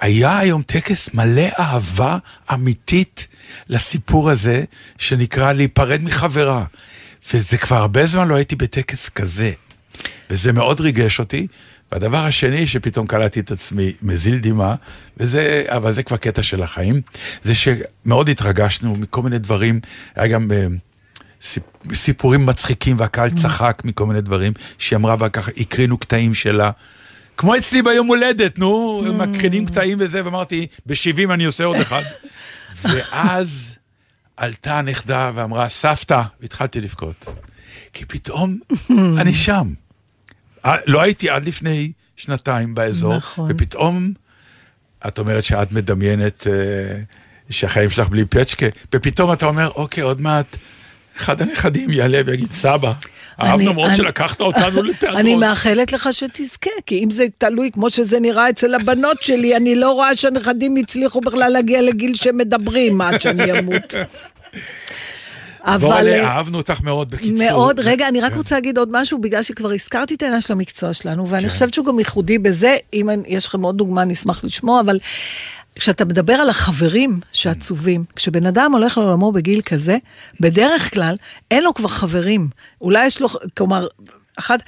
היה 0.00 0.38
היום 0.38 0.62
טקס 0.62 1.14
מלא 1.14 1.48
אהבה 1.58 2.18
אמיתית 2.52 3.26
לסיפור 3.68 4.30
הזה, 4.30 4.64
שנקרא 4.98 5.52
להיפרד 5.52 6.02
מחברה. 6.02 6.64
וזה 7.34 7.58
כבר 7.58 7.76
הרבה 7.76 8.06
זמן 8.06 8.28
לא 8.28 8.34
הייתי 8.34 8.56
בטקס 8.56 9.08
כזה. 9.08 9.52
וזה 10.30 10.52
מאוד 10.52 10.80
ריגש 10.80 11.18
אותי. 11.18 11.46
והדבר 11.92 12.18
השני 12.18 12.66
שפתאום 12.66 13.06
קלטתי 13.06 13.40
את 13.40 13.50
עצמי 13.50 13.92
מזיל 14.02 14.38
דמעה, 14.38 14.74
וזה, 15.16 15.64
אבל 15.66 15.92
זה 15.92 16.02
כבר 16.02 16.16
קטע 16.16 16.42
של 16.42 16.62
החיים, 16.62 17.00
זה 17.42 17.54
שמאוד 17.54 18.28
התרגשנו 18.28 18.96
מכל 18.96 19.22
מיני 19.22 19.38
דברים, 19.38 19.80
היה 20.14 20.28
גם 20.28 20.52
אה, 20.52 20.66
סיפ, 21.42 21.62
סיפורים 21.92 22.46
מצחיקים 22.46 22.98
והקהל 22.98 23.30
צחק 23.30 23.82
מכל 23.84 24.06
מיני 24.06 24.20
דברים 24.20 24.52
שהיא 24.78 24.96
אמרה, 24.96 25.16
וככה 25.20 25.50
הקרינו 25.56 25.98
קטעים 25.98 26.34
שלה, 26.34 26.70
כמו 27.36 27.56
אצלי 27.56 27.82
ביום 27.82 28.06
הולדת, 28.06 28.58
נו, 28.58 29.02
מקרינים 29.18 29.66
קטעים 29.66 29.98
וזה, 30.00 30.24
ואמרתי, 30.24 30.66
ב-70 30.86 31.32
אני 31.34 31.44
עושה 31.44 31.64
עוד 31.64 31.76
אחד. 31.76 32.02
ואז 32.82 33.76
עלתה 34.36 34.78
הנכדה 34.78 35.30
ואמרה, 35.34 35.68
סבתא, 35.68 36.22
והתחלתי 36.40 36.80
לבכות. 36.80 37.24
כי 37.92 38.04
פתאום 38.04 38.58
אני 39.20 39.34
שם. 39.34 39.72
אה, 40.64 40.76
לא 40.86 41.02
הייתי 41.02 41.30
עד 41.30 41.44
לפני 41.44 41.92
שנתיים 42.16 42.74
באזור, 42.74 43.16
נכון. 43.16 43.50
ופתאום, 43.50 44.12
את 45.08 45.18
אומרת 45.18 45.44
שאת 45.44 45.72
מדמיינת 45.72 46.46
אה, 46.46 47.02
שהחיים 47.50 47.90
שלך 47.90 48.08
בלי 48.08 48.24
פצ'קה, 48.24 48.66
ופתאום 48.94 49.32
אתה 49.32 49.46
אומר, 49.46 49.68
אוקיי, 49.68 50.02
עוד 50.02 50.20
מעט 50.20 50.56
אחד 51.16 51.42
הנכדים 51.42 51.90
יעלה 51.90 52.20
ויגיד, 52.26 52.52
סבא, 52.52 52.92
אהבנו 53.42 53.74
מאוד 53.74 53.94
שלקחת 53.94 54.40
אותנו 54.40 54.82
לתיאטרון. 54.88 55.20
אני 55.20 55.34
מאחלת 55.34 55.92
לך 55.92 56.08
שתזכה, 56.12 56.70
כי 56.86 57.04
אם 57.04 57.10
זה 57.10 57.26
תלוי 57.38 57.70
כמו 57.72 57.90
שזה 57.90 58.20
נראה 58.20 58.50
אצל 58.50 58.74
הבנות 58.74 59.22
שלי, 59.22 59.56
אני 59.56 59.74
לא 59.74 59.90
רואה 59.90 60.16
שהנכדים 60.16 60.76
הצליחו 60.76 61.20
בכלל 61.20 61.52
להגיע 61.52 61.82
לגיל 61.82 62.14
שמדברים 62.14 63.00
עד 63.00 63.20
שאני 63.20 63.58
אמות. 63.58 63.94
אבל... 65.66 65.86
אבל 65.86 66.08
אה, 66.08 66.26
אהבנו 66.26 66.58
אותך 66.58 66.80
מאוד, 66.80 67.10
בקיצור. 67.10 67.38
מאוד, 67.38 67.80
רגע, 67.80 68.08
אני 68.08 68.20
רק 68.20 68.32
כן. 68.32 68.38
רוצה 68.38 68.54
להגיד 68.54 68.78
עוד 68.78 68.88
משהו, 68.92 69.18
בגלל 69.18 69.42
שכבר 69.42 69.72
הזכרתי 69.72 70.14
את 70.14 70.22
העניין 70.22 70.40
של 70.40 70.52
המקצוע 70.52 70.92
שלנו, 70.92 71.28
ואני 71.28 71.42
כן. 71.42 71.48
חושבת 71.48 71.74
שהוא 71.74 71.86
גם 71.86 71.98
ייחודי 71.98 72.38
בזה, 72.38 72.76
אם 72.94 73.08
יש 73.26 73.46
לכם 73.46 73.62
עוד 73.62 73.76
דוגמה, 73.78 74.02
אני 74.02 74.12
אשמח 74.12 74.44
לשמוע, 74.44 74.80
אבל 74.80 74.98
כשאתה 75.78 76.04
מדבר 76.04 76.32
על 76.32 76.48
החברים 76.48 77.20
שעצובים, 77.32 78.04
כשבן 78.16 78.46
אדם 78.46 78.72
הולך 78.72 78.98
לעולמו 78.98 79.32
בגיל 79.32 79.60
כזה, 79.60 79.96
בדרך 80.40 80.94
כלל 80.94 81.16
אין 81.50 81.64
לו 81.64 81.74
כבר 81.74 81.88
חברים. 81.88 82.48
אולי 82.80 83.06
יש 83.06 83.20
לו, 83.20 83.28
כלומר... 83.56 83.86
אחת, 84.36 84.60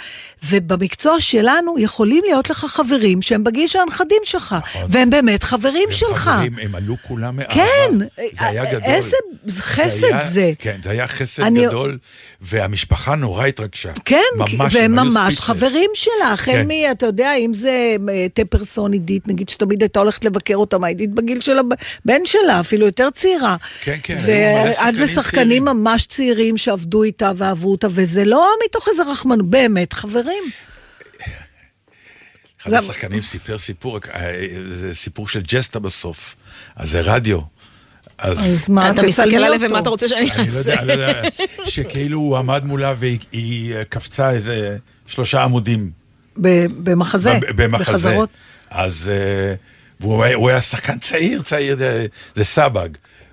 ובמקצוע 0.49 1.21
שלנו 1.21 1.77
יכולים 1.79 2.23
להיות 2.27 2.51
לך 2.51 2.65
חברים 2.65 3.23
שהם 3.23 3.45
בגיל 3.45 3.67
של 3.67 3.79
הנכדים 3.79 4.19
שלך, 4.25 4.57
והם 4.89 5.11
באמת 5.11 5.43
חברים 5.43 5.89
שלך. 5.91 6.19
חברים, 6.19 6.59
הם 6.63 6.75
עלו 6.75 6.97
כולם 7.09 7.37
מאהבה. 7.37 7.55
כן, 7.55 7.99
זה 8.33 8.47
היה 8.47 8.65
גדול. 8.65 8.83
איזה 8.85 9.17
חסד 9.63 10.05
היה- 10.05 10.31
זה. 10.31 10.53
כן, 10.59 10.77
זה 10.85 10.91
היה 10.91 11.09
חסד 11.09 11.43
אני- 11.43 11.67
גדול, 11.67 11.99
והמשפחה 12.41 13.15
נורא 13.15 13.47
התרגשה. 13.47 13.89
כן, 14.05 14.21
ממש, 14.37 14.75
והם 14.75 14.93
ממש. 14.95 15.41
חברים 15.41 15.91
החל 16.33 16.53
כן. 16.53 16.67
מ, 16.69 16.91
אתה 16.91 17.07
יודע, 17.07 17.35
אם 17.35 17.55
זה 17.55 17.71
אה, 18.11 18.27
תה 18.35 18.45
פרסון 18.45 18.93
עידית, 18.93 19.29
נגיד 19.29 19.49
שתמיד 19.49 19.83
הייתה 19.83 19.99
הולכת 20.01 20.25
לבקר 20.25 20.55
אותה, 20.57 20.79
מה 20.79 20.87
עידית 20.87 21.11
בגיל 21.11 21.41
של 21.41 21.59
הבן 21.59 22.21
שלה, 22.25 22.61
אפילו 22.61 22.87
יותר 22.87 23.09
צעירה. 23.11 23.57
כן, 23.83 23.97
כן, 24.03 24.19
ועד 24.27 24.73
שחקנים 24.75 25.03
לשחקנים. 25.05 25.65
ממש 25.65 26.07
צעירים 26.07 26.57
שעבדו 26.57 27.03
איתה 27.03 27.33
ואהבו 27.37 27.71
אותה, 27.71 27.89
וזה 27.91 28.25
לא 28.25 28.49
מתוך 28.67 28.89
איזה 28.89 29.03
רחמנות, 29.03 29.51
באמת 29.63 29.93
חברים. 29.93 30.45
אחד 32.63 32.71
זה- 32.71 32.79
השחקנים 32.79 33.23
סיפר 33.23 33.59
סיפור, 33.59 33.99
אה, 34.15 34.33
זה 34.71 34.95
סיפור 34.95 35.29
של 35.29 35.41
ג'סטה 35.47 35.79
בסוף, 35.79 36.35
אז 36.77 36.91
זה 36.91 37.01
רדיו. 37.01 37.41
אז 38.19 38.39
אז 38.39 38.69
מה, 38.69 38.91
אתה 38.91 39.03
מסתכל 39.03 39.37
עליו. 39.37 39.61
ומה 39.69 39.79
אתה 39.79 39.89
רוצה 39.91 40.09
שאני 40.09 40.21
אני 40.31 40.47
לא 40.53 40.59
אעשה? 40.59 40.75
אני 40.79 40.87
לא 40.89 40.93
יודע, 40.93 41.23
שכאילו 41.75 42.19
הוא 42.19 42.37
עמד 42.37 42.65
מולה 42.65 42.95
והיא 42.99 43.19
היא, 43.33 43.75
אה, 43.75 43.85
קפצה 43.85 44.31
איזה 44.31 44.77
שלושה 45.07 45.43
עמודים. 45.43 45.91
ב- 46.41 46.67
במחזה, 46.91 47.33
במחזה. 47.57 47.85
בחזרות. 47.93 48.29
אז 48.71 49.11
אה, 49.13 49.55
הוא 50.35 50.49
היה 50.51 50.61
שחקן 50.61 50.99
צעיר, 50.99 51.43
צעיר, 51.43 51.77
זה, 51.79 52.07
זה 52.35 52.45
סבג. 52.45 52.89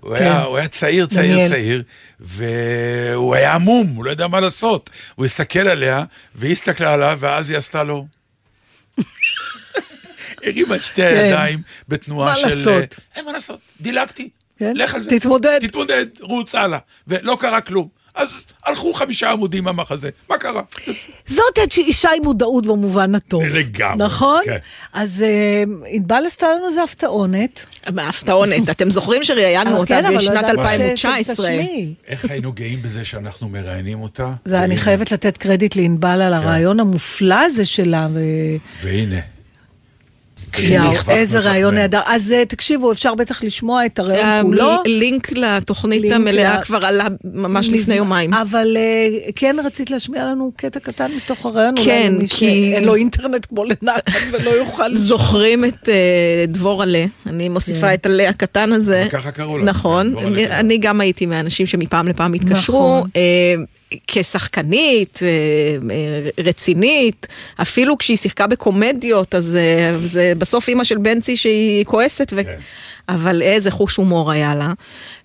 הוא, 0.05 0.13
כן. 0.13 0.23
היה, 0.23 0.41
הוא 0.41 0.57
היה 0.57 0.67
צעיר, 0.67 1.05
צעיר, 1.05 1.35
דניאל. 1.35 1.49
צעיר, 1.49 1.83
והוא 2.19 3.35
היה 3.35 3.53
עמום, 3.53 3.87
הוא 3.87 4.05
לא 4.05 4.11
ידע 4.11 4.27
מה 4.27 4.39
לעשות. 4.39 4.89
הוא 5.15 5.25
הסתכל 5.25 5.67
עליה, 5.67 6.03
והיא 6.35 6.51
הסתכלה 6.51 6.93
עליו, 6.93 7.17
ואז 7.21 7.49
היא 7.49 7.57
עשתה 7.57 7.83
לו. 7.83 8.07
הרימה 10.45 10.75
את 10.75 10.83
שתי 10.83 11.03
הידיים 11.03 11.61
בתנועה 11.87 12.31
מה 12.33 12.39
של... 12.39 12.47
לעשות? 12.47 12.67
אה, 12.67 12.83
אין 13.15 13.25
מה 13.25 13.31
לעשות, 13.31 13.59
דילגתי. 13.81 14.29
כן? 14.57 14.73
לך 14.75 14.95
על 14.95 15.03
זה. 15.03 15.09
תתמודד. 15.09 15.59
תתמודד, 15.67 16.05
רוץ 16.21 16.55
הלאה. 16.55 16.79
ולא 17.07 17.37
קרה 17.39 17.61
כלום. 17.61 17.87
אז 18.15 18.27
הלכו 18.65 18.93
חמישה 18.93 19.31
עמודים 19.31 19.63
מהמחזה, 19.63 20.09
מה 20.29 20.37
קרה? 20.37 20.61
זאת 21.27 21.43
אישה 21.77 22.09
עם 22.17 22.23
מודעות 22.23 22.65
במובן 22.65 23.15
הטוב. 23.15 23.43
לגמרי, 23.43 24.05
נכון? 24.05 24.41
כן. 24.45 24.57
אז 24.93 25.21
אה, 25.23 25.63
ענבל 25.87 26.23
עשתה 26.27 26.47
לנו 26.57 26.67
איזה 26.67 26.83
הפתעונת. 26.83 27.59
מהפתעונת. 27.93 28.69
אתם 28.69 28.91
זוכרים 28.91 29.23
שראיינו 29.23 29.69
אבל 29.69 29.79
אותה 29.79 29.87
כן, 29.87 30.05
אבל 30.05 30.13
לא 30.13 30.19
בשנת 30.19 30.35
ידעתי 30.43 30.51
2019? 30.61 31.35
שתשמעי. 31.35 31.93
איך 32.07 32.25
היינו 32.29 32.51
גאים 32.53 32.81
בזה 32.81 33.05
שאנחנו 33.05 33.49
מראיינים 33.49 34.01
אותה? 34.01 34.33
זה, 34.45 34.59
אני 34.59 34.67
והנה- 34.69 34.81
חייבת 34.81 35.11
לתת 35.11 35.37
קרדיט 35.37 35.75
לענבל 35.75 36.21
על 36.21 36.33
הרעיון 36.33 36.79
המופלא 36.79 37.35
הזה 37.45 37.65
שלה. 37.65 38.07
והנה. 38.83 39.19
יאו, 40.59 40.83
איזה 41.09 41.39
רעיון. 41.39 41.75
נהדר. 41.75 41.99
אז 42.05 42.31
אה, 42.31 42.45
תקשיבו, 42.45 42.91
אפשר 42.91 43.15
בטח 43.15 43.43
לשמוע 43.43 43.85
את 43.85 43.99
הרעיון 43.99 44.25
אה, 44.25 44.41
כולו. 44.43 44.71
לינק 44.85 45.31
לתוכנית 45.31 46.11
המלאה 46.11 46.61
כבר 46.61 46.79
עלה 46.85 47.07
ממש. 47.33 47.69
לפני 47.69 47.95
יומיים. 47.95 48.33
אבל 48.33 48.77
אה, 48.79 49.07
כן 49.35 49.55
רצית 49.65 49.91
להשמיע 49.91 50.25
לנו 50.25 50.51
קטע 50.57 50.79
קטן 50.79 51.11
מתוך 51.17 51.45
הרעיון, 51.45 51.73
אולי 51.77 51.85
כן, 51.85 52.13
למי 52.15 52.27
כי- 52.29 52.35
שאין 52.71 52.83
לו 52.83 52.95
אינטרנט 52.95 53.45
כמו 53.45 53.63
לנתן 53.63 53.91
ולא 54.31 54.49
יוכל... 54.49 54.95
זוכרים 54.95 55.65
את 55.65 55.89
דבור 56.47 56.83
עלה, 56.83 57.05
אני 57.27 57.49
מוסיפה 57.49 57.93
את 57.93 58.05
עלה 58.05 58.29
הקטן 58.29 58.73
הזה. 58.73 59.05
ככה 59.09 59.31
קראו 59.31 59.57
לו. 59.57 59.65
נכון, 59.65 60.15
כן. 60.35 60.51
אני 60.51 60.77
גם 60.77 61.01
הייתי 61.01 61.25
מהאנשים 61.25 61.65
שמפעם 61.65 62.07
לפעם 62.07 62.33
התקשרו. 62.33 62.97
נכון. 62.99 63.09
כשחקנית, 64.07 65.19
אה, 65.23 65.27
אה, 65.91 66.43
רצינית, 66.43 67.27
אפילו 67.61 67.97
כשהיא 67.97 68.17
שיחקה 68.17 68.47
בקומדיות, 68.47 69.35
אז 69.35 69.55
אה, 69.55 69.97
זה 69.97 70.33
בסוף 70.37 70.67
אימא 70.67 70.83
של 70.83 70.97
בנצי 70.97 71.37
שהיא 71.37 71.85
כועסת, 71.85 72.33
ו... 72.35 72.45
כן. 72.45 72.57
אבל 73.09 73.41
איזה 73.41 73.71
חוש 73.71 73.95
הומור 73.95 74.31
היה 74.31 74.55
לה. 74.55 74.73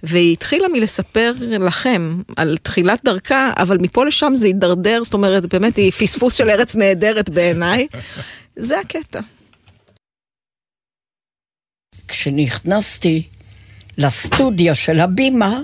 והיא 0.03 0.33
התחילה 0.33 0.69
מלספר 0.69 1.33
לכם 1.41 2.23
על 2.37 2.57
תחילת 2.63 3.01
דרכה, 3.05 3.53
אבל 3.57 3.79
מפה 3.81 4.05
לשם 4.05 4.33
זה 4.37 4.47
הידרדר, 4.47 5.05
זאת 5.05 5.15
אומרת, 5.15 5.55
באמת 5.55 5.77
היא 5.77 5.93
פספוס 5.93 6.35
של 6.35 6.51
ארץ 6.51 6.75
נהדרת 6.75 7.31
בעיניי. 7.31 7.87
זה 8.57 8.81
הקטע. 8.81 9.21
כשנכנסתי 12.09 13.23
לסטודיו 13.99 14.75
של 14.75 15.01
הבימה, 15.01 15.61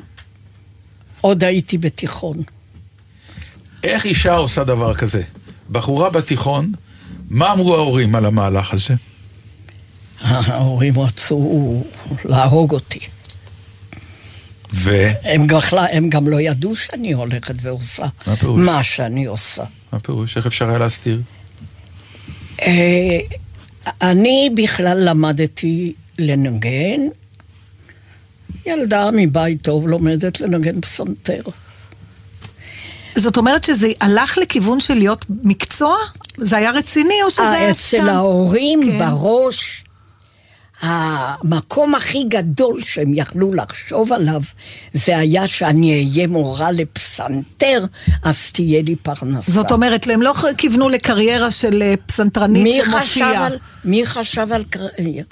עוד 1.21 1.45
הייתי 1.45 1.79
בתיכון. 1.79 2.43
איך 3.85 4.05
אישה 4.05 4.33
עושה 4.33 4.65
דבר 4.65 4.95
כזה? 4.95 5.23
בחורה 5.71 6.11
בתיכון, 6.11 6.73
מה 7.31 7.53
אמרו 7.53 7.75
ההורים 7.75 8.15
על 8.15 8.25
המהלך 8.25 8.75
הזה? 8.75 8.95
ההורים 10.21 10.99
רצו 10.99 11.83
להרוג 12.25 12.73
אותי. 12.73 13.01
ומה 14.75 15.03
הם, 15.23 15.47
בכלל, 15.47 15.87
הם 15.93 16.09
גם 16.09 16.29
לא 16.29 16.41
ידעו 16.41 16.77
שאני 16.77 17.13
הולכת 17.13 17.55
ועושה 17.61 18.07
מה 18.27 18.37
פירוש? 18.37 18.67
מה 18.67 18.83
שאני 18.83 19.25
עושה. 19.25 19.65
פירוש? 20.03 20.37
איך 20.37 20.47
אפשר 20.47 20.69
היה 20.69 20.79
להסתיר? 20.79 21.21
אה, 22.63 23.19
אני 24.03 24.51
בכלל 24.57 25.09
למדתי 25.09 25.93
לנגן. 26.19 27.01
ילדה 28.67 29.11
מבית 29.13 29.63
טוב 29.63 29.89
לומדת 29.89 30.41
לנגן 30.41 30.81
פסנתר. 30.81 31.43
זאת 33.17 33.37
אומרת 33.37 33.65
שזה 33.65 33.89
הלך 34.01 34.39
לכיוון 34.39 34.81
של 34.81 34.95
להיות 34.95 35.25
מקצוע? 35.43 35.97
זה 36.37 36.57
היה 36.57 36.71
רציני 36.71 37.23
או 37.25 37.31
שזה 37.31 37.51
היה 37.51 37.69
אה, 37.69 37.75
סתם? 37.75 37.97
אצל 37.99 38.09
ההורים 38.09 38.81
כן. 38.83 38.99
בראש, 38.99 39.85
המקום 40.81 41.95
הכי 41.95 42.25
גדול 42.25 42.81
שהם 42.83 43.15
יכלו 43.15 43.53
לחשוב 43.53 44.13
עליו, 44.13 44.41
זה 44.93 45.19
היה 45.19 45.47
שאני 45.47 45.93
אהיה 45.93 46.27
מורה 46.27 46.73
לפסנתר, 46.73 47.85
אז 48.23 48.51
תהיה 48.53 48.83
לי 48.83 48.97
פרנסה. 48.97 49.53
זאת 49.53 49.73
אומרת, 49.73 50.07
הם 50.11 50.23
לא 50.23 50.35
כיוונו 50.59 50.89
לקריירה 50.89 51.51
של 51.51 51.83
אה, 51.83 51.95
פסנתרנית 52.07 52.85
שמופיעה. 52.85 53.49
מי 53.85 54.07
חשב 54.07 54.47
על 54.53 54.65
קריירה? 54.65 55.25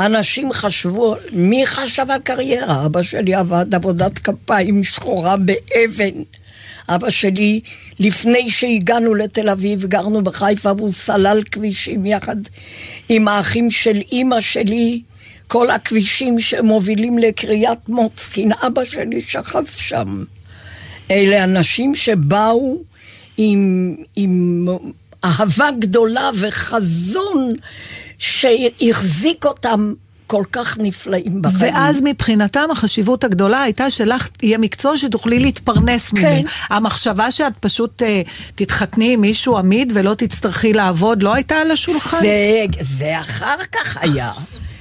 אנשים 0.00 0.52
חשבו, 0.52 1.16
מי 1.32 1.66
חשב 1.66 2.06
על 2.08 2.20
קריירה? 2.20 2.86
אבא 2.86 3.02
שלי 3.02 3.34
עבד 3.34 3.74
עבודת 3.74 4.18
כפיים 4.18 4.84
שחורה 4.84 5.36
באבן. 5.36 6.22
אבא 6.88 7.10
שלי, 7.10 7.60
לפני 8.00 8.50
שהגענו 8.50 9.14
לתל 9.14 9.48
אביב, 9.48 9.86
גרנו 9.86 10.24
בחיפה 10.24 10.72
והוא 10.76 10.92
סלל 10.92 11.42
כבישים 11.50 12.06
יחד 12.06 12.36
עם 13.08 13.28
האחים 13.28 13.70
של 13.70 14.00
אימא 14.12 14.40
שלי. 14.40 15.02
כל 15.46 15.70
הכבישים 15.70 16.40
שמובילים 16.40 17.18
לקריית 17.18 17.88
מוצקין, 17.88 18.52
אבא 18.52 18.84
שלי 18.84 19.22
שכב 19.22 19.64
שם. 19.76 20.24
אלה 21.10 21.44
אנשים 21.44 21.94
שבאו 21.94 22.82
עם, 23.36 23.94
עם 24.16 24.66
אהבה 25.24 25.68
גדולה 25.78 26.30
וחזון 26.40 27.54
שהחזיק 28.18 29.44
אותם 29.44 29.94
כל 30.26 30.42
כך 30.52 30.78
נפלאים 30.78 31.42
בחיים. 31.42 31.74
ואז 31.74 32.00
מבחינתם 32.04 32.68
החשיבות 32.72 33.24
הגדולה 33.24 33.62
הייתה 33.62 33.90
שלך 33.90 34.28
יהיה 34.42 34.58
מקצוע 34.58 34.96
שתוכלי 34.98 35.38
להתפרנס 35.38 36.12
ממנו. 36.12 36.26
כן. 36.26 36.74
המחשבה 36.74 37.30
שאת 37.30 37.52
פשוט 37.60 38.02
uh, 38.02 38.04
תתחתני 38.54 39.12
עם 39.12 39.20
מישהו 39.20 39.58
עמיד 39.58 39.92
ולא 39.94 40.14
תצטרכי 40.14 40.72
לעבוד 40.72 41.22
לא 41.22 41.34
הייתה 41.34 41.54
על 41.54 41.70
השולחן? 41.70 42.20
זה, 42.20 42.64
זה 42.80 43.20
אחר 43.20 43.56
כך 43.72 43.96
היה. 44.00 44.32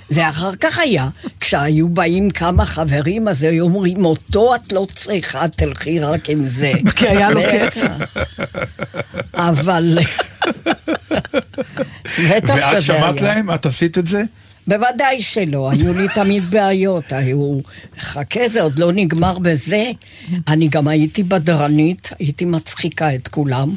זה 0.10 0.30
אחר 0.30 0.56
כך 0.56 0.80
היה. 0.80 1.10
כשהיו 1.40 1.90
באים 1.90 2.30
כמה 2.30 2.66
חברים, 2.66 3.28
אז 3.28 3.44
היו 3.44 3.64
אומרים, 3.64 4.06
אותו 4.06 4.56
את 4.56 4.74
לא 4.74 4.88
צריכה, 4.96 5.48
תלכי 5.48 6.00
רק 6.00 6.30
עם 6.30 6.48
זה. 6.48 6.72
כי 6.96 7.08
היה 7.08 7.30
לו. 7.30 7.42
כסף. 7.52 7.88
אבל... 9.34 9.98
ואת 12.30 12.44
שמעת. 12.80 13.22
להם? 13.22 13.52
את 13.52 13.66
עשית 13.66 13.98
את 13.98 14.08
זה? 14.08 14.24
בוודאי 14.68 15.22
שלא, 15.22 15.70
היו 15.72 15.94
לי 15.94 16.08
תמיד 16.16 16.50
בעיות, 16.50 17.12
היו... 17.14 17.60
חכה, 18.00 18.40
זה 18.50 18.62
עוד 18.62 18.80
לא 18.80 18.92
נגמר 18.92 19.40
בזה. 19.40 19.92
אני 20.48 20.68
גם 20.68 20.88
הייתי 20.88 21.24
בדרנית, 21.24 22.10
הייתי 22.20 22.46
מצחיקה 22.46 23.16
את 23.16 23.28
כולם. 23.28 23.70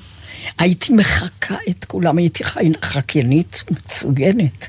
הייתי 0.59 0.93
מחקה 0.93 1.57
את 1.70 1.84
כולם, 1.84 2.18
הייתי 2.18 2.45
חי- 2.45 2.72
חקיינית 2.82 3.64
מצוינת. 3.70 4.68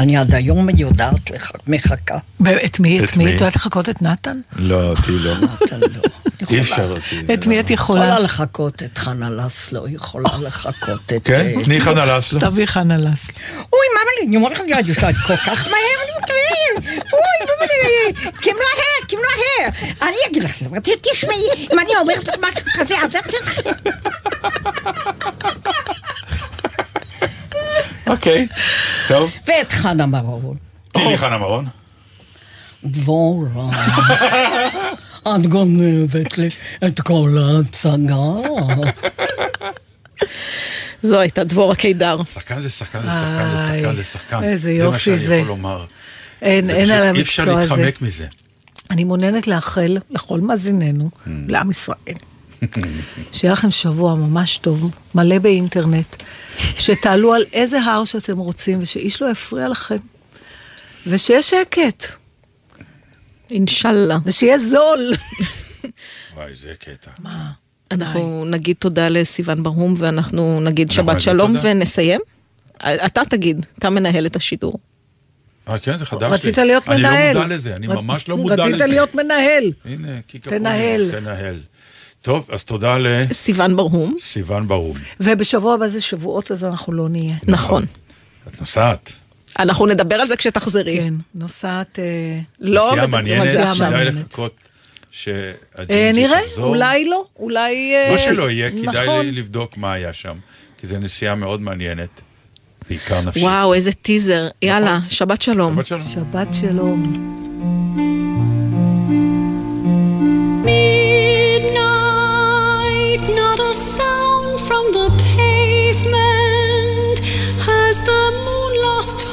אני 0.00 0.16
עד 0.16 0.34
היום 0.34 0.68
יודעת 0.78 1.30
לך, 1.30 1.50
מחקה. 1.66 2.18
את 2.64 2.80
מי? 2.80 3.04
את 3.04 3.16
מי? 3.16 3.26
את 3.26 3.32
יודעת 3.32 3.56
לחכות 3.56 3.88
את 3.88 4.02
נתן? 4.02 4.40
לא, 4.56 4.90
אותי 4.90 5.18
לא. 5.18 5.34
לא. 5.40 6.10
אי 6.50 6.60
אפשר 6.60 6.90
אותי. 6.90 7.34
את 7.34 7.46
מי 7.46 7.60
את 7.60 7.70
יכולה 7.70 8.04
יכולה? 8.04 8.18
לחכות 8.18 8.82
את 8.82 8.98
חנה 8.98 9.30
לסלו, 9.30 9.88
יכולה 9.88 10.28
לחכות 10.42 11.12
את... 11.16 11.24
כן? 11.24 11.46
אה, 11.56 11.64
תני 11.64 11.80
חנה 11.80 12.16
לסלו. 12.16 12.40
תביא 12.40 12.66
חנה 12.66 12.96
לסלו. 12.96 13.34
אוי, 13.56 13.86
מאמא 13.94 14.10
לי, 14.20 14.26
אני 14.26 14.36
אומרת 14.36 14.52
לך, 14.52 14.60
את 14.80 14.88
עושה 14.88 15.12
כל 15.26 15.36
כך 15.36 15.66
מהר, 15.66 15.98
אני 16.04 16.10
מתכוון. 16.18 16.94
אוי, 17.12 17.46
לי, 17.60 18.30
כמו 18.42 18.52
ההר, 18.52 19.08
כמו 19.08 19.20
ההר. 19.20 19.70
אני 20.02 20.16
אגיד 20.30 20.44
לך, 20.44 20.52
תשמעי, 21.12 21.44
אם 21.72 21.78
אני 21.78 21.90
אומרת 22.00 22.28
לך 22.28 22.34
משהו 22.40 22.66
כזה, 22.74 22.94
אז 23.04 23.16
את. 23.16 23.34
אוקיי, 28.20 28.46
טוב. 29.08 29.30
ואת 29.46 29.72
חנה 29.72 30.06
מרון. 30.06 30.56
תני 30.92 31.04
לי 31.08 31.18
חנה 31.18 31.38
מרון. 31.38 31.66
דבורה, 32.84 33.70
את 35.36 35.46
גונבת 35.46 36.38
לי 36.38 36.48
את 36.86 37.00
כל 37.00 37.36
ההצגה. 37.40 38.16
זו 41.02 41.18
הייתה 41.20 41.44
דבורה 41.44 41.74
קידר. 41.76 42.24
שחקן 42.24 42.60
זה 42.60 42.70
שחקן 42.70 43.00
זה 43.02 43.10
שחקן 43.10 43.56
זה 43.56 43.64
שחקן 43.66 43.94
זה 43.94 44.04
שחקן. 44.04 44.42
איזה 44.44 44.62
זה 44.62 44.84
מה 44.84 44.84
יופי 44.84 44.98
שאני 45.00 45.18
זה. 45.18 45.34
יכול 45.36 45.48
לומר. 45.48 45.84
אין, 46.42 46.64
זה 46.64 46.72
אין 46.72 46.90
על 46.90 47.16
אי 47.16 47.22
אפשר 47.22 47.42
המקצוע 47.42 47.62
הזה. 47.62 47.74
להתחמק 47.76 48.02
מזה. 48.02 48.26
אני 48.90 49.04
מעוניינת 49.04 49.46
לאחל 49.46 49.98
לכל 50.10 50.40
מאזיננו, 50.40 51.10
Mm. 51.16 51.28
לעם 51.48 51.70
ישראל, 51.70 51.96
שיהיה 53.32 53.52
לכם 53.52 53.70
שבוע 53.70 54.14
ממש 54.14 54.58
טוב, 54.58 54.90
מלא 55.14 55.38
באינטרנט, 55.38 56.22
שתעלו 56.58 57.34
על 57.34 57.42
איזה 57.52 57.80
הר 57.82 58.04
שאתם 58.04 58.38
רוצים 58.38 58.78
ושאיש 58.82 59.22
לא 59.22 59.30
יפריע 59.30 59.68
לכם, 59.68 59.96
ושיהיה 61.06 61.42
שקט, 61.42 62.04
אינשאללה. 63.50 64.18
ושיהיה 64.24 64.58
זול. 64.58 65.12
וואי, 66.34 66.54
זה 66.54 66.74
קטע. 66.78 67.10
אנחנו 67.90 68.44
נגיד 68.44 68.76
תודה 68.78 69.08
לסיון 69.08 69.62
ברהום 69.62 69.94
ואנחנו 69.98 70.60
נגיד 70.60 70.90
שבת 70.90 71.08
נגיד 71.08 71.20
שלום 71.20 71.56
תודה. 71.56 71.68
ונסיים. 71.68 72.20
אתה 72.82 73.22
תגיד, 73.30 73.66
אתה 73.78 73.90
מנהל 73.90 74.26
את 74.26 74.36
השידור. 74.36 74.78
אה, 75.68 75.78
כן, 75.78 75.98
זה 75.98 76.06
חדש 76.06 76.22
לי. 76.22 76.34
רצית 76.34 76.58
להיות 76.58 76.88
אני 76.88 76.98
מנהל. 76.98 77.34
לא 77.34 77.42
מודע 77.42 77.54
לזה, 77.54 77.76
אני 77.76 77.86
ממש 77.86 78.28
לא 78.28 78.36
מודע 78.36 78.54
לזה. 78.54 78.64
רצית 78.64 78.88
להיות 78.88 79.14
מנהל. 79.14 79.72
הנה, 79.84 80.22
קיקה 80.26 80.50
תנהל. 80.50 81.10
תנהל. 81.10 81.60
טוב, 82.22 82.48
אז 82.52 82.64
תודה 82.64 82.96
סיון 83.32 83.76
ברהום, 83.76 84.14
לסיון 84.18 84.68
ברום. 84.68 84.96
ובשבוע 85.20 85.74
הבא 85.74 85.88
זה 85.88 86.00
שבועות, 86.00 86.50
אז 86.50 86.64
אנחנו 86.64 86.92
לא 86.92 87.08
נהיה. 87.08 87.36
נכון. 87.48 87.84
את 88.48 88.60
נוסעת. 88.60 89.12
אנחנו 89.58 89.86
נדבר 89.86 90.14
על 90.14 90.26
זה 90.26 90.36
כשתחזרי. 90.36 90.98
כן, 90.98 91.14
נוסעת... 91.34 91.98
אה, 91.98 92.40
לא 92.60 92.90
נסיעה 92.90 93.06
מדברים 93.06 93.40
על 93.40 93.48
זה 93.48 93.58
מעניינת, 93.58 93.70
עכשיו. 93.70 93.86
כדאי 93.86 94.04
מעניינת. 94.04 94.26
לחכות 94.26 94.54
אה, 94.62 94.68
שהג'ינג'י 95.10 96.12
נראה, 96.12 96.40
תחזור. 96.46 96.66
אולי 96.66 97.08
לא, 97.08 97.24
אולי... 97.38 97.94
אה, 97.94 98.12
מה 98.12 98.18
שלא 98.18 98.50
יהיה, 98.50 98.70
כדאי 98.70 99.06
נכון. 99.06 99.26
לבדוק 99.26 99.76
מה 99.76 99.92
היה 99.92 100.12
שם, 100.12 100.36
כי 100.78 100.86
זו 100.86 100.98
נסיעה 100.98 101.34
מאוד 101.34 101.60
מעניינת, 101.60 102.20
בעיקר 102.88 103.20
נפשית. 103.20 103.42
וואו, 103.42 103.74
איזה 103.74 103.92
טיזר. 103.92 104.48
יאללה, 104.62 104.98
שבת 105.08 105.42
שלום. 105.42 105.74
שבת 105.74 105.86
שלום. 105.86 106.04
שבת 106.04 106.48
שלום. 106.54 108.19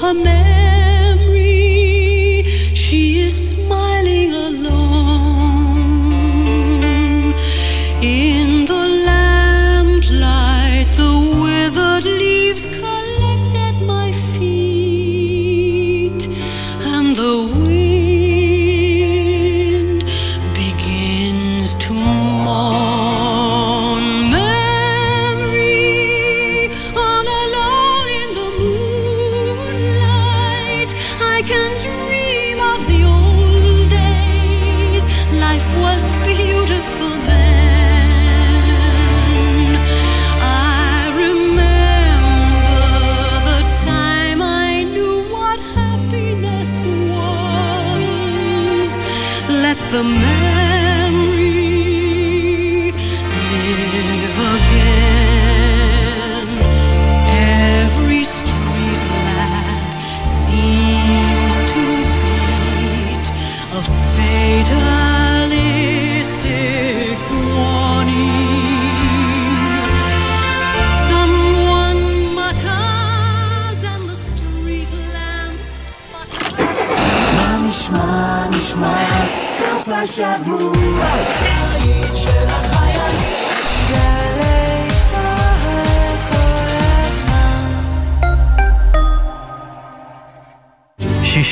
amazing. 0.08 0.57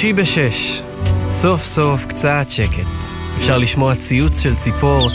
שישי 0.06 0.14
בשש, 0.14 0.82
סוף 1.30 1.66
סוף 1.66 2.06
קצת 2.06 2.46
שקט. 2.50 2.88
אפשר 3.38 3.58
לשמוע 3.58 3.96
ציוץ 3.96 4.40
של 4.40 4.56
ציפור, 4.56 5.10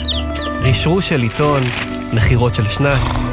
רשרוש 0.62 1.08
של 1.08 1.22
עיתון, 1.22 1.62
נחירות 2.12 2.54
של 2.54 2.68
שנץ. 2.68 3.24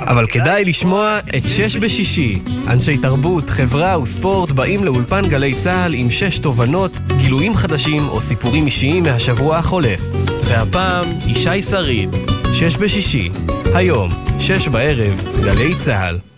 אבל 0.00 0.26
כדאי 0.26 0.64
לשמוע 0.64 1.18
את 1.36 1.42
שש 1.48 1.76
בשישי. 1.76 2.38
אנשי 2.66 2.98
תרבות, 2.98 3.50
חברה 3.50 3.98
וספורט 4.02 4.50
באים 4.50 4.84
לאולפן 4.84 5.22
גלי 5.28 5.54
צה"ל 5.54 5.94
עם 5.94 6.10
שש 6.10 6.38
תובנות, 6.38 6.92
גילויים 7.16 7.54
חדשים 7.54 8.08
או 8.08 8.20
סיפורים 8.20 8.66
אישיים 8.66 9.02
מהשבוע 9.02 9.56
החולף. 9.56 10.00
והפעם, 10.44 11.04
ישי 11.26 11.62
שריד, 11.62 12.10
שש 12.54 12.76
בשישי, 12.76 13.30
היום, 13.74 14.10
שש 14.40 14.68
בערב, 14.68 15.30
גלי 15.44 15.74
צה"ל. 15.74 16.29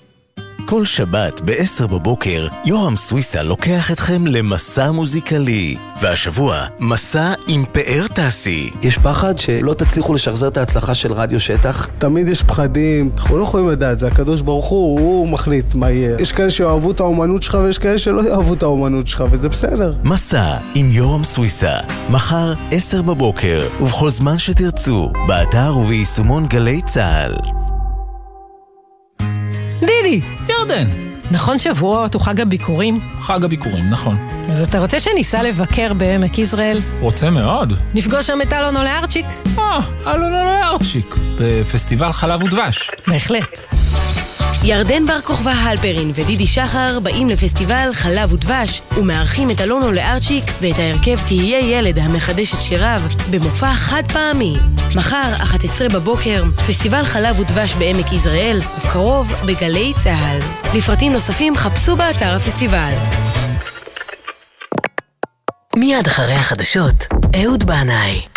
כל 0.73 0.85
שבת 0.85 1.41
ב-10 1.45 1.87
בבוקר, 1.87 2.47
יורם 2.65 2.97
סוויסה 2.97 3.43
לוקח 3.43 3.91
אתכם 3.91 4.27
למסע 4.27 4.91
מוזיקלי. 4.91 5.77
והשבוע, 6.01 6.67
מסע 6.81 7.33
עם 7.49 7.65
פאר 7.73 8.07
טסי. 8.15 8.71
יש 8.83 8.99
פחד 8.99 9.39
שלא 9.39 9.75
תצליחו 9.75 10.15
לשחזר 10.15 10.49
את 10.49 10.57
ההצלחה 10.57 10.95
של 10.95 11.13
רדיו 11.13 11.41
שטח? 11.41 11.89
תמיד 11.99 12.29
יש 12.29 12.43
פחדים, 12.43 13.11
אנחנו 13.17 13.39
לא 13.39 13.43
יכולים 13.43 13.69
לדעת, 13.69 13.99
זה 13.99 14.07
הקדוש 14.07 14.41
ברוך 14.41 14.67
הוא, 14.67 15.01
הוא 15.01 15.29
מחליט 15.29 15.75
מה 15.75 15.91
יהיה. 15.91 16.17
יש 16.21 16.33
כאלה 16.33 16.51
שאוהבו 16.51 16.91
את 16.91 17.01
האומנות 17.01 17.43
שלך 17.43 17.59
ויש 17.65 17.79
כאלה 17.79 17.99
שלא 17.99 18.29
יאהבו 18.29 18.55
את 18.55 18.63
האומנות 18.63 19.09
שלך, 19.09 19.25
וזה 19.31 19.49
בסדר. 19.49 19.95
מסע 20.05 20.57
עם 20.75 20.91
יורם 20.93 21.25
סוויסה, 21.25 21.77
מחר 22.11 22.53
10 22.71 23.03
בבוקר, 23.03 23.69
ובכל 23.81 24.11
זמן 24.11 24.39
שתרצו, 24.39 25.13
באתר 25.29 25.77
וביישומון 25.77 26.47
גלי 26.47 26.81
צה"ל. 26.87 27.35
דידי! 29.81 30.21
ירדן. 30.63 30.89
נכון 31.31 31.59
שבועות 31.59 32.15
הוא 32.15 32.23
חג 32.23 32.41
הביקורים? 32.41 33.01
חג 33.21 33.45
הביקורים, 33.45 33.91
נכון. 33.91 34.29
אז 34.51 34.63
אתה 34.63 34.79
רוצה 34.79 35.01
שניסע 35.01 35.43
לבקר 35.43 35.95
בעמק 35.95 36.39
יזרעאל? 36.39 36.81
רוצה 37.01 37.31
מאוד. 37.31 37.73
נפגוש 37.95 38.27
שם 38.27 38.39
את 38.43 38.53
אלונו 38.53 38.83
לארצ'יק? 38.85 39.27
אה, 39.59 39.81
אלונו 40.07 40.45
לארצ'יק, 40.45 41.15
בפסטיבל 41.41 42.13
חלב 42.13 42.43
ודבש. 42.43 42.91
בהחלט. 43.07 43.59
ירדן 44.65 45.07
בר 45.07 45.21
כוכבא 45.21 45.51
הלפרין 45.51 46.13
ודידי 46.15 46.47
שחר 46.47 46.99
באים 47.01 47.29
לפסטיבל 47.29 47.91
חלב 47.93 48.33
ודבש 48.33 48.83
ומארחים 48.97 49.51
את 49.51 49.61
אלונו 49.61 49.93
לארצ'יק 49.93 50.45
ואת 50.61 50.79
ההרכב 50.79 51.19
תהיה 51.27 51.59
ילד 51.59 51.99
המחדש 51.99 52.55
את 52.55 52.61
שיריו 52.61 53.03
במופע 53.31 53.73
חד 53.75 54.03
פעמי. 54.13 54.57
מחר, 54.97 55.33
11 55.37 55.89
בבוקר, 55.89 56.45
פסטיבל 56.69 57.03
חלב 57.03 57.41
ודבש 57.41 57.75
בעמק 57.75 58.13
יזרעאל, 58.13 58.61
ובקרוב 58.79 59.33
בגלי 59.47 59.93
צה"ל. 60.03 60.39
לפרטים 60.79 61.13
נוספים 61.13 61.57
חפשו 61.57 61.97
באתר 61.97 62.37
הפסטיבל. 62.37 62.93
מיד 65.77 66.07
אחרי 66.07 66.35
החדשות, 66.35 67.07
אהוד 67.43 67.65
בנאי. 67.65 68.32